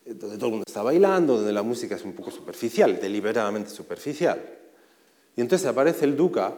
donde 0.06 0.38
todo 0.38 0.46
el 0.46 0.52
mundo 0.52 0.66
está 0.68 0.84
bailando, 0.84 1.38
donde 1.38 1.52
la 1.52 1.64
música 1.64 1.96
es 1.96 2.04
un 2.04 2.14
poco 2.14 2.30
superficial, 2.30 3.00
deliberadamente 3.02 3.72
superficial. 3.72 4.59
Y 5.36 5.42
entonces 5.42 5.68
aparece 5.68 6.06
el 6.06 6.16
Duca 6.16 6.54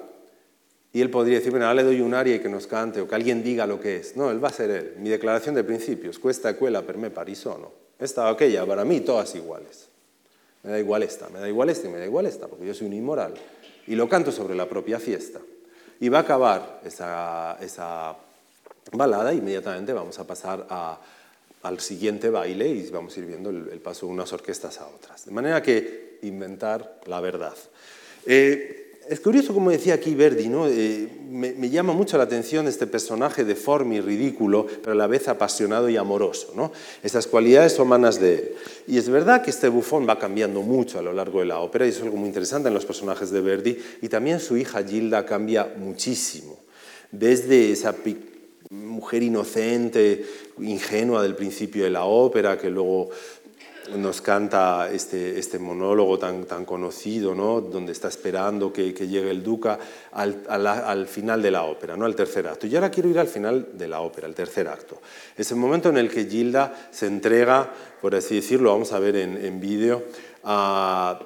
y 0.94 1.02
él 1.02 1.10
podría 1.10 1.38
decir, 1.38 1.52
bueno, 1.52 1.68
ahora 1.68 1.82
le 1.82 1.84
doy 1.84 2.02
un 2.02 2.14
aria 2.14 2.36
y 2.36 2.40
que 2.40 2.50
nos 2.50 2.68
cante, 2.68 3.00
o 3.02 3.08
que 3.08 3.16
alguien 3.16 3.44
diga 3.44 3.66
lo 3.66 3.80
que 3.80 3.98
es. 3.98 4.18
No, 4.18 4.30
él 4.30 4.44
va 4.44 4.50
a 4.50 4.54
ser 4.54 4.70
él. 4.70 4.96
Mi 4.98 5.10
declaración 5.10 5.56
de 5.56 5.64
principios, 5.64 6.20
cuesta 6.20 6.56
cuela 6.58 6.82
per 6.82 6.98
me 6.98 7.10
parisono. 7.10 7.72
Esta 8.00 8.26
o 8.26 8.30
aquella, 8.30 8.66
para 8.66 8.84
mí 8.84 9.02
todas 9.02 9.34
iguales. 9.36 9.88
Me 10.64 10.72
da 10.72 10.80
igual 10.80 11.04
esta, 11.04 11.30
me 11.30 11.40
da 11.40 11.48
igual 11.48 11.70
esta 11.70 11.88
y 11.88 11.92
me 11.92 11.98
da 11.98 12.06
igual 12.06 12.26
esta, 12.26 12.48
porque 12.48 12.66
yo 12.66 12.74
soy 12.74 12.88
un 12.88 12.94
inmoral. 12.94 13.34
Y 13.88 13.96
lo 13.96 14.10
canto 14.10 14.32
sobre 14.32 14.56
la 14.56 14.68
propia 14.68 15.00
fiesta. 15.00 15.40
Y 16.00 16.10
va 16.10 16.20
a 16.20 16.22
acabar 16.22 16.82
esa, 16.84 17.58
esa 17.62 18.16
balada, 18.92 19.34
inmediatamente 19.34 19.94
vamos 19.94 20.20
a 20.20 20.28
pasar 20.28 20.66
al 21.64 21.80
siguiente 21.80 22.30
baile 22.30 22.68
y 22.68 22.90
vamos 22.90 23.16
a 23.16 23.20
ir 23.20 23.26
viendo 23.28 23.50
el, 23.50 23.80
paso 23.80 24.08
de 24.08 24.14
unas 24.14 24.34
orquestas 24.34 24.80
a 24.80 24.88
otras. 24.88 25.26
De 25.26 25.32
manera 25.32 25.62
que 25.62 26.20
inventar 26.24 27.00
la 27.06 27.22
verdad. 27.22 27.56
Eh, 28.26 28.82
es 29.10 29.20
curioso, 29.20 29.54
como 29.54 29.72
decía 29.72 29.96
aquí 29.96 30.16
Verdi, 30.16 30.48
¿no? 30.48 30.68
Eh, 30.68 31.08
me, 31.30 31.52
me, 31.54 31.70
llama 31.70 31.92
mucho 31.92 32.18
la 32.18 32.24
atención 32.24 32.68
este 32.68 32.88
personaje 32.88 33.44
deforme 33.44 33.96
y 33.96 34.02
ridículo, 34.02 34.68
pero 34.68 34.94
a 34.94 34.96
la 34.96 35.08
vez 35.08 35.28
apasionado 35.28 35.90
y 35.90 35.98
amoroso. 35.98 36.54
¿no? 36.56 36.72
Estas 37.04 37.28
cualidades 37.28 37.78
humanas 37.80 38.20
de 38.20 38.36
él. 38.36 38.52
Y 38.88 38.98
es 38.98 39.10
verdad 39.10 39.42
que 39.42 39.50
este 39.50 39.68
bufón 39.68 40.08
va 40.08 40.18
cambiando 40.20 40.62
mucho 40.62 41.00
a 41.00 41.02
lo 41.02 41.14
largo 41.14 41.40
de 41.40 41.48
la 41.48 41.60
ópera, 41.60 41.86
y 41.86 41.90
es 41.90 42.02
algo 42.02 42.16
muy 42.16 42.28
interesante 42.28 42.70
en 42.70 42.74
los 42.74 42.86
personajes 42.86 43.32
de 43.32 43.42
Verdi, 43.42 43.78
y 44.02 44.08
también 44.08 44.40
su 44.40 44.56
hija 44.56 44.84
Gilda 44.84 45.26
cambia 45.26 45.74
muchísimo. 45.78 46.58
Desde 47.12 47.72
esa 47.72 47.94
mujer 48.70 49.24
inocente, 49.24 50.26
ingenua 50.60 51.22
del 51.22 51.36
principio 51.36 51.84
de 51.84 51.90
la 51.90 52.06
ópera, 52.06 52.58
que 52.58 52.70
luego 52.70 53.10
nos 53.98 54.22
canta 54.22 54.90
este, 54.92 55.38
este 55.38 55.60
monólogo 55.60 56.18
tan, 56.18 56.46
tan 56.46 56.66
conocido, 56.66 57.36
¿no? 57.36 57.62
donde 57.62 57.92
está 57.92 58.08
esperando 58.08 58.72
que, 58.72 58.94
llegue 58.94 59.32
el 59.32 59.44
duca 59.44 59.80
al, 60.12 60.44
al, 60.48 60.68
al, 60.68 61.08
final 61.08 61.42
de 61.42 61.52
la 61.52 61.64
ópera, 61.64 61.98
¿no? 61.98 62.06
al 62.06 62.16
tercer 62.16 62.48
acto. 62.48 62.68
Y 62.68 62.76
ahora 62.76 62.92
quiero 62.92 63.10
ir 63.10 63.20
al 63.20 63.28
final 63.28 63.70
de 63.74 63.88
la 63.88 64.02
ópera, 64.02 64.28
el 64.28 64.36
tercer 64.36 64.68
acto. 64.68 65.02
Es 65.38 65.52
el 65.52 65.58
momento 65.58 65.90
en 65.90 65.98
el 65.98 66.10
que 66.10 66.26
Gilda 66.26 66.90
se 66.92 67.08
entrega, 67.08 67.70
por 68.02 68.16
así 68.16 68.36
decirlo, 68.36 68.72
vamos 68.72 68.92
a 68.94 69.00
ver 69.00 69.16
en, 69.16 69.44
en 69.44 69.60
vídeo, 69.60 70.04
a 70.44 71.20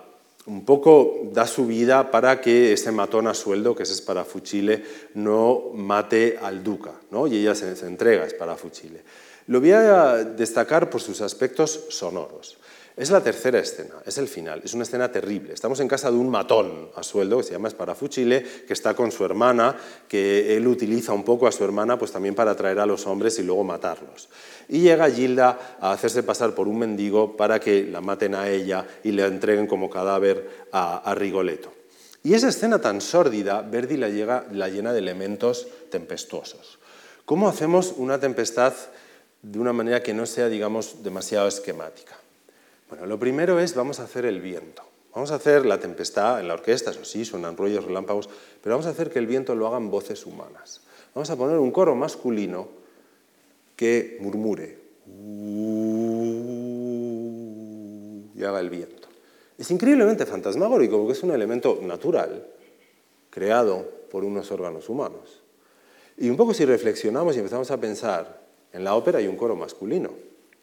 un 0.48 0.64
poco 0.64 1.30
da 1.34 1.48
su 1.48 1.66
vida 1.66 2.12
para 2.12 2.40
que 2.40 2.74
ese 2.74 2.92
matón 2.92 3.28
a 3.28 3.34
sueldo, 3.34 3.76
que 3.76 3.84
es 3.84 3.96
Sparafucile, 3.96 4.84
no 5.16 5.72
mate 5.74 6.38
al 6.42 6.64
duca, 6.64 6.92
¿no? 7.12 7.26
y 7.28 7.38
ella 7.38 7.56
se, 7.56 7.76
se 7.76 7.88
entrega 7.88 8.26
a 8.26 8.30
Sparafucile. 8.30 9.02
Lo 9.48 9.60
voy 9.60 9.72
a 9.72 10.24
destacar 10.24 10.90
por 10.90 11.02
sus 11.02 11.22
aspectos 11.22 11.86
sonoros. 11.90 12.58
Es 12.98 13.12
la 13.12 13.22
tercera 13.22 13.60
escena, 13.60 13.96
es 14.06 14.18
el 14.18 14.30
final, 14.30 14.62
es 14.64 14.74
una 14.74 14.84
escena 14.84 15.12
terrible. 15.12 15.54
Estamos 15.54 15.82
en 15.82 15.88
casa 15.90 16.10
de 16.10 16.16
un 16.16 16.30
matón 16.30 16.90
a 16.96 17.04
sueldo 17.04 17.38
que 17.38 17.44
se 17.44 17.52
llama 17.52 17.70
Sparafucile, 17.70 18.42
que 18.66 18.72
está 18.72 18.94
con 18.94 19.12
su 19.12 19.26
hermana, 19.26 19.76
que 20.08 20.56
él 20.56 20.66
utiliza 20.66 21.12
un 21.12 21.26
poco 21.26 21.46
a 21.46 21.52
su 21.52 21.66
hermana 21.66 22.00
pues 22.00 22.14
también 22.14 22.36
para 22.36 22.52
atraer 22.52 22.80
a 22.80 22.86
los 22.86 23.06
hombres 23.06 23.38
y 23.38 23.44
luego 23.44 23.66
matarlos. 23.66 24.30
Y 24.70 24.80
llega 24.80 25.12
Gilda 25.12 25.78
a 25.82 25.92
hacerse 25.92 26.24
pasar 26.24 26.56
por 26.56 26.70
un 26.70 26.80
mendigo 26.80 27.36
para 27.36 27.60
que 27.60 27.84
la 27.84 28.00
maten 28.00 28.34
a 28.34 28.50
ella 28.50 28.88
y 29.04 29.12
le 29.12 29.26
entreguen 29.26 29.68
como 29.68 29.90
cadáver 29.90 30.68
a, 30.72 31.00
a 31.00 31.16
Rigoletto. 31.16 31.74
Y 32.24 32.34
esa 32.34 32.48
escena 32.48 32.80
tan 32.80 33.02
sórdida, 33.02 33.62
Verdi 33.62 33.98
la, 33.98 34.08
llega, 34.08 34.46
la 34.54 34.70
llena 34.70 34.94
de 34.94 35.00
elementos 35.00 35.68
tempestuosos. 35.92 36.80
¿Cómo 37.26 37.50
hacemos 37.50 37.94
una 37.98 38.20
tempestad 38.20 38.74
de 39.52 39.60
una 39.60 39.74
manera 39.74 40.02
que 40.02 40.14
no 40.14 40.26
sea, 40.26 40.50
digamos, 40.50 41.04
demasiado 41.04 41.48
esquemática. 41.48 42.18
Bueno, 42.90 43.06
lo 43.06 43.20
primero 43.20 43.60
es, 43.60 43.76
vamos 43.76 44.00
a 44.00 44.06
hacer 44.06 44.26
el 44.26 44.42
viento. 44.42 44.82
Vamos 45.14 45.30
a 45.32 45.36
hacer 45.36 45.68
la 45.68 45.80
tempestad 45.80 46.40
en 46.40 46.48
la 46.48 46.56
orquesta, 46.56 46.90
eso 46.92 47.06
sí, 47.06 47.26
suenan 47.26 47.56
rollos, 47.56 47.86
relámpagos, 47.86 48.28
pero 48.62 48.76
vamos 48.76 48.88
a 48.88 48.90
hacer 48.90 49.12
que 49.12 49.20
el 49.20 49.28
viento 49.28 49.54
lo 49.54 49.68
hagan 49.68 49.92
voces 49.92 50.26
humanas. 50.26 50.82
Vamos 51.14 51.30
a 51.30 51.36
poner 51.36 51.60
un 51.60 51.72
coro 51.72 51.96
masculino 51.96 52.68
que 53.76 54.18
murmure 54.20 54.80
y 58.36 58.44
haga 58.44 58.60
el 58.60 58.70
viento. 58.72 59.08
Es 59.58 59.70
increíblemente 59.70 60.26
fantasmagórico 60.26 60.98
porque 60.98 61.14
es 61.14 61.24
un 61.24 61.32
elemento 61.32 61.80
natural, 61.84 62.48
creado 63.30 63.88
por 64.10 64.26
unos 64.26 64.52
órganos 64.52 64.90
humanos. 64.90 65.44
Y 66.18 66.30
un 66.30 66.36
poco 66.36 66.54
si 66.54 66.66
reflexionamos 66.66 67.36
y 67.36 67.40
empezamos 67.40 67.70
a 67.70 67.80
pensar 67.80 68.45
en 68.76 68.84
la 68.84 68.94
ópera 68.96 69.20
hay 69.20 69.28
un 69.28 69.38
coro 69.38 69.56
masculino, 69.56 70.12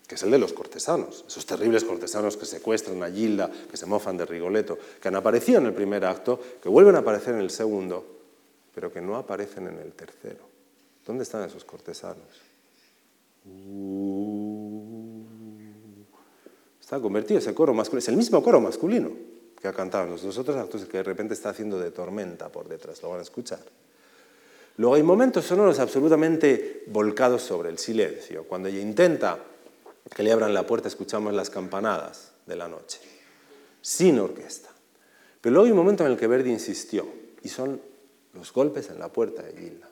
que 0.06 0.16
es 0.16 0.22
el 0.22 0.30
de 0.30 0.36
los 0.36 0.52
cortesanos, 0.52 1.24
esos 1.26 1.46
terribles 1.46 1.82
cortesanos 1.82 2.36
que 2.36 2.44
secuestran 2.44 3.02
a 3.02 3.10
Gilda, 3.10 3.50
que 3.70 3.78
se 3.78 3.86
mofan 3.86 4.18
de 4.18 4.26
Rigoletto, 4.26 4.78
que 5.00 5.08
han 5.08 5.16
aparecido 5.16 5.60
en 5.60 5.66
el 5.66 5.72
primer 5.72 6.04
acto, 6.04 6.38
que 6.62 6.68
vuelven 6.68 6.94
a 6.96 6.98
aparecer 6.98 7.34
en 7.34 7.40
el 7.40 7.48
segundo, 7.48 8.04
pero 8.74 8.92
que 8.92 9.00
no 9.00 9.16
aparecen 9.16 9.66
en 9.68 9.78
el 9.78 9.94
tercero. 9.94 10.44
¿Dónde 11.06 11.22
están 11.22 11.48
esos 11.48 11.64
cortesanos? 11.64 12.28
Uh, 13.46 15.24
está 16.78 17.00
convertido 17.00 17.38
ese 17.38 17.54
coro 17.54 17.72
masculino, 17.72 18.00
es 18.00 18.08
el 18.08 18.18
mismo 18.18 18.42
coro 18.42 18.60
masculino 18.60 19.10
que 19.58 19.68
ha 19.68 19.72
cantado 19.72 20.04
en 20.04 20.10
los 20.10 20.22
dos 20.22 20.36
otros 20.36 20.58
actos 20.58 20.84
que 20.84 20.98
de 20.98 21.02
repente 21.02 21.32
está 21.32 21.48
haciendo 21.48 21.78
de 21.78 21.90
tormenta 21.90 22.50
por 22.50 22.68
detrás, 22.68 23.02
lo 23.02 23.08
van 23.08 23.20
a 23.20 23.22
escuchar. 23.22 23.60
Luego 24.76 24.94
hay 24.94 25.02
momentos 25.02 25.44
sonoros 25.44 25.78
absolutamente 25.78 26.84
volcados 26.86 27.42
sobre 27.42 27.68
el 27.68 27.78
silencio. 27.78 28.44
Cuando 28.44 28.68
ella 28.68 28.80
intenta 28.80 29.38
que 30.14 30.22
le 30.22 30.32
abran 30.32 30.54
la 30.54 30.66
puerta, 30.66 30.88
escuchamos 30.88 31.34
las 31.34 31.50
campanadas 31.50 32.32
de 32.46 32.56
la 32.56 32.68
noche, 32.68 32.98
sin 33.80 34.18
orquesta. 34.18 34.70
Pero 35.40 35.54
luego 35.54 35.66
hay 35.66 35.72
un 35.72 35.78
momento 35.78 36.04
en 36.04 36.12
el 36.12 36.18
que 36.18 36.26
Verdi 36.26 36.50
insistió, 36.50 37.06
y 37.42 37.48
son 37.48 37.80
los 38.34 38.52
golpes 38.52 38.88
en 38.90 38.98
la 38.98 39.08
puerta 39.08 39.42
de 39.42 39.52
Gilda, 39.52 39.88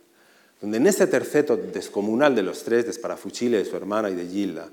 donde 0.60 0.78
en 0.78 0.86
ese 0.86 1.06
terceto 1.06 1.56
descomunal 1.56 2.34
de 2.34 2.42
los 2.42 2.62
tres, 2.62 2.86
de 2.86 2.92
Sparafucile, 2.92 3.58
de 3.58 3.64
su 3.64 3.76
hermana 3.76 4.10
y 4.10 4.14
de 4.14 4.26
Gilda, 4.26 4.70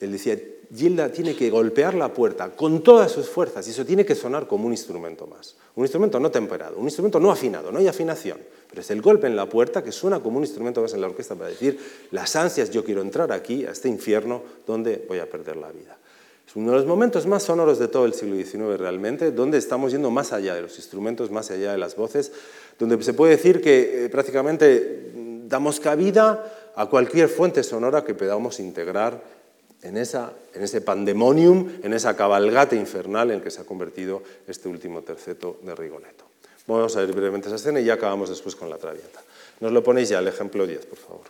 él 0.00 0.12
decía, 0.12 0.38
Gilda 0.74 1.10
tiene 1.10 1.36
que 1.36 1.50
golpear 1.50 1.94
la 1.94 2.14
puerta 2.14 2.50
con 2.50 2.82
todas 2.82 3.12
sus 3.12 3.28
fuerzas 3.28 3.66
y 3.68 3.72
eso 3.72 3.84
tiene 3.84 4.06
que 4.06 4.14
sonar 4.14 4.46
como 4.46 4.66
un 4.66 4.72
instrumento 4.72 5.26
más. 5.26 5.54
Un 5.74 5.84
instrumento 5.84 6.18
no 6.18 6.30
temperado, 6.30 6.78
un 6.78 6.84
instrumento 6.84 7.20
no 7.20 7.30
afinado, 7.30 7.70
no 7.70 7.78
hay 7.78 7.88
afinación, 7.88 8.38
pero 8.68 8.80
es 8.80 8.90
el 8.90 9.02
golpe 9.02 9.26
en 9.26 9.36
la 9.36 9.46
puerta 9.46 9.82
que 9.84 9.92
suena 9.92 10.20
como 10.20 10.38
un 10.38 10.44
instrumento 10.44 10.80
más 10.80 10.94
en 10.94 11.02
la 11.02 11.08
orquesta 11.08 11.34
para 11.34 11.50
decir, 11.50 11.78
las 12.10 12.36
ansias, 12.36 12.70
yo 12.70 12.84
quiero 12.84 13.02
entrar 13.02 13.32
aquí, 13.32 13.66
a 13.66 13.72
este 13.72 13.88
infierno 13.88 14.42
donde 14.66 15.04
voy 15.08 15.18
a 15.18 15.28
perder 15.28 15.56
la 15.56 15.70
vida. 15.70 15.98
Es 16.46 16.56
uno 16.56 16.72
de 16.72 16.78
los 16.78 16.86
momentos 16.86 17.26
más 17.26 17.42
sonoros 17.42 17.78
de 17.78 17.88
todo 17.88 18.06
el 18.06 18.14
siglo 18.14 18.36
XIX 18.36 18.78
realmente, 18.78 19.30
donde 19.30 19.58
estamos 19.58 19.92
yendo 19.92 20.10
más 20.10 20.32
allá 20.32 20.54
de 20.54 20.62
los 20.62 20.76
instrumentos, 20.76 21.30
más 21.30 21.50
allá 21.50 21.72
de 21.72 21.78
las 21.78 21.96
voces, 21.96 22.32
donde 22.78 23.02
se 23.02 23.12
puede 23.12 23.36
decir 23.36 23.60
que 23.60 24.06
eh, 24.06 24.08
prácticamente 24.08 25.12
damos 25.46 25.80
cabida 25.80 26.72
a 26.74 26.86
cualquier 26.86 27.28
fuente 27.28 27.62
sonora 27.62 28.04
que 28.04 28.14
podamos 28.14 28.58
integrar 28.58 29.41
en, 29.82 29.96
esa, 29.96 30.32
en 30.54 30.62
ese 30.62 30.80
pandemonium, 30.80 31.80
en 31.82 31.92
esa 31.92 32.16
cabalgata 32.16 32.76
infernal 32.76 33.30
en 33.30 33.40
que 33.40 33.50
se 33.50 33.60
ha 33.60 33.64
convertido 33.64 34.22
este 34.46 34.68
último 34.68 35.02
terceto 35.02 35.58
de 35.62 35.74
Rigoletto. 35.74 36.24
Vamos 36.66 36.96
a 36.96 37.00
ver 37.00 37.12
brevemente 37.12 37.48
esa 37.48 37.56
escena 37.56 37.80
y 37.80 37.84
ya 37.84 37.94
acabamos 37.94 38.28
después 38.28 38.54
con 38.54 38.70
la 38.70 38.78
traviata. 38.78 39.20
Nos 39.60 39.72
lo 39.72 39.82
ponéis 39.82 40.08
ya, 40.08 40.20
el 40.20 40.28
ejemplo 40.28 40.66
10, 40.66 40.86
por 40.86 40.98
favor. 40.98 41.26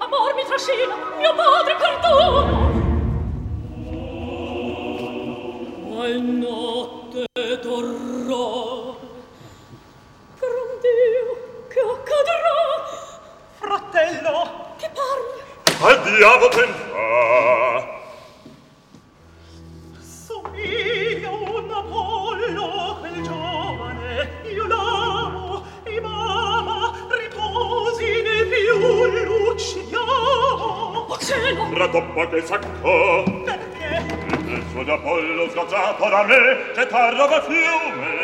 Amor 0.00 0.36
mi 0.36 0.44
trascina, 0.44 1.16
mio 1.18 1.34
padre 1.34 1.74
perdono. 1.80 2.64
Al 6.02 6.38
notte 6.38 7.26
torrò. 7.62 8.96
Gran 10.38 10.70
Dio, 10.82 11.66
che 11.68 11.80
accadrà? 11.80 12.60
Fratello, 13.58 14.74
Che 14.76 14.90
parli? 14.92 15.53
al 15.86 16.02
diavolo 16.02 16.48
tenta. 16.48 16.82
Somiglia 20.00 21.30
un 21.30 21.70
Apollo 21.70 22.96
quel 23.00 23.22
giovane, 23.22 24.30
io 24.50 24.66
l'amo, 24.66 25.62
e 25.82 26.00
mamma 26.00 26.94
riposi 27.10 28.22
nel 28.22 28.46
più 28.46 28.78
lucidiamo. 29.24 31.06
Ma 31.08 31.16
cielo! 31.18 31.68
Radoppa 31.74 32.28
che 32.28 32.46
sacco! 32.46 33.24
Perché? 33.44 34.22
Il 34.46 34.64
suo 34.70 34.82
di 34.84 34.90
Apollo 34.90 35.50
sgozzato 35.50 36.08
da 36.08 36.22
me, 36.22 36.72
che 36.74 36.86
tarda 36.86 37.26
da 37.26 37.42
fiume. 37.42 38.23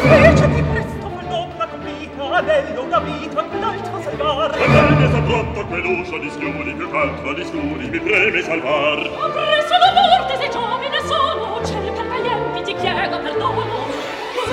fece 0.00 0.48
di 0.48 0.62
presto 0.62 1.06
quell'ombra 1.06 1.66
compita 1.66 2.36
anello 2.36 2.88
capito 2.88 3.38
anche 3.38 3.58
l'altro 3.58 4.00
salvare 4.02 4.64
Adene 4.64 5.10
son 5.10 5.28
rotto 5.28 5.66
quell'uscio 5.66 6.18
di 6.18 6.30
schiuri 6.30 6.74
più 6.74 6.88
quanto 6.88 7.32
di 7.32 7.44
scuri 7.44 7.88
mi 7.88 7.98
preme 8.00 8.42
salvar 8.42 8.98
Ho 8.98 9.30
preso 9.30 9.74
la 9.78 9.92
morte 9.94 10.36
se 10.36 10.48
giovine 10.50 11.00
sono 11.06 11.64
ciel 11.64 11.92
per 11.92 12.06
gli 12.22 12.26
empi 12.26 12.62
ti 12.62 12.74
chiedo 12.74 13.18
perdono 13.20 13.64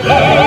Sì! 0.02 0.43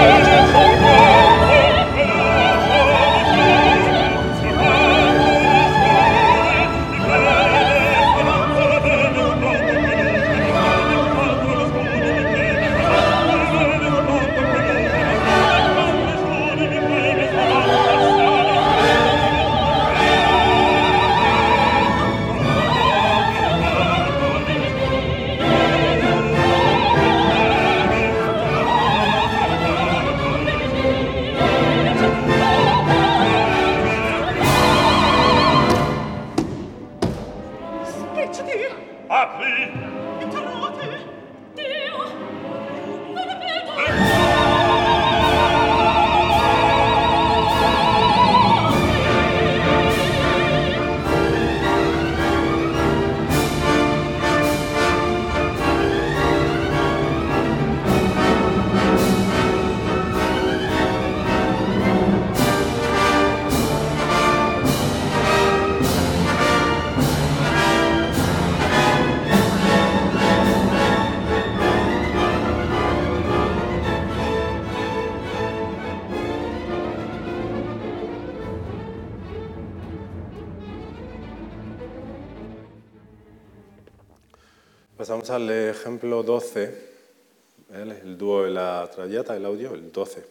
Al 85.36 85.50
ejemplo 85.50 86.22
12, 86.22 86.74
¿vale? 87.70 87.98
el 88.02 88.16
dúo 88.18 88.44
de 88.44 88.50
la 88.50 88.90
Traviata, 88.92 89.36
el 89.36 89.44
audio, 89.44 89.74
el 89.74 89.92
12. 89.92 90.24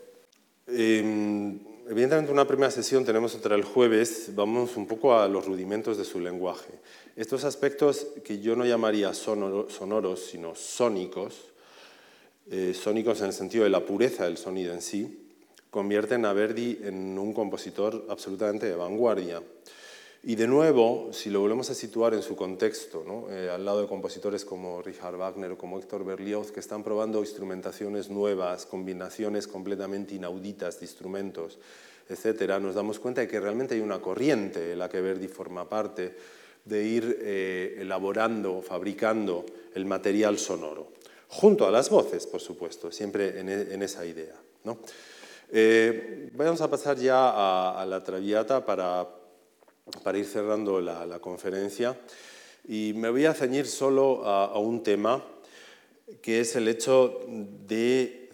Eh, 0.68 1.58
evidentemente, 1.88 2.32
una 2.32 2.48
primera 2.48 2.72
sesión 2.72 3.06
tenemos 3.06 3.36
otra 3.36 3.56
el 3.56 3.64
jueves, 3.64 4.32
vamos 4.36 4.76
un 4.76 4.88
poco 4.88 5.16
a 5.18 5.28
los 5.28 5.46
rudimentos 5.46 5.98
de 5.98 6.06
su 6.06 6.20
lenguaje. 6.20 6.72
Estos 7.16 7.44
aspectos 7.44 8.08
que 8.24 8.40
yo 8.40 8.56
no 8.56 8.66
llamaría 8.66 9.12
sonoro- 9.14 9.70
sonoros, 9.70 10.22
sino 10.26 10.56
sónicos, 10.56 11.36
eh, 12.50 12.74
sónicos 12.74 13.20
en 13.22 13.28
el 13.28 13.34
sentido 13.34 13.64
de 13.64 13.70
la 13.70 13.86
pureza 13.86 14.26
del 14.26 14.38
sonido 14.38 14.74
en 14.74 14.82
sí, 14.82 15.22
convierten 15.70 16.26
a 16.26 16.34
Verdi 16.34 16.80
en 16.84 17.18
un 17.20 17.32
compositor 17.34 18.06
absolutamente 18.10 18.66
de 18.66 18.76
vanguardia. 18.76 19.42
Y 20.28 20.34
de 20.36 20.48
nuevo, 20.48 21.10
si 21.12 21.30
lo 21.30 21.40
volvemos 21.40 21.70
a 21.70 21.76
situar 21.76 22.16
en 22.16 22.24
su 22.24 22.36
contexto, 22.36 23.04
¿no? 23.06 23.32
Eh, 23.32 23.48
al 23.48 23.64
lado 23.64 23.82
de 23.82 23.88
compositores 23.88 24.44
como 24.44 24.82
Richard 24.82 25.16
Wagner 25.18 25.52
o 25.52 25.58
como 25.58 25.78
Héctor 25.78 26.04
Berlioz, 26.04 26.52
que 26.52 26.60
están 26.62 26.84
probando 26.84 27.20
instrumentaciones 27.20 28.10
nuevas, 28.10 28.66
combinaciones 28.66 29.46
completamente 29.48 30.16
inauditas 30.16 30.80
de 30.80 30.86
instrumentos, 30.88 31.60
etcétera, 32.10 32.60
nos 32.60 32.74
damos 32.74 32.98
cuenta 32.98 33.22
de 33.22 33.28
que 33.28 33.40
realmente 33.40 33.76
hay 33.76 33.82
una 33.82 34.02
corriente 34.02 34.72
en 34.72 34.80
la 34.80 34.90
que 34.90 35.00
Verdi 35.00 35.28
forma 35.28 35.70
parte 35.70 36.16
de 36.66 36.84
ir 36.84 37.20
eh, 37.22 37.78
elaborando, 37.82 38.64
fabricando 38.64 39.46
el 39.76 39.86
material 39.86 40.40
sonoro, 40.40 40.88
junto 41.28 41.68
a 41.68 41.72
las 41.72 41.92
voces, 41.92 42.26
por 42.26 42.42
supuesto, 42.42 42.92
siempre 42.92 43.40
en, 43.40 43.50
e- 43.50 43.74
en 43.76 43.84
esa 43.84 44.04
idea. 44.04 44.34
¿no? 44.64 44.80
Eh, 45.52 46.32
vamos 46.34 46.62
a 46.62 46.70
pasar 46.72 46.98
ya 46.98 47.30
a, 47.30 47.80
a 47.80 47.86
la 47.86 48.04
Traviata 48.04 48.66
para 48.66 49.08
para 50.04 50.18
ir 50.18 50.26
cerrando 50.26 50.82
la, 50.82 51.20
conferencia. 51.20 51.98
Y 52.68 52.94
me 52.96 53.10
voy 53.10 53.26
a 53.26 53.34
ceñir 53.34 53.68
solo 53.68 54.26
a, 54.26 54.58
un 54.58 54.84
tema, 54.84 55.24
que 56.22 56.40
es 56.40 56.56
el 56.56 56.68
hecho 56.68 57.22
de 57.28 58.30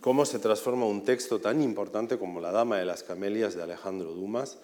cómo 0.00 0.24
se 0.24 0.38
transforma 0.38 0.86
un 0.86 1.04
texto 1.04 1.40
tan 1.40 1.60
importante 1.62 2.18
como 2.18 2.40
La 2.40 2.52
Dama 2.52 2.78
de 2.78 2.84
las 2.84 3.02
Camelias 3.02 3.54
de 3.54 3.62
Alejandro 3.62 4.12
Dumas 4.12 4.58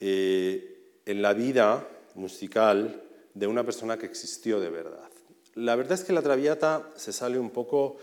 eh, 0.00 1.00
en 1.04 1.22
la 1.22 1.34
vida 1.34 1.86
musical 2.14 3.02
de 3.34 3.46
una 3.46 3.64
persona 3.64 3.98
que 3.98 4.06
existió 4.06 4.60
de 4.60 4.70
verdad. 4.70 5.10
La 5.54 5.76
verdad 5.76 5.92
es 5.92 6.04
que 6.04 6.12
la 6.12 6.22
Traviata 6.22 6.90
se 6.96 7.12
sale 7.12 7.38
un 7.38 7.50
poco 7.50 7.98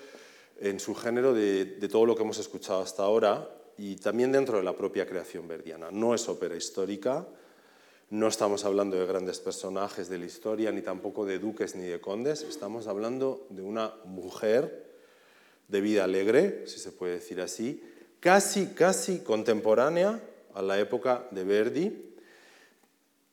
en 0.60 0.80
su 0.80 0.94
género 0.94 1.34
de 1.34 1.90
todo 1.92 2.06
lo 2.06 2.16
que 2.16 2.22
hemos 2.22 2.38
escuchado 2.38 2.82
hasta 2.82 3.04
ahora 3.04 3.50
y 3.78 3.96
también 3.96 4.32
dentro 4.32 4.58
de 4.58 4.64
la 4.64 4.76
propia 4.76 5.06
creación 5.06 5.48
verdiana. 5.48 5.90
No 5.92 6.14
es 6.14 6.28
ópera 6.30 6.56
histórica, 6.56 7.28
no 8.10 8.28
estamos 8.28 8.66
hablando 8.66 8.98
de 8.98 9.06
grandes 9.06 9.40
personajes 9.40 10.10
de 10.10 10.20
la 10.20 10.26
historia, 10.26 10.72
ni 10.72 10.82
tampoco 10.82 11.26
de 11.26 11.40
duques 11.40 11.76
ni 11.76 11.86
de 11.86 12.00
condes, 12.00 12.44
estamos 12.44 12.88
hablando 12.88 13.48
de 13.50 13.64
una 13.64 13.96
mujer 14.06 14.92
de 15.68 15.82
vida 15.82 16.04
alegre, 16.04 16.68
si 16.68 16.80
se 16.80 16.92
puede 16.92 17.14
decir 17.14 17.42
así, 17.42 17.82
casi, 18.20 18.68
casi 18.68 19.20
contemporánea 19.20 20.22
a 20.54 20.62
la 20.62 20.80
época 20.80 21.28
de 21.32 21.44
Verdi, 21.44 22.14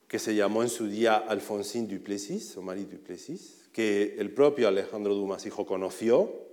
que 0.09 0.19
se 0.19 0.35
llamó 0.35 0.62
en 0.62 0.69
su 0.69 0.89
día 0.89 1.17
Alfonsine 1.17 1.87
Duplessis, 1.87 2.57
o 2.57 2.62
Marie 2.62 2.87
Duplessis, 2.87 3.69
que 3.73 4.17
el 4.19 4.33
propio 4.33 4.67
Alejandro 4.67 5.15
Dumas 5.15 5.47
hijo 5.47 5.67
conoció 5.67 6.49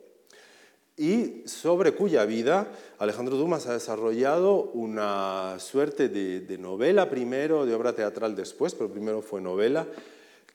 y 0.97 1.43
sobre 1.45 1.93
cuya 1.93 2.25
vida 2.25 2.71
Alejandro 2.97 3.37
Dumas 3.37 3.67
ha 3.67 3.73
desarrollado 3.73 4.71
una 4.73 5.57
suerte 5.59 6.09
de, 6.09 6.57
novela 6.57 7.09
primero, 7.09 7.67
de 7.67 7.75
obra 7.75 7.93
teatral 7.93 8.35
después, 8.35 8.73
pero 8.73 8.91
primero 8.91 9.21
fue 9.21 9.39
novela, 9.39 9.87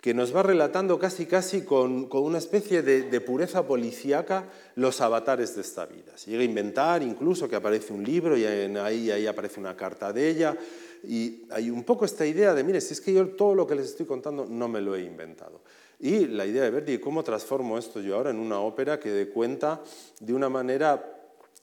que 0.01 0.15
nos 0.15 0.35
va 0.35 0.43
relatando 0.43 0.99
casi 0.99 1.27
casi 1.27 1.63
con, 1.63 2.09
con 2.09 2.25
una 2.25 2.39
especie 2.39 2.83
de, 2.83 3.21
pureza 3.21 3.65
policíaca 3.65 4.51
los 4.75 5.01
avatares 5.01 5.55
de 5.55 5.61
esta 5.61 5.87
vida. 5.87 6.19
Se 6.19 6.33
llega 6.33 6.43
a 6.43 6.47
inventar 6.47 7.05
incluso 7.05 7.49
que 7.49 7.55
aparece 7.55 7.93
un 7.93 8.03
libro 8.03 8.37
y 8.37 8.45
ahí, 8.45 9.13
ahí 9.13 9.27
aparece 9.29 9.61
una 9.61 9.77
carta 9.77 10.13
de 10.13 10.29
ella, 10.29 10.57
y 11.05 11.43
hay 11.51 11.71
un 11.71 11.85
poco 11.85 12.05
esta 12.05 12.27
idea 12.27 12.55
de, 12.55 12.65
mire, 12.65 12.81
si 12.81 12.95
es 12.95 13.01
que 13.01 13.13
yo 13.13 13.29
todo 13.31 13.55
lo 13.55 13.67
que 13.67 13.75
les 13.75 13.87
estoy 13.87 14.07
contando 14.07 14.47
no 14.49 14.69
me 14.69 14.81
lo 14.81 14.95
he 14.95 15.03
inventado. 15.03 15.61
Y 16.03 16.27
la 16.27 16.45
idea 16.45 16.65
de 16.65 16.71
Verdi, 16.71 16.99
¿cómo 16.99 17.23
transformo 17.23 17.79
esto 17.79 18.01
yo 18.01 18.17
ahora 18.17 18.31
en 18.31 18.41
una 18.41 18.59
ópera 18.59 18.99
que 18.99 19.09
dé 19.09 19.29
cuenta 19.29 19.81
de 20.19 20.35
una 20.35 20.49
manera 20.49 21.01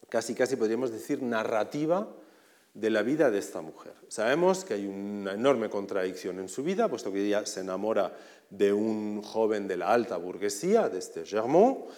casi, 0.08 0.34
casi 0.34 0.56
podríamos 0.56 0.92
decir, 0.94 1.22
narrativa 1.22 2.08
de 2.74 2.90
la 2.90 3.02
vida 3.02 3.30
de 3.32 3.38
esta 3.38 3.60
mujer? 3.60 3.92
Sabemos 4.08 4.64
que 4.64 4.76
hay 4.76 4.88
una 4.88 5.34
enorme 5.34 5.70
contradicción 5.70 6.40
en 6.40 6.48
su 6.48 6.64
vida, 6.64 6.88
puesto 6.88 7.12
que 7.12 7.26
ella 7.26 7.46
se 7.46 7.60
enamora 7.60 8.16
de 8.50 8.72
un 8.72 9.22
joven 9.24 9.68
de 9.68 9.76
la 9.76 9.92
alta 9.92 10.16
burguesía, 10.16 10.88
de 10.88 11.00
este 11.00 11.26
Germont, 11.26 11.90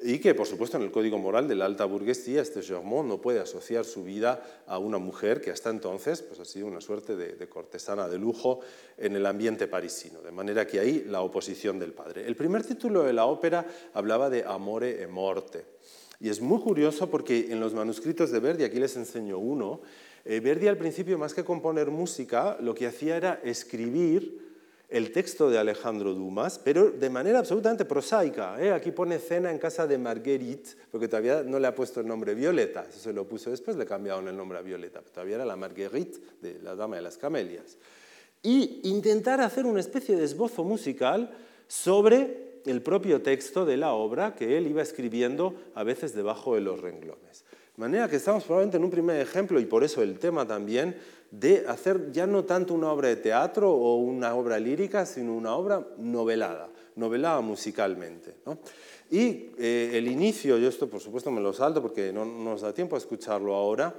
y 0.00 0.20
que, 0.20 0.34
por 0.34 0.46
supuesto, 0.46 0.76
en 0.76 0.84
el 0.84 0.92
código 0.92 1.18
moral 1.18 1.48
de 1.48 1.56
la 1.56 1.64
alta 1.64 1.84
burguesía, 1.84 2.40
este 2.40 2.62
Germont 2.62 3.08
no 3.08 3.20
puede 3.20 3.40
asociar 3.40 3.84
su 3.84 4.04
vida 4.04 4.62
a 4.66 4.78
una 4.78 4.98
mujer 4.98 5.40
que 5.40 5.50
hasta 5.50 5.70
entonces 5.70 6.22
pues, 6.22 6.38
ha 6.38 6.44
sido 6.44 6.68
una 6.68 6.80
suerte 6.80 7.16
de, 7.16 7.48
cortesana 7.48 8.08
de 8.08 8.16
lujo 8.16 8.60
en 8.96 9.16
el 9.16 9.26
ambiente 9.26 9.66
parisino. 9.66 10.20
De 10.22 10.30
manera 10.30 10.66
que 10.66 10.78
ahí 10.78 11.04
la 11.08 11.22
oposición 11.22 11.80
del 11.80 11.92
padre. 11.92 12.26
El 12.26 12.36
primer 12.36 12.64
título 12.64 13.02
de 13.02 13.12
la 13.12 13.26
ópera 13.26 13.66
hablaba 13.92 14.30
de 14.30 14.44
amore 14.44 15.02
e 15.02 15.08
morte. 15.08 15.64
Y 16.20 16.28
es 16.28 16.40
muy 16.40 16.60
curioso 16.60 17.10
porque 17.10 17.50
en 17.50 17.58
los 17.58 17.74
manuscritos 17.74 18.30
de 18.30 18.38
Verdi, 18.38 18.64
aquí 18.64 18.78
les 18.78 18.96
enseño 18.96 19.38
uno, 19.38 19.80
eh, 20.24 20.38
Verdi 20.38 20.68
al 20.68 20.78
principio, 20.78 21.18
más 21.18 21.34
que 21.34 21.44
componer 21.44 21.90
música, 21.90 22.56
lo 22.60 22.74
que 22.74 22.86
hacía 22.86 23.16
era 23.16 23.40
escribir 23.42 24.47
el 24.88 25.12
texto 25.12 25.50
de 25.50 25.58
Alejandro 25.58 26.14
Dumas, 26.14 26.58
pero 26.58 26.90
de 26.90 27.10
manera 27.10 27.40
absolutamente 27.40 27.84
prosaica. 27.84 28.56
¿eh? 28.60 28.72
Aquí 28.72 28.90
pone 28.90 29.18
cena 29.18 29.50
en 29.50 29.58
casa 29.58 29.86
de 29.86 29.98
Marguerite, 29.98 30.70
porque 30.90 31.08
todavía 31.08 31.42
no 31.42 31.58
le 31.58 31.66
ha 31.66 31.74
puesto 31.74 32.00
el 32.00 32.06
nombre 32.06 32.34
Violeta, 32.34 32.86
eso 32.88 32.98
se 32.98 33.12
lo 33.12 33.28
puso 33.28 33.50
después, 33.50 33.76
le 33.76 33.84
cambiaron 33.84 34.28
el 34.28 34.36
nombre 34.36 34.58
a 34.58 34.62
Violeta, 34.62 35.00
pero 35.00 35.12
todavía 35.12 35.36
era 35.36 35.44
la 35.44 35.56
Marguerite 35.56 36.18
de 36.40 36.58
la 36.62 36.74
Dama 36.74 36.96
de 36.96 37.02
las 37.02 37.18
Camelias. 37.18 37.76
Y 38.42 38.80
intentar 38.84 39.40
hacer 39.40 39.66
una 39.66 39.80
especie 39.80 40.16
de 40.16 40.24
esbozo 40.24 40.64
musical 40.64 41.32
sobre 41.66 42.48
el 42.64 42.82
propio 42.82 43.20
texto 43.20 43.66
de 43.66 43.76
la 43.76 43.92
obra 43.92 44.34
que 44.34 44.56
él 44.56 44.66
iba 44.66 44.82
escribiendo 44.82 45.54
a 45.74 45.84
veces 45.84 46.14
debajo 46.14 46.54
de 46.54 46.62
los 46.62 46.80
renglones. 46.80 47.44
De 47.76 47.80
manera 47.82 48.08
que 48.08 48.16
estamos 48.16 48.44
probablemente 48.44 48.76
en 48.76 48.84
un 48.84 48.90
primer 48.90 49.20
ejemplo, 49.20 49.60
y 49.60 49.66
por 49.66 49.84
eso 49.84 50.02
el 50.02 50.18
tema 50.18 50.46
también, 50.46 50.96
de 51.30 51.64
hacer 51.68 52.10
ya 52.12 52.26
no 52.26 52.44
tanto 52.44 52.74
una 52.74 52.90
obra 52.90 53.08
de 53.08 53.16
teatro 53.16 53.70
o 53.70 53.96
una 53.96 54.34
obra 54.34 54.58
lírica, 54.58 55.04
sino 55.04 55.34
una 55.34 55.54
obra 55.54 55.86
novelada, 55.98 56.68
novelada 56.96 57.40
musicalmente. 57.40 58.34
Y 59.10 59.50
eh, 59.58 59.92
el 59.94 60.08
inicio, 60.08 60.58
yo 60.58 60.68
esto 60.68 60.88
por 60.88 61.00
supuesto 61.00 61.30
me 61.30 61.40
lo 61.40 61.52
salto 61.52 61.82
porque 61.82 62.12
no, 62.12 62.24
no 62.24 62.50
nos 62.50 62.62
da 62.62 62.72
tiempo 62.72 62.96
a 62.96 62.98
escucharlo 62.98 63.54
ahora, 63.54 63.94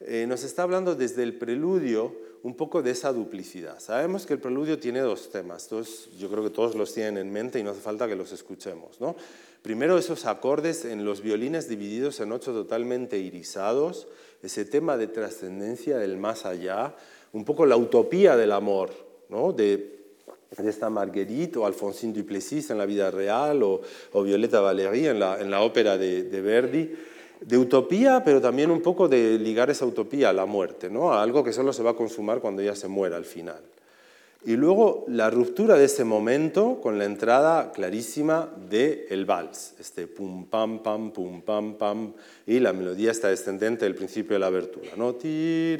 eh, 0.00 0.24
nos 0.26 0.44
está 0.44 0.62
hablando 0.62 0.94
desde 0.94 1.22
el 1.22 1.34
preludio 1.34 2.30
un 2.42 2.54
poco 2.54 2.82
de 2.82 2.92
esa 2.92 3.12
duplicidad. 3.12 3.78
Sabemos 3.80 4.24
que 4.24 4.32
el 4.32 4.40
preludio 4.40 4.78
tiene 4.78 5.00
dos 5.00 5.30
temas, 5.30 5.64
entonces 5.64 6.08
yo 6.18 6.30
creo 6.30 6.42
que 6.42 6.48
todos 6.48 6.74
los 6.74 6.94
tienen 6.94 7.18
en 7.18 7.30
mente 7.30 7.58
y 7.58 7.62
no 7.62 7.70
hace 7.70 7.80
falta 7.80 8.08
que 8.08 8.16
los 8.16 8.32
escuchemos. 8.32 8.98
¿no? 8.98 9.14
Primero 9.60 9.98
esos 9.98 10.24
acordes 10.24 10.86
en 10.86 11.04
los 11.04 11.20
violines 11.20 11.68
divididos 11.68 12.18
en 12.20 12.32
ocho 12.32 12.52
totalmente 12.52 13.18
irisados, 13.18 14.08
ese 14.42 14.64
tema 14.64 14.96
de 14.96 15.06
trascendencia 15.06 15.98
del 15.98 16.16
más 16.16 16.46
allá, 16.46 16.94
un 17.32 17.44
poco 17.44 17.66
la 17.66 17.76
utopía 17.76 18.36
del 18.36 18.52
amor, 18.52 18.90
¿no? 19.28 19.52
de, 19.52 20.00
de 20.56 20.70
esta 20.70 20.90
Marguerite 20.90 21.58
o 21.58 21.66
Alfonsine 21.66 22.12
Duplessis 22.12 22.70
en 22.70 22.78
la 22.78 22.86
vida 22.86 23.10
real 23.10 23.62
o, 23.62 23.80
o 24.12 24.22
Violeta 24.22 24.60
Valéry 24.60 25.06
en 25.06 25.20
la, 25.20 25.40
en 25.40 25.50
la 25.50 25.62
ópera 25.62 25.96
de, 25.96 26.24
de 26.24 26.40
Verdi 26.40 26.90
de 27.40 27.56
utopía, 27.56 28.22
pero 28.22 28.40
también 28.40 28.70
un 28.70 28.82
poco 28.82 29.08
de 29.08 29.38
ligar 29.38 29.70
esa 29.70 29.86
utopía 29.86 30.28
a 30.28 30.32
la 30.32 30.46
muerte, 30.46 30.90
¿no? 30.90 31.12
a 31.12 31.22
algo 31.22 31.42
que 31.42 31.52
solo 31.52 31.72
se 31.72 31.82
va 31.82 31.90
a 31.90 31.96
consumar 31.96 32.40
cuando 32.40 32.62
ella 32.62 32.76
se 32.76 32.88
muera 32.88 33.16
al 33.16 33.24
final. 33.24 33.60
Y 34.42 34.56
luego 34.56 35.04
la 35.08 35.28
ruptura 35.28 35.76
de 35.76 35.84
ese 35.84 36.02
momento 36.02 36.80
con 36.80 36.98
la 36.98 37.04
entrada 37.04 37.72
clarísima 37.72 38.48
del 38.70 39.04
el 39.10 39.26
vals, 39.26 39.74
este 39.78 40.06
pum 40.06 40.46
pam 40.46 40.82
pam 40.82 41.10
pum 41.10 41.42
pam 41.42 41.74
pam 41.74 42.14
y 42.46 42.58
la 42.58 42.72
melodía 42.72 43.10
está 43.10 43.28
descendente 43.28 43.84
del 43.84 43.94
principio 43.94 44.32
de 44.32 44.38
la 44.38 44.46
abertura, 44.46 44.92
¿no? 44.96 45.18
que 45.18 45.76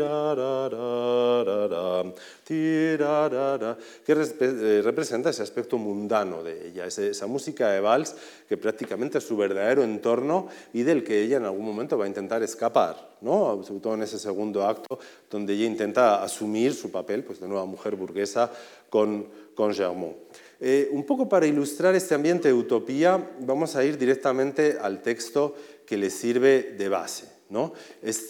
representa 4.84 5.30
ese 5.30 5.42
aspecto 5.42 5.78
mundano 5.78 6.42
de 6.42 6.68
ella, 6.68 6.84
esa 6.84 7.26
música 7.26 7.70
de 7.70 7.80
vals 7.80 8.14
que 8.46 8.58
prácticamente 8.58 9.18
es 9.18 9.24
su 9.24 9.38
verdadero 9.38 9.82
entorno 9.82 10.48
y 10.74 10.82
del 10.82 11.02
que 11.02 11.22
ella 11.22 11.38
en 11.38 11.46
algún 11.46 11.64
momento 11.64 11.96
va 11.96 12.04
a 12.04 12.08
intentar 12.08 12.42
escapar, 12.42 13.09
¿no? 13.20 13.62
sobre 13.62 13.80
todo 13.80 13.94
en 13.94 14.02
ese 14.02 14.18
segundo 14.18 14.66
acto 14.66 14.98
donde 15.30 15.54
ella 15.54 15.66
intenta 15.66 16.22
asumir 16.22 16.74
su 16.74 16.90
papel 16.90 17.24
pues, 17.24 17.40
de 17.40 17.48
nueva 17.48 17.66
mujer 17.66 17.96
burguesa 17.96 18.50
con, 18.88 19.28
con 19.54 19.72
Germont. 19.74 20.16
Eh, 20.60 20.88
un 20.92 21.04
poco 21.04 21.28
para 21.28 21.46
ilustrar 21.46 21.94
este 21.94 22.14
ambiente 22.14 22.48
de 22.48 22.54
utopía, 22.54 23.30
vamos 23.40 23.76
a 23.76 23.84
ir 23.84 23.96
directamente 23.96 24.76
al 24.80 25.02
texto 25.02 25.54
que 25.86 25.96
le 25.96 26.10
sirve 26.10 26.74
de 26.76 26.88
base. 26.88 27.39
¿No? 27.50 27.72
Este 28.02 28.28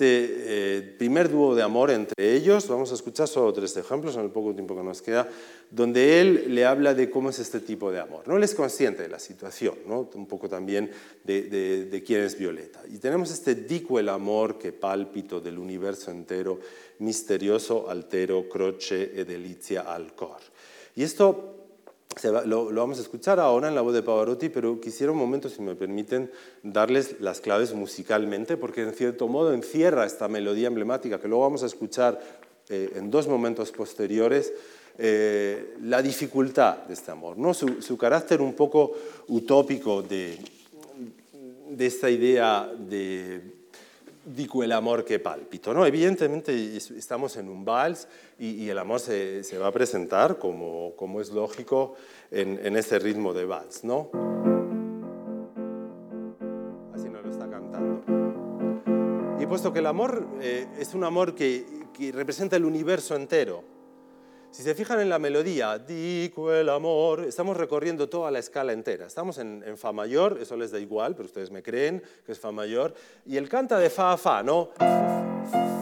eh, 0.79 0.95
primer 0.99 1.31
dúo 1.31 1.55
de 1.55 1.63
amor 1.63 1.91
entre 1.91 2.35
ellos, 2.35 2.67
vamos 2.67 2.91
a 2.91 2.95
escuchar 2.95 3.29
solo 3.29 3.53
tres 3.53 3.77
ejemplos 3.77 4.17
en 4.17 4.23
el 4.23 4.31
poco 4.31 4.55
tiempo 4.55 4.75
que 4.75 4.83
nos 4.83 5.03
queda, 5.03 5.29
donde 5.71 6.21
él 6.21 6.55
le 6.55 6.65
habla 6.65 6.95
de 6.95 7.11
cómo 7.11 7.31
es 7.31 7.39
este 7.39 7.61
tipo 7.61 7.93
de 7.93 8.01
amor. 8.01 8.27
¿no? 8.27 8.37
Él 8.37 8.43
es 8.43 8.55
consciente 8.55 9.03
de 9.03 9.09
la 9.09 9.19
situación, 9.19 9.75
¿no? 9.87 10.11
un 10.15 10.27
poco 10.27 10.49
también 10.49 10.91
de, 11.25 12.03
quién 12.07 12.23
es 12.23 12.39
Violeta. 12.39 12.83
Y 12.89 12.99
tenemos 12.99 13.31
este 13.31 13.55
dico 13.55 13.99
el 13.99 14.09
amor 14.09 14.59
que 14.59 14.73
pálpito 14.73 15.41
del 15.41 15.59
universo 15.59 16.11
entero, 16.11 16.59
misterioso, 16.99 17.89
altero, 17.89 18.49
croce 18.49 19.13
e 19.15 19.25
delizia 19.25 19.83
al 19.83 20.15
cor. 20.15 20.41
Y 20.97 21.03
esto 21.03 21.60
lo, 22.47 22.73
vamos 22.73 22.99
a 22.99 23.03
escuchar 23.03 23.39
ahora 23.39 23.69
en 23.69 23.75
la 23.75 23.81
voz 23.81 23.95
de 23.95 24.03
Pavarotti, 24.03 24.49
pero 24.49 24.81
quisiera 24.81 25.13
un 25.13 25.19
momento, 25.19 25.49
si 25.49 25.63
me 25.63 25.75
permiten, 25.75 26.31
darles 26.63 27.21
las 27.21 27.41
claves 27.41 27.73
musicalmente, 27.73 28.57
porque 28.57 28.83
en 28.83 28.93
cierto 28.93 29.29
modo 29.29 29.53
encierra 29.53 30.05
esta 30.05 30.29
melodía 30.29 30.69
emblemática 30.69 31.21
que 31.21 31.29
luego 31.29 31.45
vamos 31.45 31.63
a 31.63 31.67
escuchar 31.67 32.21
eh, 32.69 32.93
en 32.97 33.11
dos 33.11 33.29
momentos 33.29 33.71
posteriores, 33.71 34.53
eh, 34.99 35.77
la 35.83 36.03
dificultad 36.03 36.79
de 36.79 36.95
este 36.95 37.11
amor, 37.11 37.39
¿no? 37.39 37.55
su, 37.55 37.97
carácter 37.97 38.41
un 38.43 38.55
poco 38.55 38.93
utópico 39.29 40.03
de, 40.03 40.37
de 41.71 41.87
esta 41.87 42.11
idea 42.11 42.71
de 42.77 43.60
dico 44.25 44.63
el 44.63 44.73
amor 44.73 45.05
que 45.05 45.19
palpito. 45.19 45.73
¿no? 45.75 45.87
Evidentemente 45.87 46.77
estamos 46.77 47.37
en 47.37 47.49
un 47.49 47.65
vals 47.65 48.09
y, 48.39 48.69
el 48.69 48.79
amor 48.79 49.01
se, 49.01 49.45
se, 49.45 49.59
va 49.59 49.69
a 49.69 49.73
presentar, 49.73 50.39
como, 50.39 50.95
como 50.97 51.21
es 51.21 51.31
lógico, 51.31 51.95
en, 52.31 52.59
en, 52.65 52.77
ese 52.77 52.99
ritmo 52.99 53.35
de 53.35 53.45
vals. 53.45 53.85
¿no? 53.85 54.11
Así 56.95 57.09
nos 57.09 57.25
lo 57.25 57.31
está 57.31 57.49
cantando. 57.49 58.03
Y 59.41 59.47
puesto 59.47 59.73
que 59.73 59.79
el 59.81 59.87
amor 59.87 60.27
eh, 60.41 60.67
es 60.79 60.95
un 60.95 61.05
amor 61.05 61.35
que, 61.35 61.65
que 61.93 62.13
representa 62.13 62.57
el 62.57 62.65
universo 62.65 63.17
entero, 63.17 63.65
si 64.51 64.63
se 64.63 64.75
fijan 64.75 65.01
en 65.01 65.09
la 65.09 65.19
melodía, 65.19 65.79
dico 65.79 66.53
el 66.53 66.69
amor, 66.69 67.25
estamos 67.25 67.57
recorriendo 67.57 68.09
toda 68.09 68.31
la 68.31 68.41
escala 68.41 68.73
entera. 68.73 69.07
Estamos 69.07 69.39
en, 69.39 69.63
Fa 69.77 69.93
mayor, 69.93 70.39
eso 70.41 70.57
les 70.57 70.71
da 70.73 70.79
igual, 70.79 71.15
pero 71.15 71.27
ustedes 71.27 71.51
me 71.51 71.63
creen 71.63 72.03
que 72.27 72.33
es 72.33 72.41
Fa 72.41 72.51
mayor. 72.51 72.95
Y 73.25 73.37
él 73.37 73.49
canta 73.49 73.79
de 73.79 73.91
Fa 73.91 74.13
a 74.13 74.17
Fa, 74.17 74.43
¿no? 74.43 74.71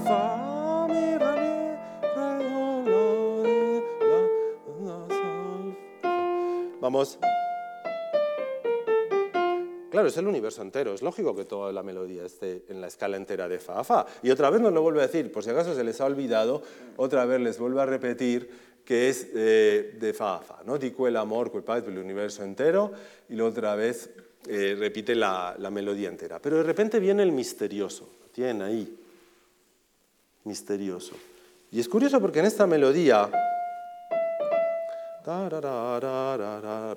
Fa, 0.05 0.87
mi, 0.89 1.17
re, 1.17 1.79
mi, 2.85 2.91
re, 2.91 3.19
Vamos. 6.81 7.19
Claro, 9.99 10.11
es 10.11 10.17
el 10.17 10.29
universo 10.29 10.63
entero, 10.63 10.95
es 10.95 11.03
lógico 11.03 11.35
que 11.35 11.45
toda 11.45 11.73
la 11.73 11.83
melodía 11.83 12.25
esté 12.25 12.63
en 12.69 12.81
la 12.81 12.87
escala 12.87 13.17
entera 13.17 13.49
de 13.49 13.59
fa 13.59 13.81
a 13.81 13.83
fa. 13.83 14.07
Y 14.23 14.31
otra 14.31 14.49
vez 14.49 14.61
nos 14.61 14.73
lo 14.73 14.81
vuelve 14.81 15.01
a 15.01 15.09
decir, 15.09 15.33
por 15.33 15.43
si 15.43 15.51
acaso 15.51 15.75
se 15.75 15.83
les 15.83 16.01
ha 16.01 16.05
olvidado, 16.05 16.63
otra 16.99 17.25
vez 17.25 17.41
les 17.41 17.59
vuelvo 17.59 17.81
a 17.81 17.87
repetir 17.87 18.49
que 18.85 19.09
es 19.09 19.27
eh, 19.35 19.97
de 19.99 20.13
fa 20.13 20.37
a 20.37 20.41
fa, 20.41 20.63
¿no? 20.65 20.79
Dico 20.79 21.09
el 21.09 21.17
amor, 21.17 21.51
quel 21.51 21.65
padre 21.65 21.91
el 21.91 21.99
universo 21.99 22.45
entero, 22.45 22.93
y 23.29 23.35
la 23.35 23.47
otra 23.47 23.75
vez 23.75 24.11
eh, 24.47 24.77
repite 24.79 25.17
la, 25.17 25.57
la, 25.59 25.69
melodía 25.69 26.11
entera. 26.11 26.39
Pero 26.39 26.59
de 26.59 26.63
repente 26.63 27.01
viene 27.01 27.25
el 27.25 27.33
misterioso, 27.33 28.09
tienen 28.31 28.63
ahí, 28.63 28.97
misterioso. 30.45 31.17
Y 31.73 31.81
es 31.81 31.89
curioso 31.89 32.21
porque 32.21 32.39
en 32.39 32.45
esta 32.45 32.69
melodía 32.69 33.29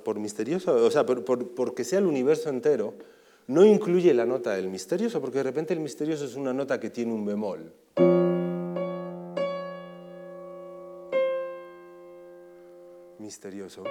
por 0.03 0.19
misterioso, 0.19 0.73
o 0.73 0.89
sea, 0.89 1.05
por, 1.05 1.23
porque 1.53 1.83
sea 1.83 1.99
el 1.99 2.05
universo 2.05 2.49
entero, 2.49 2.93
no 3.47 3.65
incluye 3.65 4.13
la 4.13 4.25
nota 4.25 4.53
del 4.53 4.69
misterioso, 4.69 5.19
porque 5.19 5.39
de 5.39 5.43
repente 5.43 5.73
el 5.73 5.81
misterioso 5.81 6.23
es 6.25 6.35
una 6.35 6.53
nota 6.53 6.79
que 6.79 6.89
tiene 6.89 7.11
un 7.11 7.25
bemol. 7.25 7.73
Misterioso. 13.19 13.83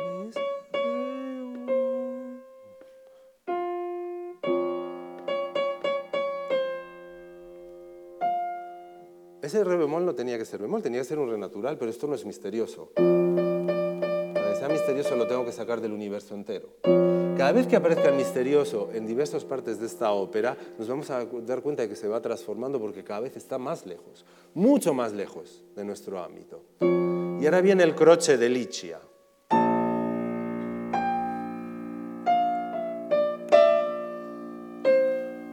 Ese 9.42 9.64
re 9.64 9.76
bemol 9.76 10.06
no 10.06 10.14
tenía 10.14 10.38
que 10.38 10.44
ser 10.46 10.62
bemol, 10.62 10.80
tenía 10.80 11.00
que 11.00 11.04
ser 11.06 11.18
un 11.18 11.28
re 11.28 11.36
natural, 11.36 11.76
pero 11.76 11.90
esto 11.90 12.06
no 12.06 12.14
es 12.14 12.24
misterioso 12.24 12.92
sea 14.60 14.68
misterioso 14.68 15.16
lo 15.16 15.26
tengo 15.26 15.42
que 15.46 15.52
sacar 15.52 15.80
del 15.80 15.90
universo 15.90 16.34
entero. 16.34 16.68
Cada 16.82 17.52
vez 17.52 17.66
que 17.66 17.76
aparezca 17.76 18.10
el 18.10 18.16
misterioso 18.16 18.90
en 18.92 19.06
diversas 19.06 19.42
partes 19.42 19.80
de 19.80 19.86
esta 19.86 20.12
ópera, 20.12 20.54
nos 20.78 20.86
vamos 20.86 21.08
a 21.08 21.24
dar 21.24 21.62
cuenta 21.62 21.80
de 21.80 21.88
que 21.88 21.96
se 21.96 22.06
va 22.06 22.20
transformando 22.20 22.78
porque 22.78 23.02
cada 23.02 23.20
vez 23.20 23.34
está 23.38 23.56
más 23.56 23.86
lejos, 23.86 24.26
mucho 24.52 24.92
más 24.92 25.14
lejos 25.14 25.62
de 25.74 25.82
nuestro 25.82 26.22
ámbito. 26.22 26.62
Y 27.40 27.46
ahora 27.46 27.62
viene 27.62 27.84
el 27.84 27.94
croce 27.94 28.36
de 28.36 28.50
Licia. 28.50 29.00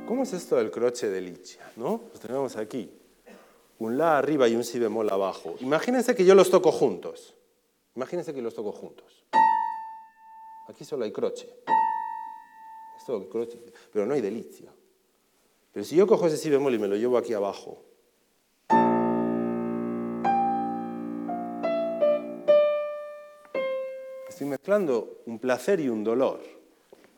¿Cómo 0.05 0.23
es 0.23 0.33
esto 0.33 0.57
del 0.57 0.69
croce 0.69 1.09
de 1.09 1.21
Licia? 1.21 1.61
¿no? 1.77 2.01
Lo 2.13 2.19
tenemos 2.19 2.57
aquí. 2.57 2.91
Un 3.79 3.97
La 3.97 4.17
arriba 4.17 4.49
y 4.49 4.55
un 4.57 4.65
Si 4.65 4.79
bemol 4.79 5.09
abajo. 5.09 5.55
Imagínense 5.61 6.13
que 6.13 6.25
yo 6.25 6.35
los 6.35 6.49
toco 6.49 6.73
juntos. 6.73 7.37
Imagínense 7.97 8.31
que 8.31 8.43
los 8.43 8.53
toco 8.53 8.71
juntos. 8.71 9.25
Aquí 10.67 10.85
solo 10.85 11.03
hay 11.03 11.11
croche. 11.11 11.49
Esto 12.95 13.27
croche, 13.27 13.59
pero 13.91 14.05
no 14.05 14.13
hay 14.13 14.21
delicia. 14.21 14.71
Pero 15.73 15.83
si 15.83 15.95
yo 15.95 16.05
cojo 16.05 16.27
ese 16.27 16.37
si 16.37 16.51
bemol 16.51 16.75
y 16.75 16.77
me 16.77 16.87
lo 16.87 16.95
llevo 16.95 17.17
aquí 17.17 17.33
abajo, 17.33 17.83
estoy 24.29 24.45
mezclando 24.45 25.23
un 25.25 25.39
placer 25.39 25.79
y 25.79 25.89
un 25.89 26.03
dolor 26.03 26.41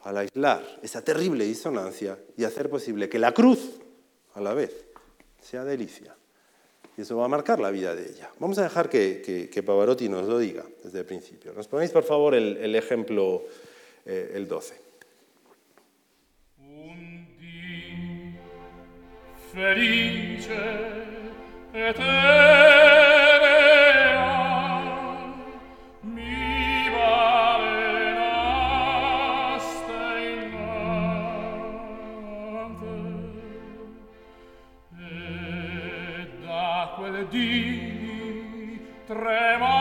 al 0.03 0.17
aislar 0.17 0.63
esa 0.81 1.03
terrible 1.03 1.43
disonancia 1.43 2.17
y 2.37 2.45
hacer 2.45 2.69
posible 2.69 3.09
que 3.09 3.19
la 3.19 3.33
cruz, 3.33 3.81
a 4.33 4.39
la 4.39 4.53
vez, 4.53 4.85
sea 5.41 5.65
delicia. 5.65 6.15
Y 6.99 7.03
eso 7.03 7.15
va 7.15 7.23
a 7.23 7.27
marcar 7.29 7.61
la 7.61 7.71
vida 7.71 7.95
de 7.95 8.09
ella. 8.09 8.29
Vamos 8.39 8.57
a 8.57 8.63
dejar 8.63 8.89
que, 8.89 9.63
Pavarotti 9.65 10.09
nos 10.09 10.27
lo 10.27 10.37
diga 10.37 10.65
desde 10.83 10.99
el 10.99 11.05
principio. 11.05 11.53
¿Nos 11.53 11.65
ponéis, 11.65 11.91
por 11.91 12.03
favor, 12.03 12.35
el, 12.35 12.75
ejemplo, 12.75 13.43
eh, 14.05 14.33
el 14.35 14.49
12? 14.49 14.75
Un 16.57 18.35
felice 19.53 20.57
Bien, 21.71 21.95
trema 39.09 39.78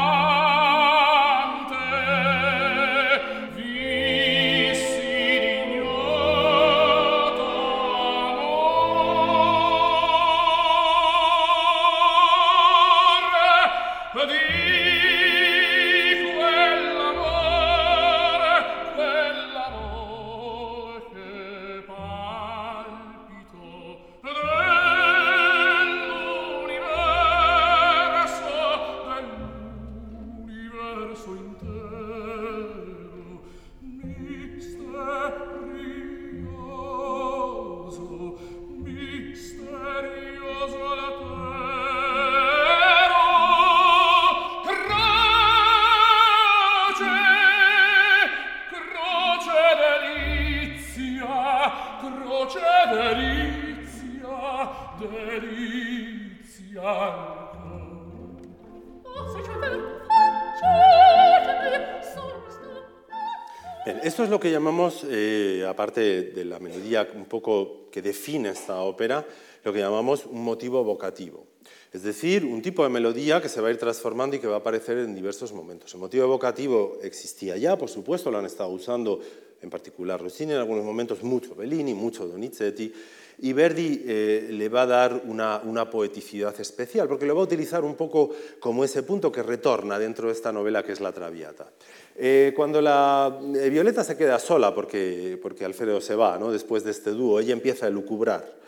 que 64.48 64.52
llamamos, 64.52 65.04
eh, 65.10 65.66
aparte 65.68 66.22
de 66.22 66.44
la 66.46 66.58
melodía 66.58 67.06
un 67.14 67.26
poco 67.26 67.90
que 67.92 68.00
define 68.00 68.48
esta 68.48 68.80
ópera, 68.80 69.26
lo 69.62 69.74
que 69.74 69.80
llamamos 69.80 70.24
un 70.24 70.42
motivo 70.42 70.80
evocativo. 70.80 71.44
Es 71.92 72.02
decir, 72.02 72.44
un 72.44 72.60
tipo 72.60 72.82
de 72.82 72.90
melodía 72.90 73.40
que 73.40 73.48
se 73.48 73.60
va 73.60 73.68
a 73.68 73.70
ir 73.70 73.78
transformando 73.78 74.36
y 74.36 74.38
que 74.38 74.46
va 74.46 74.56
a 74.56 74.58
aparecer 74.58 74.98
en 74.98 75.14
diversos 75.14 75.52
momentos. 75.52 75.94
El 75.94 76.00
motivo 76.00 76.24
evocativo 76.24 76.98
existía 77.02 77.56
ya, 77.56 77.78
por 77.78 77.88
supuesto, 77.88 78.30
lo 78.30 78.38
han 78.38 78.44
estado 78.44 78.68
usando 78.68 79.20
en 79.60 79.70
particular 79.70 80.20
Rossini 80.20 80.52
en 80.52 80.58
algunos 80.58 80.84
momentos, 80.84 81.22
mucho 81.22 81.54
Bellini, 81.54 81.94
mucho 81.94 82.26
Donizetti, 82.26 82.92
y 83.40 83.52
Verdi 83.52 84.02
eh, 84.04 84.48
le 84.50 84.68
va 84.68 84.82
a 84.82 84.86
dar 84.86 85.22
una, 85.26 85.60
una, 85.64 85.88
poeticidad 85.88 86.58
especial, 86.60 87.06
porque 87.06 87.24
lo 87.24 87.34
va 87.34 87.42
a 87.42 87.44
utilizar 87.44 87.84
un 87.84 87.94
poco 87.94 88.30
como 88.58 88.84
ese 88.84 89.04
punto 89.04 89.30
que 89.30 89.42
retorna 89.42 89.98
dentro 89.98 90.26
de 90.26 90.34
esta 90.34 90.52
novela 90.52 90.82
que 90.82 90.92
es 90.92 91.00
La 91.00 91.12
Traviata. 91.12 91.70
Eh, 92.16 92.52
cuando 92.56 92.80
la, 92.80 93.38
eh, 93.56 93.70
Violeta 93.70 94.02
se 94.02 94.16
queda 94.16 94.40
sola, 94.40 94.74
porque, 94.74 95.38
porque 95.40 95.64
Alfredo 95.64 96.00
se 96.00 96.16
va, 96.16 96.36
¿no? 96.36 96.50
después 96.50 96.82
de 96.82 96.90
este 96.90 97.10
dúo, 97.10 97.38
ella 97.38 97.52
empieza 97.52 97.86
a 97.86 97.90
lucubrar 97.90 98.58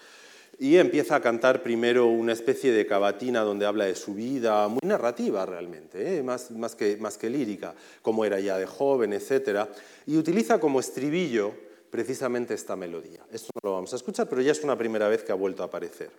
y 0.60 0.76
empieza 0.76 1.16
a 1.16 1.22
cantar 1.22 1.62
primero 1.62 2.06
una 2.06 2.34
especie 2.34 2.70
de 2.70 2.86
cavatina 2.86 3.40
donde 3.40 3.64
habla 3.64 3.86
de 3.86 3.94
su 3.94 4.12
vida, 4.12 4.68
muy 4.68 4.80
narrativa 4.82 5.46
realmente, 5.46 6.18
¿eh? 6.18 6.22
más, 6.22 6.50
más, 6.50 6.74
que, 6.74 6.98
más 6.98 7.16
que 7.16 7.30
lírica, 7.30 7.74
como 8.02 8.26
era 8.26 8.38
ya 8.40 8.58
de 8.58 8.66
joven, 8.66 9.14
etc. 9.14 9.70
Y 10.06 10.18
utiliza 10.18 10.60
como 10.60 10.78
estribillo 10.78 11.54
precisamente 11.88 12.52
esta 12.52 12.76
melodía. 12.76 13.24
Esto 13.32 13.52
no 13.54 13.70
lo 13.70 13.74
vamos 13.76 13.94
a 13.94 13.96
escuchar, 13.96 14.28
pero 14.28 14.42
ya 14.42 14.52
es 14.52 14.62
una 14.62 14.76
primera 14.76 15.08
vez 15.08 15.22
que 15.22 15.32
ha 15.32 15.34
vuelto 15.34 15.62
a 15.62 15.66
aparecer. 15.66 16.10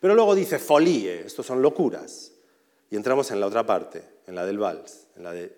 Pero 0.00 0.16
luego 0.16 0.34
dice 0.34 0.58
folie, 0.58 1.24
esto 1.24 1.44
son 1.44 1.62
locuras. 1.62 2.32
Y 2.90 2.96
entramos 2.96 3.30
en 3.30 3.38
la 3.38 3.46
otra 3.46 3.64
parte, 3.64 4.02
en 4.26 4.34
la 4.34 4.44
del 4.44 4.58
vals, 4.58 5.06
en 5.16 5.22
la 5.22 5.32
de 5.32 5.56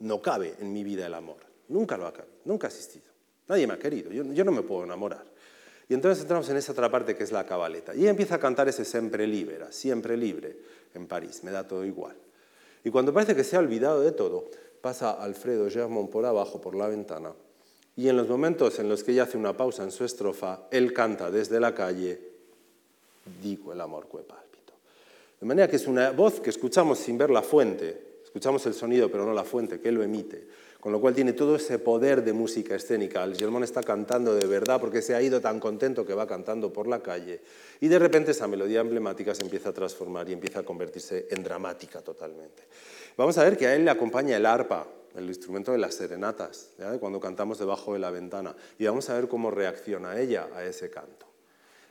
no 0.00 0.20
cabe 0.20 0.56
en 0.60 0.74
mi 0.74 0.84
vida 0.84 1.06
el 1.06 1.14
amor. 1.14 1.38
Nunca 1.68 1.96
lo 1.96 2.06
ha 2.06 2.12
cabido, 2.12 2.34
nunca 2.44 2.66
ha 2.66 2.70
existido. 2.70 3.06
Nadie 3.48 3.66
me 3.66 3.72
ha 3.72 3.78
querido, 3.78 4.12
yo, 4.12 4.24
yo 4.24 4.44
no 4.44 4.52
me 4.52 4.60
puedo 4.60 4.84
enamorar. 4.84 5.31
Y 5.92 5.94
entonces 5.94 6.22
entramos 6.22 6.48
en 6.48 6.56
esa 6.56 6.72
otra 6.72 6.90
parte 6.90 7.14
que 7.14 7.22
es 7.22 7.32
la 7.32 7.44
cabaleta. 7.44 7.94
Y 7.94 8.00
ella 8.00 8.08
empieza 8.08 8.36
a 8.36 8.38
cantar 8.38 8.66
ese 8.66 8.82
siempre 8.82 9.26
libera, 9.26 9.70
siempre 9.70 10.16
libre, 10.16 10.56
en 10.94 11.06
París, 11.06 11.44
me 11.44 11.50
da 11.50 11.68
todo 11.68 11.84
igual. 11.84 12.16
Y 12.82 12.88
cuando 12.88 13.12
parece 13.12 13.36
que 13.36 13.44
se 13.44 13.56
ha 13.56 13.58
olvidado 13.58 14.00
de 14.00 14.12
todo, 14.12 14.46
pasa 14.80 15.10
Alfredo 15.10 15.68
Germont 15.68 16.10
por 16.10 16.24
abajo, 16.24 16.62
por 16.62 16.74
la 16.74 16.88
ventana, 16.88 17.34
y 17.94 18.08
en 18.08 18.16
los 18.16 18.26
momentos 18.26 18.78
en 18.78 18.88
los 18.88 19.04
que 19.04 19.12
ella 19.12 19.24
hace 19.24 19.36
una 19.36 19.54
pausa 19.54 19.82
en 19.82 19.90
su 19.90 20.06
estrofa, 20.06 20.60
él 20.70 20.94
canta 20.94 21.30
desde 21.30 21.60
la 21.60 21.74
calle, 21.74 22.18
digo 23.42 23.74
el 23.74 23.80
amor 23.82 24.08
que 24.10 24.16
pálpito. 24.16 24.72
De 25.42 25.46
manera 25.46 25.68
que 25.68 25.76
es 25.76 25.86
una 25.86 26.10
voz 26.12 26.40
que 26.40 26.48
escuchamos 26.48 27.00
sin 27.00 27.18
ver 27.18 27.28
la 27.28 27.42
fuente, 27.42 28.20
escuchamos 28.24 28.64
el 28.64 28.72
sonido 28.72 29.10
pero 29.10 29.26
no 29.26 29.34
la 29.34 29.44
fuente, 29.44 29.78
que 29.78 29.92
lo 29.92 30.02
emite, 30.02 30.48
con 30.82 30.90
lo 30.90 31.00
cual 31.00 31.14
tiene 31.14 31.32
todo 31.32 31.54
ese 31.54 31.78
poder 31.78 32.24
de 32.24 32.32
música 32.32 32.74
escénica. 32.74 33.22
El 33.22 33.36
Germán 33.36 33.62
está 33.62 33.84
cantando 33.84 34.34
de 34.34 34.48
verdad 34.48 34.80
porque 34.80 35.00
se 35.00 35.14
ha 35.14 35.22
ido 35.22 35.40
tan 35.40 35.60
contento 35.60 36.04
que 36.04 36.12
va 36.12 36.26
cantando 36.26 36.72
por 36.72 36.88
la 36.88 36.98
calle 36.98 37.40
y 37.80 37.86
de 37.86 38.00
repente 38.00 38.32
esa 38.32 38.48
melodía 38.48 38.80
emblemática 38.80 39.32
se 39.32 39.44
empieza 39.44 39.68
a 39.68 39.72
transformar 39.72 40.28
y 40.28 40.32
empieza 40.32 40.58
a 40.58 40.62
convertirse 40.64 41.28
en 41.30 41.44
dramática 41.44 42.00
totalmente. 42.02 42.64
Vamos 43.16 43.38
a 43.38 43.44
ver 43.44 43.56
que 43.56 43.68
a 43.68 43.76
él 43.76 43.84
le 43.84 43.92
acompaña 43.92 44.36
el 44.36 44.44
arpa, 44.44 44.88
el 45.14 45.28
instrumento 45.28 45.70
de 45.70 45.78
las 45.78 45.94
serenatas, 45.94 46.70
cuando 46.98 47.20
cantamos 47.20 47.60
debajo 47.60 47.92
de 47.92 48.00
la 48.00 48.10
ventana, 48.10 48.52
y 48.76 48.84
vamos 48.84 49.08
a 49.08 49.14
ver 49.14 49.28
cómo 49.28 49.52
reacciona 49.52 50.18
ella 50.18 50.48
a 50.52 50.64
ese 50.64 50.90
canto 50.90 51.26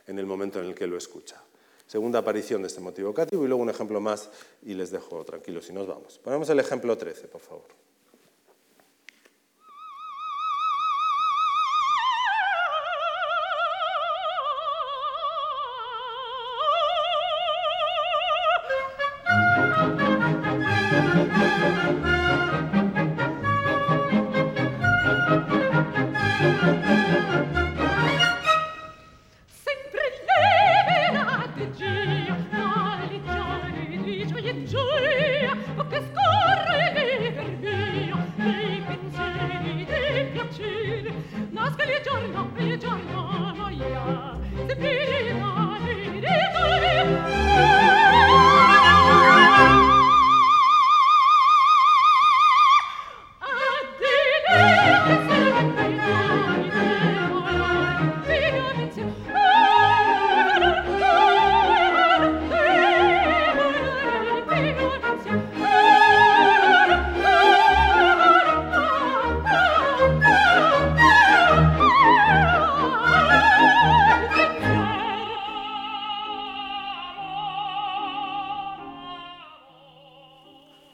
en 0.06 0.18
el 0.18 0.26
momento 0.26 0.60
en 0.60 0.66
el 0.66 0.74
que 0.74 0.86
lo 0.86 0.98
escucha. 0.98 1.42
Segunda 1.86 2.18
aparición 2.18 2.60
de 2.60 2.68
este 2.68 2.82
motivo 2.82 3.08
vocativo 3.08 3.42
y 3.42 3.48
luego 3.48 3.62
un 3.62 3.70
ejemplo 3.70 4.02
más 4.02 4.28
y 4.62 4.74
les 4.74 4.90
dejo 4.90 5.24
tranquilos 5.24 5.70
y 5.70 5.72
nos 5.72 5.86
vamos. 5.86 6.18
Ponemos 6.18 6.50
el 6.50 6.60
ejemplo 6.60 6.98
13, 6.98 7.28
por 7.28 7.40
favor. 7.40 7.91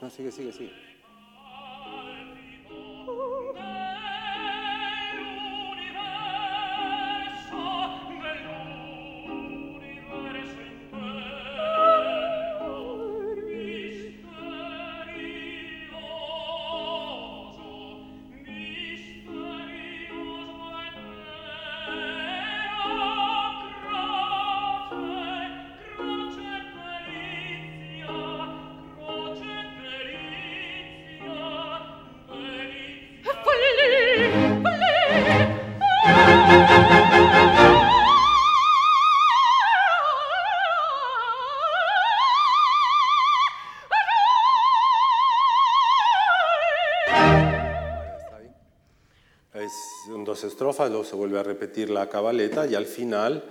No, 0.00 0.08
sigue, 0.08 0.30
sigue, 0.30 0.52
sigue. 0.52 0.97
Luego 50.42 51.04
se 51.04 51.16
vuelve 51.16 51.38
a 51.38 51.42
repetir 51.42 51.90
la 51.90 52.08
cabaleta 52.08 52.66
y 52.66 52.74
al 52.74 52.86
final, 52.86 53.44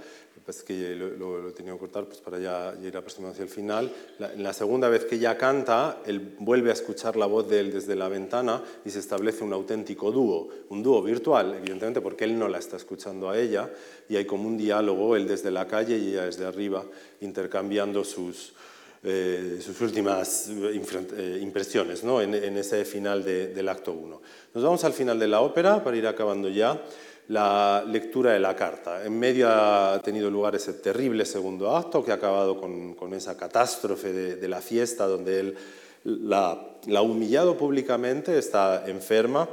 pues 0.46 0.64
que 0.64 0.96
lo, 0.96 1.50
he 1.50 1.52
tenido 1.52 1.76
que 1.76 1.82
cortar 1.82 2.06
pues 2.06 2.20
para 2.20 2.40
ya 2.40 2.74
ir 2.82 2.96
aproximando 2.96 3.34
hacia 3.34 3.44
el 3.44 3.50
final, 3.50 3.92
la, 4.20 4.34
la 4.36 4.54
segunda 4.54 4.88
vez 4.90 5.06
que 5.06 5.16
ella 5.16 5.38
canta, 5.38 6.02
él 6.06 6.36
vuelve 6.40 6.70
a 6.70 6.74
escuchar 6.74 7.16
la 7.16 7.26
voz 7.26 7.50
de 7.50 7.60
él 7.60 7.74
desde 7.74 7.96
la 7.96 8.08
ventana 8.08 8.64
y 8.86 8.90
se 8.90 9.00
establece 9.00 9.44
un 9.44 9.54
auténtico 9.54 10.12
dúo, 10.12 10.50
un 10.70 10.84
dúo 10.84 11.02
virtual, 11.02 11.56
evidentemente 11.56 12.02
porque 12.02 12.24
él 12.24 12.38
no 12.38 12.48
la 12.48 12.60
está 12.60 12.78
escuchando 12.78 13.30
a 13.30 13.38
ella 13.38 13.70
y 14.10 14.16
hay 14.16 14.26
como 14.26 14.48
un 14.48 14.58
diálogo, 14.58 15.16
él 15.16 15.28
desde 15.28 15.52
la 15.52 15.68
calle 15.68 15.98
y 15.98 16.10
ella 16.10 16.26
desde 16.26 16.46
arriba, 16.46 16.86
intercambiando 17.22 18.04
sus, 18.04 18.54
eh, 19.04 19.60
sus 19.62 19.80
últimas 19.82 20.50
eh, 20.50 21.40
impresiones 21.42 22.04
¿no? 22.04 22.22
en, 22.22 22.34
ese 22.34 22.84
final 22.84 23.24
del 23.24 23.70
acto 23.70 23.94
1. 23.94 24.22
Nos 24.54 24.64
vamos 24.64 24.84
al 24.84 24.94
final 24.94 25.20
de 25.20 25.28
la 25.28 25.42
ópera 25.42 25.84
para 25.84 25.96
ir 25.98 26.08
acabando 26.08 26.50
ya 26.50 26.82
la 27.30 27.84
lectura 27.88 28.34
de 28.34 28.40
la 28.40 28.56
carta. 28.56 29.06
En 29.06 29.20
medio 29.20 29.50
ha 29.50 30.02
tenido 30.04 30.30
lugar 30.30 30.56
ese 30.56 30.74
terrible 30.74 31.26
segundo 31.26 31.76
acto 31.76 32.04
que 32.04 32.12
ha 32.12 32.16
acabado 32.16 32.60
con, 32.60 33.14
esa 33.14 33.38
catástrofe 33.38 34.14
de, 34.14 34.48
la 34.48 34.62
fiesta 34.62 35.08
donde 35.08 35.40
él 35.40 35.56
la, 36.04 36.52
ha 36.96 37.02
humillado 37.02 37.58
públicamente, 37.58 38.38
está 38.38 38.88
enferma 38.88 39.50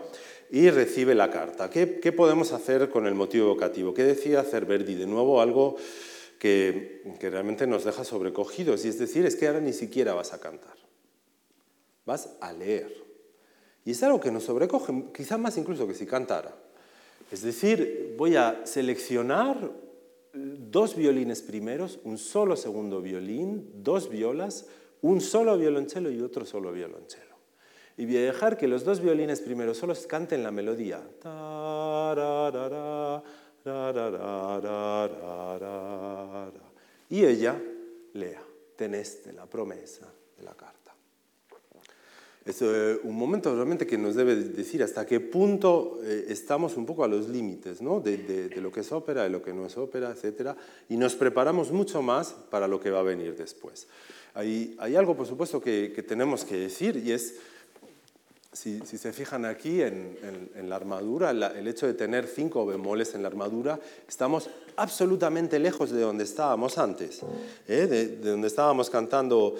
y 0.50 0.70
recibe 0.70 1.14
la 1.14 1.30
carta. 1.30 1.68
¿Qué, 1.68 1.86
podemos 2.12 2.52
hacer 2.52 2.88
con 2.90 3.06
el 3.06 3.14
motivo 3.14 3.46
evocativo? 3.46 3.92
¿Qué 3.92 4.04
decía 4.04 4.40
hacer 4.40 4.66
Verdi? 4.66 4.94
De 4.94 5.06
nuevo 5.06 5.40
algo 5.40 5.76
que, 6.44 7.00
realmente 7.22 7.66
nos 7.66 7.84
deja 7.84 8.04
sobrecogidos 8.04 8.84
y 8.84 8.88
es 8.88 8.98
decir, 8.98 9.24
es 9.24 9.34
que 9.34 9.46
ahora 9.46 9.60
ni 9.60 9.72
siquiera 9.72 10.12
vas 10.12 10.34
a 10.34 10.40
cantar, 10.40 10.76
vas 12.04 12.36
a 12.42 12.52
leer. 12.52 13.02
Y 13.86 13.92
es 13.92 14.02
algo 14.02 14.20
que 14.20 14.30
nos 14.30 14.44
sobrecoge, 14.44 15.06
quizá 15.14 15.38
más 15.38 15.56
incluso 15.56 15.88
que 15.88 15.94
si 15.94 16.04
cantara. 16.04 16.54
Es 17.32 17.40
decir, 17.40 18.14
voy 18.18 18.36
a 18.36 18.66
seleccionar 18.66 19.72
dos 20.34 20.96
violines 20.96 21.40
primeros, 21.40 21.98
un 22.04 22.18
solo 22.18 22.56
segundo 22.56 23.00
violín, 23.00 23.70
dos 23.76 24.10
violas, 24.10 24.66
un 25.00 25.22
solo 25.22 25.56
violonchelo 25.56 26.10
y 26.10 26.20
otro 26.20 26.44
solo 26.44 26.72
violonchelo. 26.72 27.36
Y 27.96 28.04
voy 28.04 28.18
a 28.18 28.22
dejar 28.22 28.58
que 28.58 28.68
los 28.68 28.84
dos 28.84 29.00
violines 29.00 29.40
primeros 29.40 29.78
solos 29.78 30.06
canten 30.06 30.42
la 30.42 30.50
melodía. 30.50 31.00
Y 37.08 37.24
ella 37.24 37.60
lea, 38.12 38.42
teneste 38.76 39.32
la 39.32 39.46
promesa 39.46 40.12
de 40.36 40.42
la 40.42 40.54
carta. 40.54 40.94
Es 42.44 42.60
un 42.60 43.16
momento 43.16 43.54
realmente 43.54 43.86
que 43.86 43.96
nos 43.96 44.14
debe 44.14 44.36
decir 44.36 44.82
hasta 44.82 45.06
qué 45.06 45.18
punto 45.18 45.98
eh, 46.02 46.26
estamos 46.28 46.76
un 46.76 46.84
poco 46.84 47.02
a 47.02 47.08
los 47.08 47.26
límites 47.30 47.80
¿no? 47.80 48.00
de, 48.00 48.18
de, 48.18 48.48
de, 48.50 48.60
lo 48.60 48.70
que 48.70 48.80
es 48.80 48.92
ópera, 48.92 49.22
de 49.22 49.30
lo 49.30 49.40
que 49.40 49.54
no 49.54 49.64
es 49.64 49.78
ópera, 49.78 50.12
etc. 50.12 50.50
Y 50.90 50.98
nos 50.98 51.14
preparamos 51.14 51.72
mucho 51.72 52.02
más 52.02 52.34
para 52.50 52.68
lo 52.68 52.78
que 52.80 52.90
va 52.90 53.00
a 53.00 53.02
venir 53.02 53.34
después. 53.34 53.88
Hay, 54.34 54.76
hay 54.78 54.94
algo, 54.94 55.16
por 55.16 55.26
supuesto, 55.26 55.62
que, 55.62 55.92
que, 55.94 56.02
tenemos 56.02 56.44
que 56.44 56.56
decir 56.56 56.96
y 56.98 57.12
es, 57.12 57.36
si, 58.54 58.80
se 58.80 59.12
fijan 59.12 59.44
aquí 59.44 59.82
en, 59.82 60.68
la 60.68 60.76
armadura, 60.76 61.30
el 61.30 61.68
hecho 61.68 61.86
de 61.86 61.94
tener 61.94 62.26
cinco 62.26 62.64
bemoles 62.64 63.14
en 63.14 63.22
la 63.22 63.28
armadura, 63.28 63.78
estamos 64.08 64.48
absolutamente 64.76 65.58
lejos 65.58 65.90
de 65.90 66.00
donde 66.00 66.24
estábamos 66.24 66.78
antes, 66.78 67.20
¿eh? 67.68 67.86
de 67.86 68.30
donde 68.30 68.46
estábamos 68.46 68.88
cantando 68.90 69.56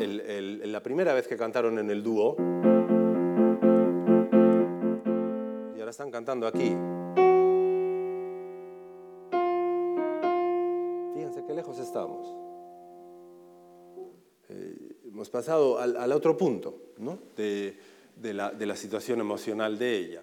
la 0.00 0.82
primera 0.82 1.12
vez 1.12 1.26
que 1.26 1.36
cantaron 1.36 1.78
en 1.78 1.90
el 1.90 2.02
dúo 2.02 2.36
y 5.76 5.80
ahora 5.80 5.90
están 5.90 6.10
cantando 6.10 6.46
aquí. 6.46 6.74
Fíjense 11.14 11.44
qué 11.46 11.54
lejos 11.54 11.78
estamos. 11.78 12.49
Hemos 15.12 15.28
pasado 15.28 15.78
al, 15.78 15.96
al, 15.96 16.12
otro 16.12 16.36
punto 16.36 16.92
¿no? 16.98 17.18
de, 17.36 17.76
de, 18.16 18.34
la, 18.34 18.50
de 18.50 18.66
la 18.66 18.76
situación 18.76 19.20
emocional 19.20 19.78
de 19.78 19.96
ella. 19.96 20.22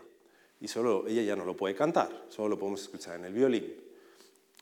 Y 0.60 0.68
solo 0.68 1.06
ella 1.08 1.22
ya 1.22 1.36
no 1.36 1.46
lo 1.46 1.56
puede 1.56 1.76
cantar, 1.76 2.26
solo 2.30 2.50
lo 2.50 2.60
podemos 2.60 2.82
escuchar 2.82 3.18
en 3.18 3.26
el 3.26 3.34
violín. 3.34 3.74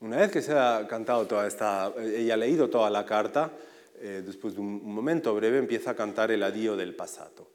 Una 0.02 0.18
vez 0.18 0.32
que 0.32 0.42
se 0.42 0.52
ha 0.52 0.86
cantado 0.90 1.26
toda 1.26 1.48
esta, 1.48 1.94
ella 1.98 2.34
ha 2.34 2.38
leído 2.38 2.70
toda 2.70 2.90
la 2.90 3.06
carta, 3.06 3.54
eh, 4.02 4.22
después 4.26 4.56
de 4.56 4.60
un 4.60 4.84
momento 4.84 5.34
breve, 5.34 5.58
empieza 5.58 5.92
a 5.92 5.96
cantar 5.96 6.32
el 6.32 6.44
adío 6.44 6.76
del 6.76 6.96
pasado. 6.96 7.48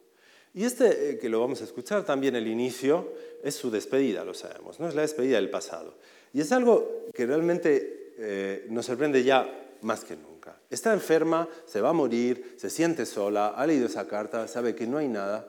Y 0.54 0.64
este, 0.64 1.10
eh, 1.10 1.18
que 1.18 1.28
lo 1.28 1.40
vamos 1.40 1.60
a 1.60 1.64
escuchar 1.64 2.04
también 2.04 2.34
el 2.34 2.46
inicio, 2.46 3.12
es 3.42 3.54
su 3.54 3.70
despedida, 3.70 4.24
lo 4.24 4.34
sabemos, 4.34 4.80
¿no? 4.80 4.88
es 4.88 4.94
la 4.94 5.02
despedida 5.02 5.36
del 5.36 5.50
pasado. 5.50 5.94
Y 6.32 6.40
es 6.40 6.50
algo 6.52 7.06
que 7.12 7.26
realmente 7.26 8.14
eh, 8.18 8.66
nos 8.70 8.86
sorprende 8.86 9.22
ya 9.22 9.48
más 9.82 10.04
que 10.04 10.16
nunca. 10.16 10.29
Está 10.70 10.92
enferma, 10.92 11.48
se 11.66 11.80
va 11.80 11.90
a 11.90 11.92
morir, 11.92 12.54
se 12.58 12.70
siente 12.70 13.06
sola, 13.06 13.48
ha 13.48 13.66
leído 13.66 13.86
esa 13.86 14.06
carta, 14.06 14.46
sabe 14.48 14.74
que 14.74 14.86
no 14.86 14.98
hay 14.98 15.08
nada, 15.08 15.48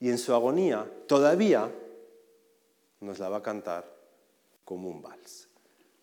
y 0.00 0.10
en 0.10 0.18
su 0.18 0.34
agonía 0.34 0.90
todavía 1.06 1.70
nos 3.00 3.18
la 3.18 3.28
va 3.28 3.38
a 3.38 3.42
cantar 3.42 3.90
como 4.64 4.88
un 4.88 5.02
vals. 5.02 5.48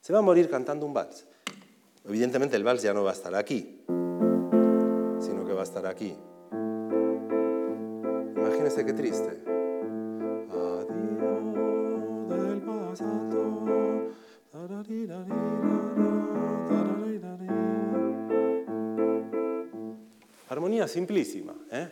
Se 0.01 0.13
va 0.13 0.19
a 0.19 0.23
morir 0.23 0.49
cantando 0.49 0.85
un 0.85 0.93
vals. 0.93 1.25
Evidentemente 2.05 2.55
el 2.55 2.63
vals 2.63 2.81
ya 2.81 2.93
no 2.93 3.03
va 3.03 3.11
a 3.11 3.13
estar 3.13 3.35
aquí, 3.35 3.83
sino 3.87 5.45
que 5.45 5.53
va 5.53 5.61
a 5.61 5.65
estar 5.65 5.85
aquí. 5.85 6.17
Imagínense 8.35 8.85
qué 8.85 8.93
triste. 8.93 9.43
del 12.27 12.61
pasado. 12.61 13.21
Armonía 20.51 20.85
simplísima, 20.85 21.55
¿eh? 21.71 21.89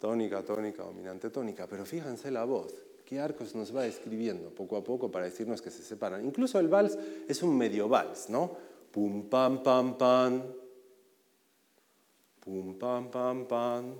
Tónica, 0.00 0.42
tónica, 0.42 0.82
dominante, 0.82 1.30
tónica, 1.30 1.68
pero 1.68 1.86
fíjense 1.86 2.32
la 2.32 2.42
voz. 2.42 2.74
¿Qué 3.04 3.20
arcos 3.20 3.54
nos 3.54 3.74
va 3.74 3.86
escribiendo 3.86 4.50
poco 4.50 4.76
a 4.76 4.82
poco 4.82 5.08
para 5.08 5.26
decirnos 5.26 5.62
que 5.62 5.70
se 5.70 5.84
separan? 5.84 6.24
Incluso 6.24 6.58
el 6.58 6.66
vals 6.66 6.98
es 7.28 7.44
un 7.44 7.56
medio 7.56 7.88
vals, 7.88 8.28
¿no? 8.28 8.56
Pum, 8.90 9.28
pam, 9.28 9.62
pam, 9.62 9.96
pam. 9.96 10.42
Pum, 12.40 12.76
pam, 12.76 13.08
pam, 13.08 13.46
pam. 13.46 13.94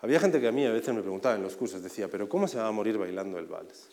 Había 0.00 0.18
gente 0.18 0.40
que 0.40 0.48
a 0.48 0.52
mí 0.52 0.66
a 0.66 0.72
veces 0.72 0.92
me 0.92 1.00
preguntaba 1.00 1.36
en 1.36 1.44
los 1.44 1.54
cursos, 1.54 1.80
decía, 1.80 2.08
pero 2.08 2.28
¿cómo 2.28 2.48
se 2.48 2.58
va 2.58 2.66
a 2.66 2.72
morir 2.72 2.98
bailando 2.98 3.38
el 3.38 3.46
vals? 3.46 3.88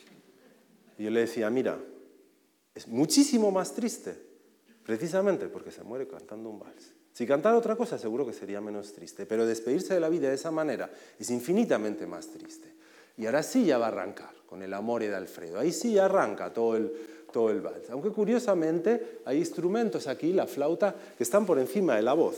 Y 0.98 1.04
yo 1.04 1.12
le 1.12 1.20
decía, 1.20 1.52
mira, 1.52 1.78
es 2.74 2.88
muchísimo 2.88 3.52
más 3.52 3.76
triste, 3.76 4.20
precisamente 4.84 5.50
porque 5.50 5.70
se 5.70 5.84
muere 5.84 6.08
cantando 6.08 6.50
un 6.50 6.58
vals. 6.58 6.99
Si 7.20 7.28
cantara 7.28 7.58
otra 7.58 7.76
cosa, 7.76 7.98
seguro 7.98 8.26
que 8.26 8.32
sería 8.32 8.62
menos 8.62 8.94
triste, 8.94 9.26
pero 9.26 9.46
despedirse 9.46 9.94
de 9.94 10.00
la 10.00 10.08
vida 10.08 10.30
de 10.30 10.36
esa 10.36 10.52
manera 10.52 10.90
es 11.20 11.30
infinitamente 11.32 12.08
más 12.08 12.28
triste. 12.28 12.72
Y 13.18 13.26
ahora 13.26 13.44
sí 13.44 13.66
ya 13.66 13.78
va 13.78 13.88
a 13.88 13.90
arrancar 13.90 14.30
con 14.46 14.64
el 14.64 14.74
amor 14.74 15.02
de 15.02 15.14
Alfredo. 15.14 15.60
Ahí 15.60 15.74
sí 15.74 16.00
arranca 16.00 16.54
todo 16.54 16.78
el, 16.78 16.90
todo 17.34 17.50
el 17.50 17.60
vals. 17.60 17.90
Aunque 17.90 18.12
curiosamente 18.12 19.20
hay 19.26 19.40
instrumentos 19.40 20.08
aquí, 20.08 20.32
la 20.32 20.48
flauta, 20.48 20.96
que 21.18 21.24
están 21.24 21.46
por 21.46 21.60
encima 21.60 21.98
de 21.98 22.04
la 22.04 22.14
voz. 22.14 22.38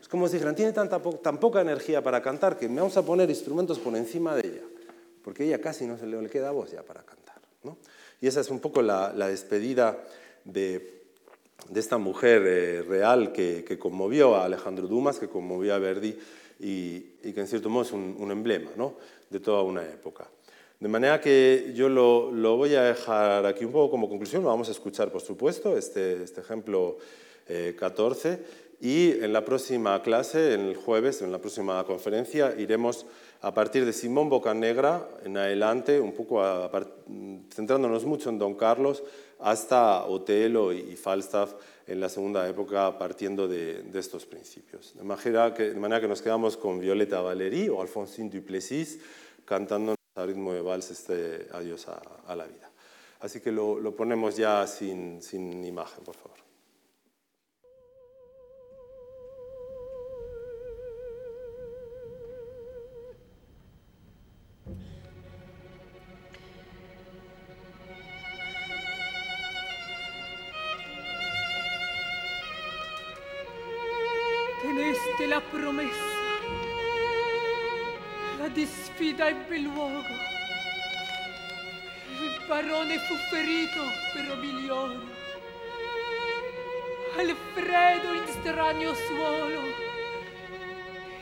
Es 0.00 0.08
como 0.08 0.28
si 0.28 0.36
dijeran, 0.36 0.56
tiene 0.56 0.72
tanta 0.72 0.98
tan 0.98 1.38
poca 1.38 1.60
energía 1.60 2.02
para 2.02 2.22
cantar 2.22 2.56
que 2.56 2.70
me 2.70 2.76
vamos 2.76 2.96
a 2.96 3.02
poner 3.02 3.28
instrumentos 3.28 3.78
por 3.78 3.94
encima 3.96 4.34
de 4.34 4.48
ella, 4.48 4.62
porque 5.22 5.44
ella 5.44 5.60
casi 5.60 5.86
no 5.86 5.98
se 5.98 6.06
le 6.06 6.26
queda 6.30 6.52
voz 6.52 6.72
ya 6.72 6.82
para 6.82 7.02
cantar. 7.02 7.42
¿no? 7.62 7.76
Y 8.22 8.28
esa 8.28 8.40
es 8.40 8.48
un 8.48 8.60
poco 8.60 8.80
la, 8.80 9.12
la 9.12 9.28
despedida 9.28 9.98
de, 10.46 10.95
de, 11.68 11.80
esta 11.80 11.98
mujer 11.98 12.42
eh, 12.46 12.82
real 12.82 13.32
que, 13.32 13.64
que, 13.64 13.78
conmovió 13.78 14.36
a 14.36 14.44
Alejandro 14.44 14.86
Dumas, 14.86 15.18
que 15.18 15.28
conmovió 15.28 15.74
a 15.74 15.78
Verdi 15.78 16.16
y, 16.60 17.12
y 17.22 17.32
que 17.32 17.40
en 17.40 17.46
cierto 17.46 17.68
modo 17.68 17.82
es 17.84 17.92
un, 17.92 18.16
un 18.18 18.30
emblema 18.30 18.70
¿no? 18.76 18.94
de 19.30 19.40
toda 19.40 19.62
una 19.62 19.82
época. 19.82 20.28
De 20.78 20.88
manera 20.88 21.20
que 21.20 21.72
yo 21.74 21.88
lo, 21.88 22.30
lo, 22.30 22.56
voy 22.58 22.74
a 22.74 22.82
dejar 22.82 23.46
aquí 23.46 23.64
un 23.64 23.72
poco 23.72 23.90
como 23.90 24.08
conclusión, 24.10 24.42
lo 24.42 24.50
vamos 24.50 24.68
a 24.68 24.72
escuchar 24.72 25.10
por 25.10 25.22
supuesto, 25.22 25.76
este, 25.76 26.22
este 26.22 26.42
ejemplo 26.42 26.98
eh, 27.48 27.74
14, 27.78 28.66
y 28.80 29.12
en 29.12 29.32
la 29.32 29.42
próxima 29.42 30.02
clase, 30.02 30.52
el 30.52 30.76
jueves, 30.76 31.22
en 31.22 31.32
la 31.32 31.38
próxima 31.38 31.82
conferencia, 31.84 32.54
iremos 32.58 33.06
a 33.40 33.54
partir 33.54 33.86
de 33.86 33.94
Simón 33.94 34.28
Bocanegra 34.28 35.08
en 35.24 35.38
adelante, 35.38 35.98
un 35.98 36.12
poco 36.12 36.42
a, 36.42 36.70
centrándonos 37.54 38.04
mucho 38.04 38.28
en 38.28 38.38
Don 38.38 38.54
Carlos, 38.54 39.02
hasta 39.40 40.04
Otelo 40.04 40.72
y, 40.72 40.96
Falstaff 40.96 41.54
en 41.86 42.00
la 42.00 42.08
segunda 42.08 42.48
época, 42.48 42.98
partiendo 42.98 43.46
de, 43.46 43.82
de 43.82 43.98
estos 43.98 44.26
principios. 44.26 44.94
De 44.94 45.04
manera, 45.04 45.54
que, 45.54 45.70
de 45.70 45.80
manera 45.80 46.00
que 46.00 46.08
nos 46.08 46.22
quedamos 46.22 46.56
con 46.56 46.80
Violeta 46.80 47.20
Valéry 47.20 47.68
o 47.68 47.80
Alfonsine 47.80 48.30
Duplessis 48.30 48.98
cantando 49.44 49.94
a 50.16 50.26
ritmo 50.26 50.52
de 50.52 50.62
vals 50.62 50.90
este 50.90 51.46
adiós 51.52 51.88
a, 51.88 52.00
a 52.26 52.34
la 52.34 52.46
vida. 52.46 52.70
Así 53.20 53.40
que 53.40 53.52
lo, 53.52 53.78
lo 53.80 53.94
ponemos 53.94 54.36
ya 54.36 54.66
sin, 54.66 55.22
sin 55.22 55.64
imagen, 55.64 56.04
por 56.04 56.16
favor. 56.16 56.45
La 75.36 75.42
promesa 75.42 76.14
la 78.38 78.48
disfida 78.48 79.28
ebbe 79.28 79.58
luogo. 79.58 80.14
Il 82.20 82.44
barone 82.46 82.98
fu 83.00 83.14
ferito 83.30 83.82
per 84.12 84.24
Robilione. 84.28 85.14
Alfredo 87.16 88.12
in 88.14 88.26
strano 88.28 88.94
suolo. 88.94 89.60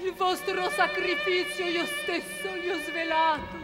Il 0.03 0.13
vostro 0.13 0.71
sacrificio 0.71 1.63
io 1.63 1.85
stesso 1.85 2.49
gli 2.57 2.69
ho 2.69 2.79
svelato. 2.87 3.57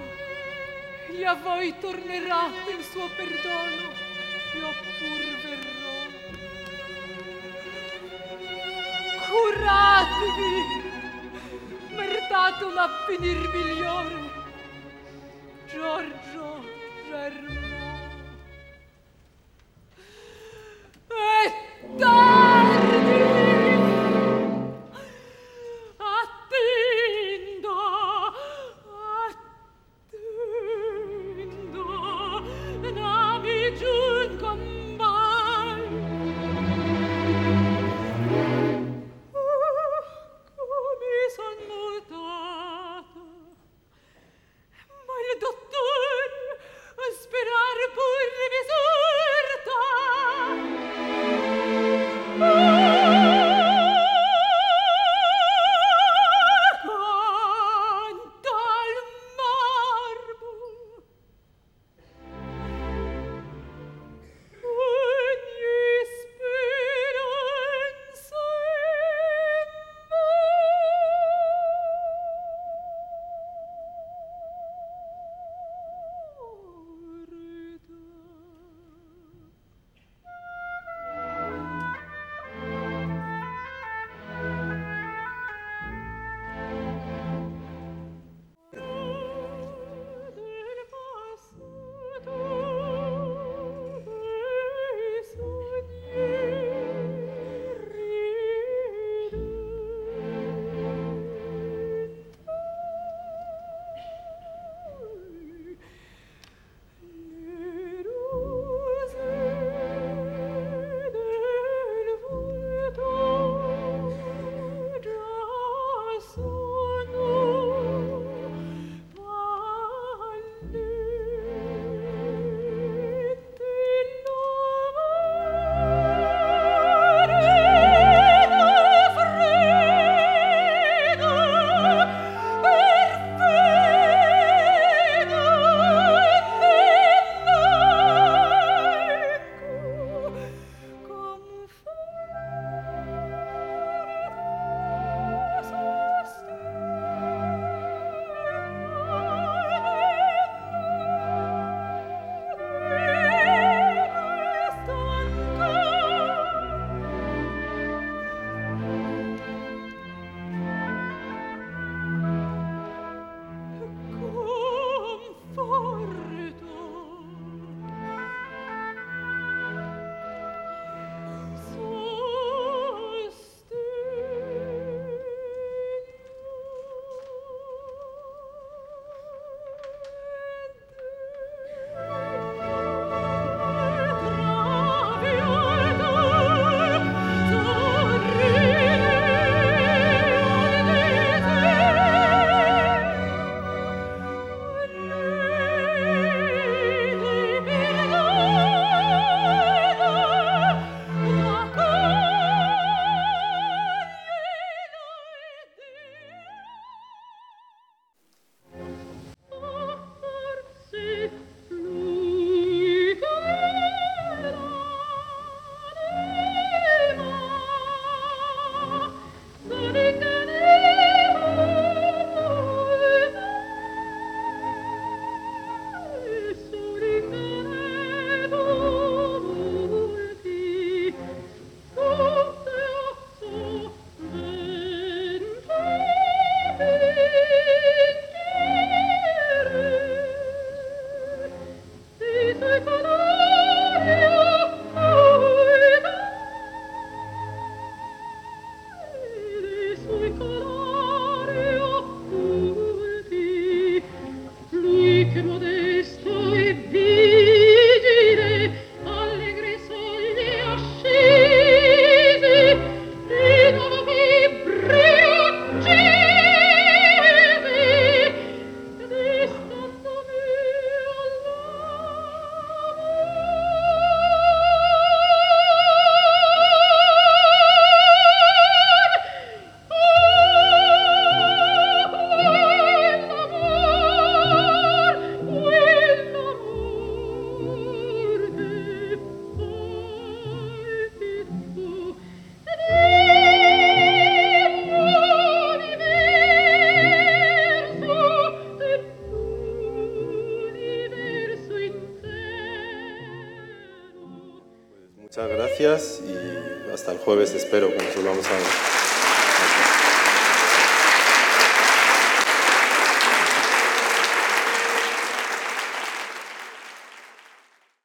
E 1.10 1.24
a 1.24 1.34
voi 1.34 1.74
tornerà 1.80 2.50
il 2.76 2.84
suo 2.84 3.08
perdono. 3.16 3.88
Io 4.54 4.70
pur 4.98 5.22
verrò. 5.42 5.59
Curatevi! 9.30 10.54
meritatum 11.96 12.78
a 12.78 12.88
finir 13.06 13.38
migliore. 13.52 14.29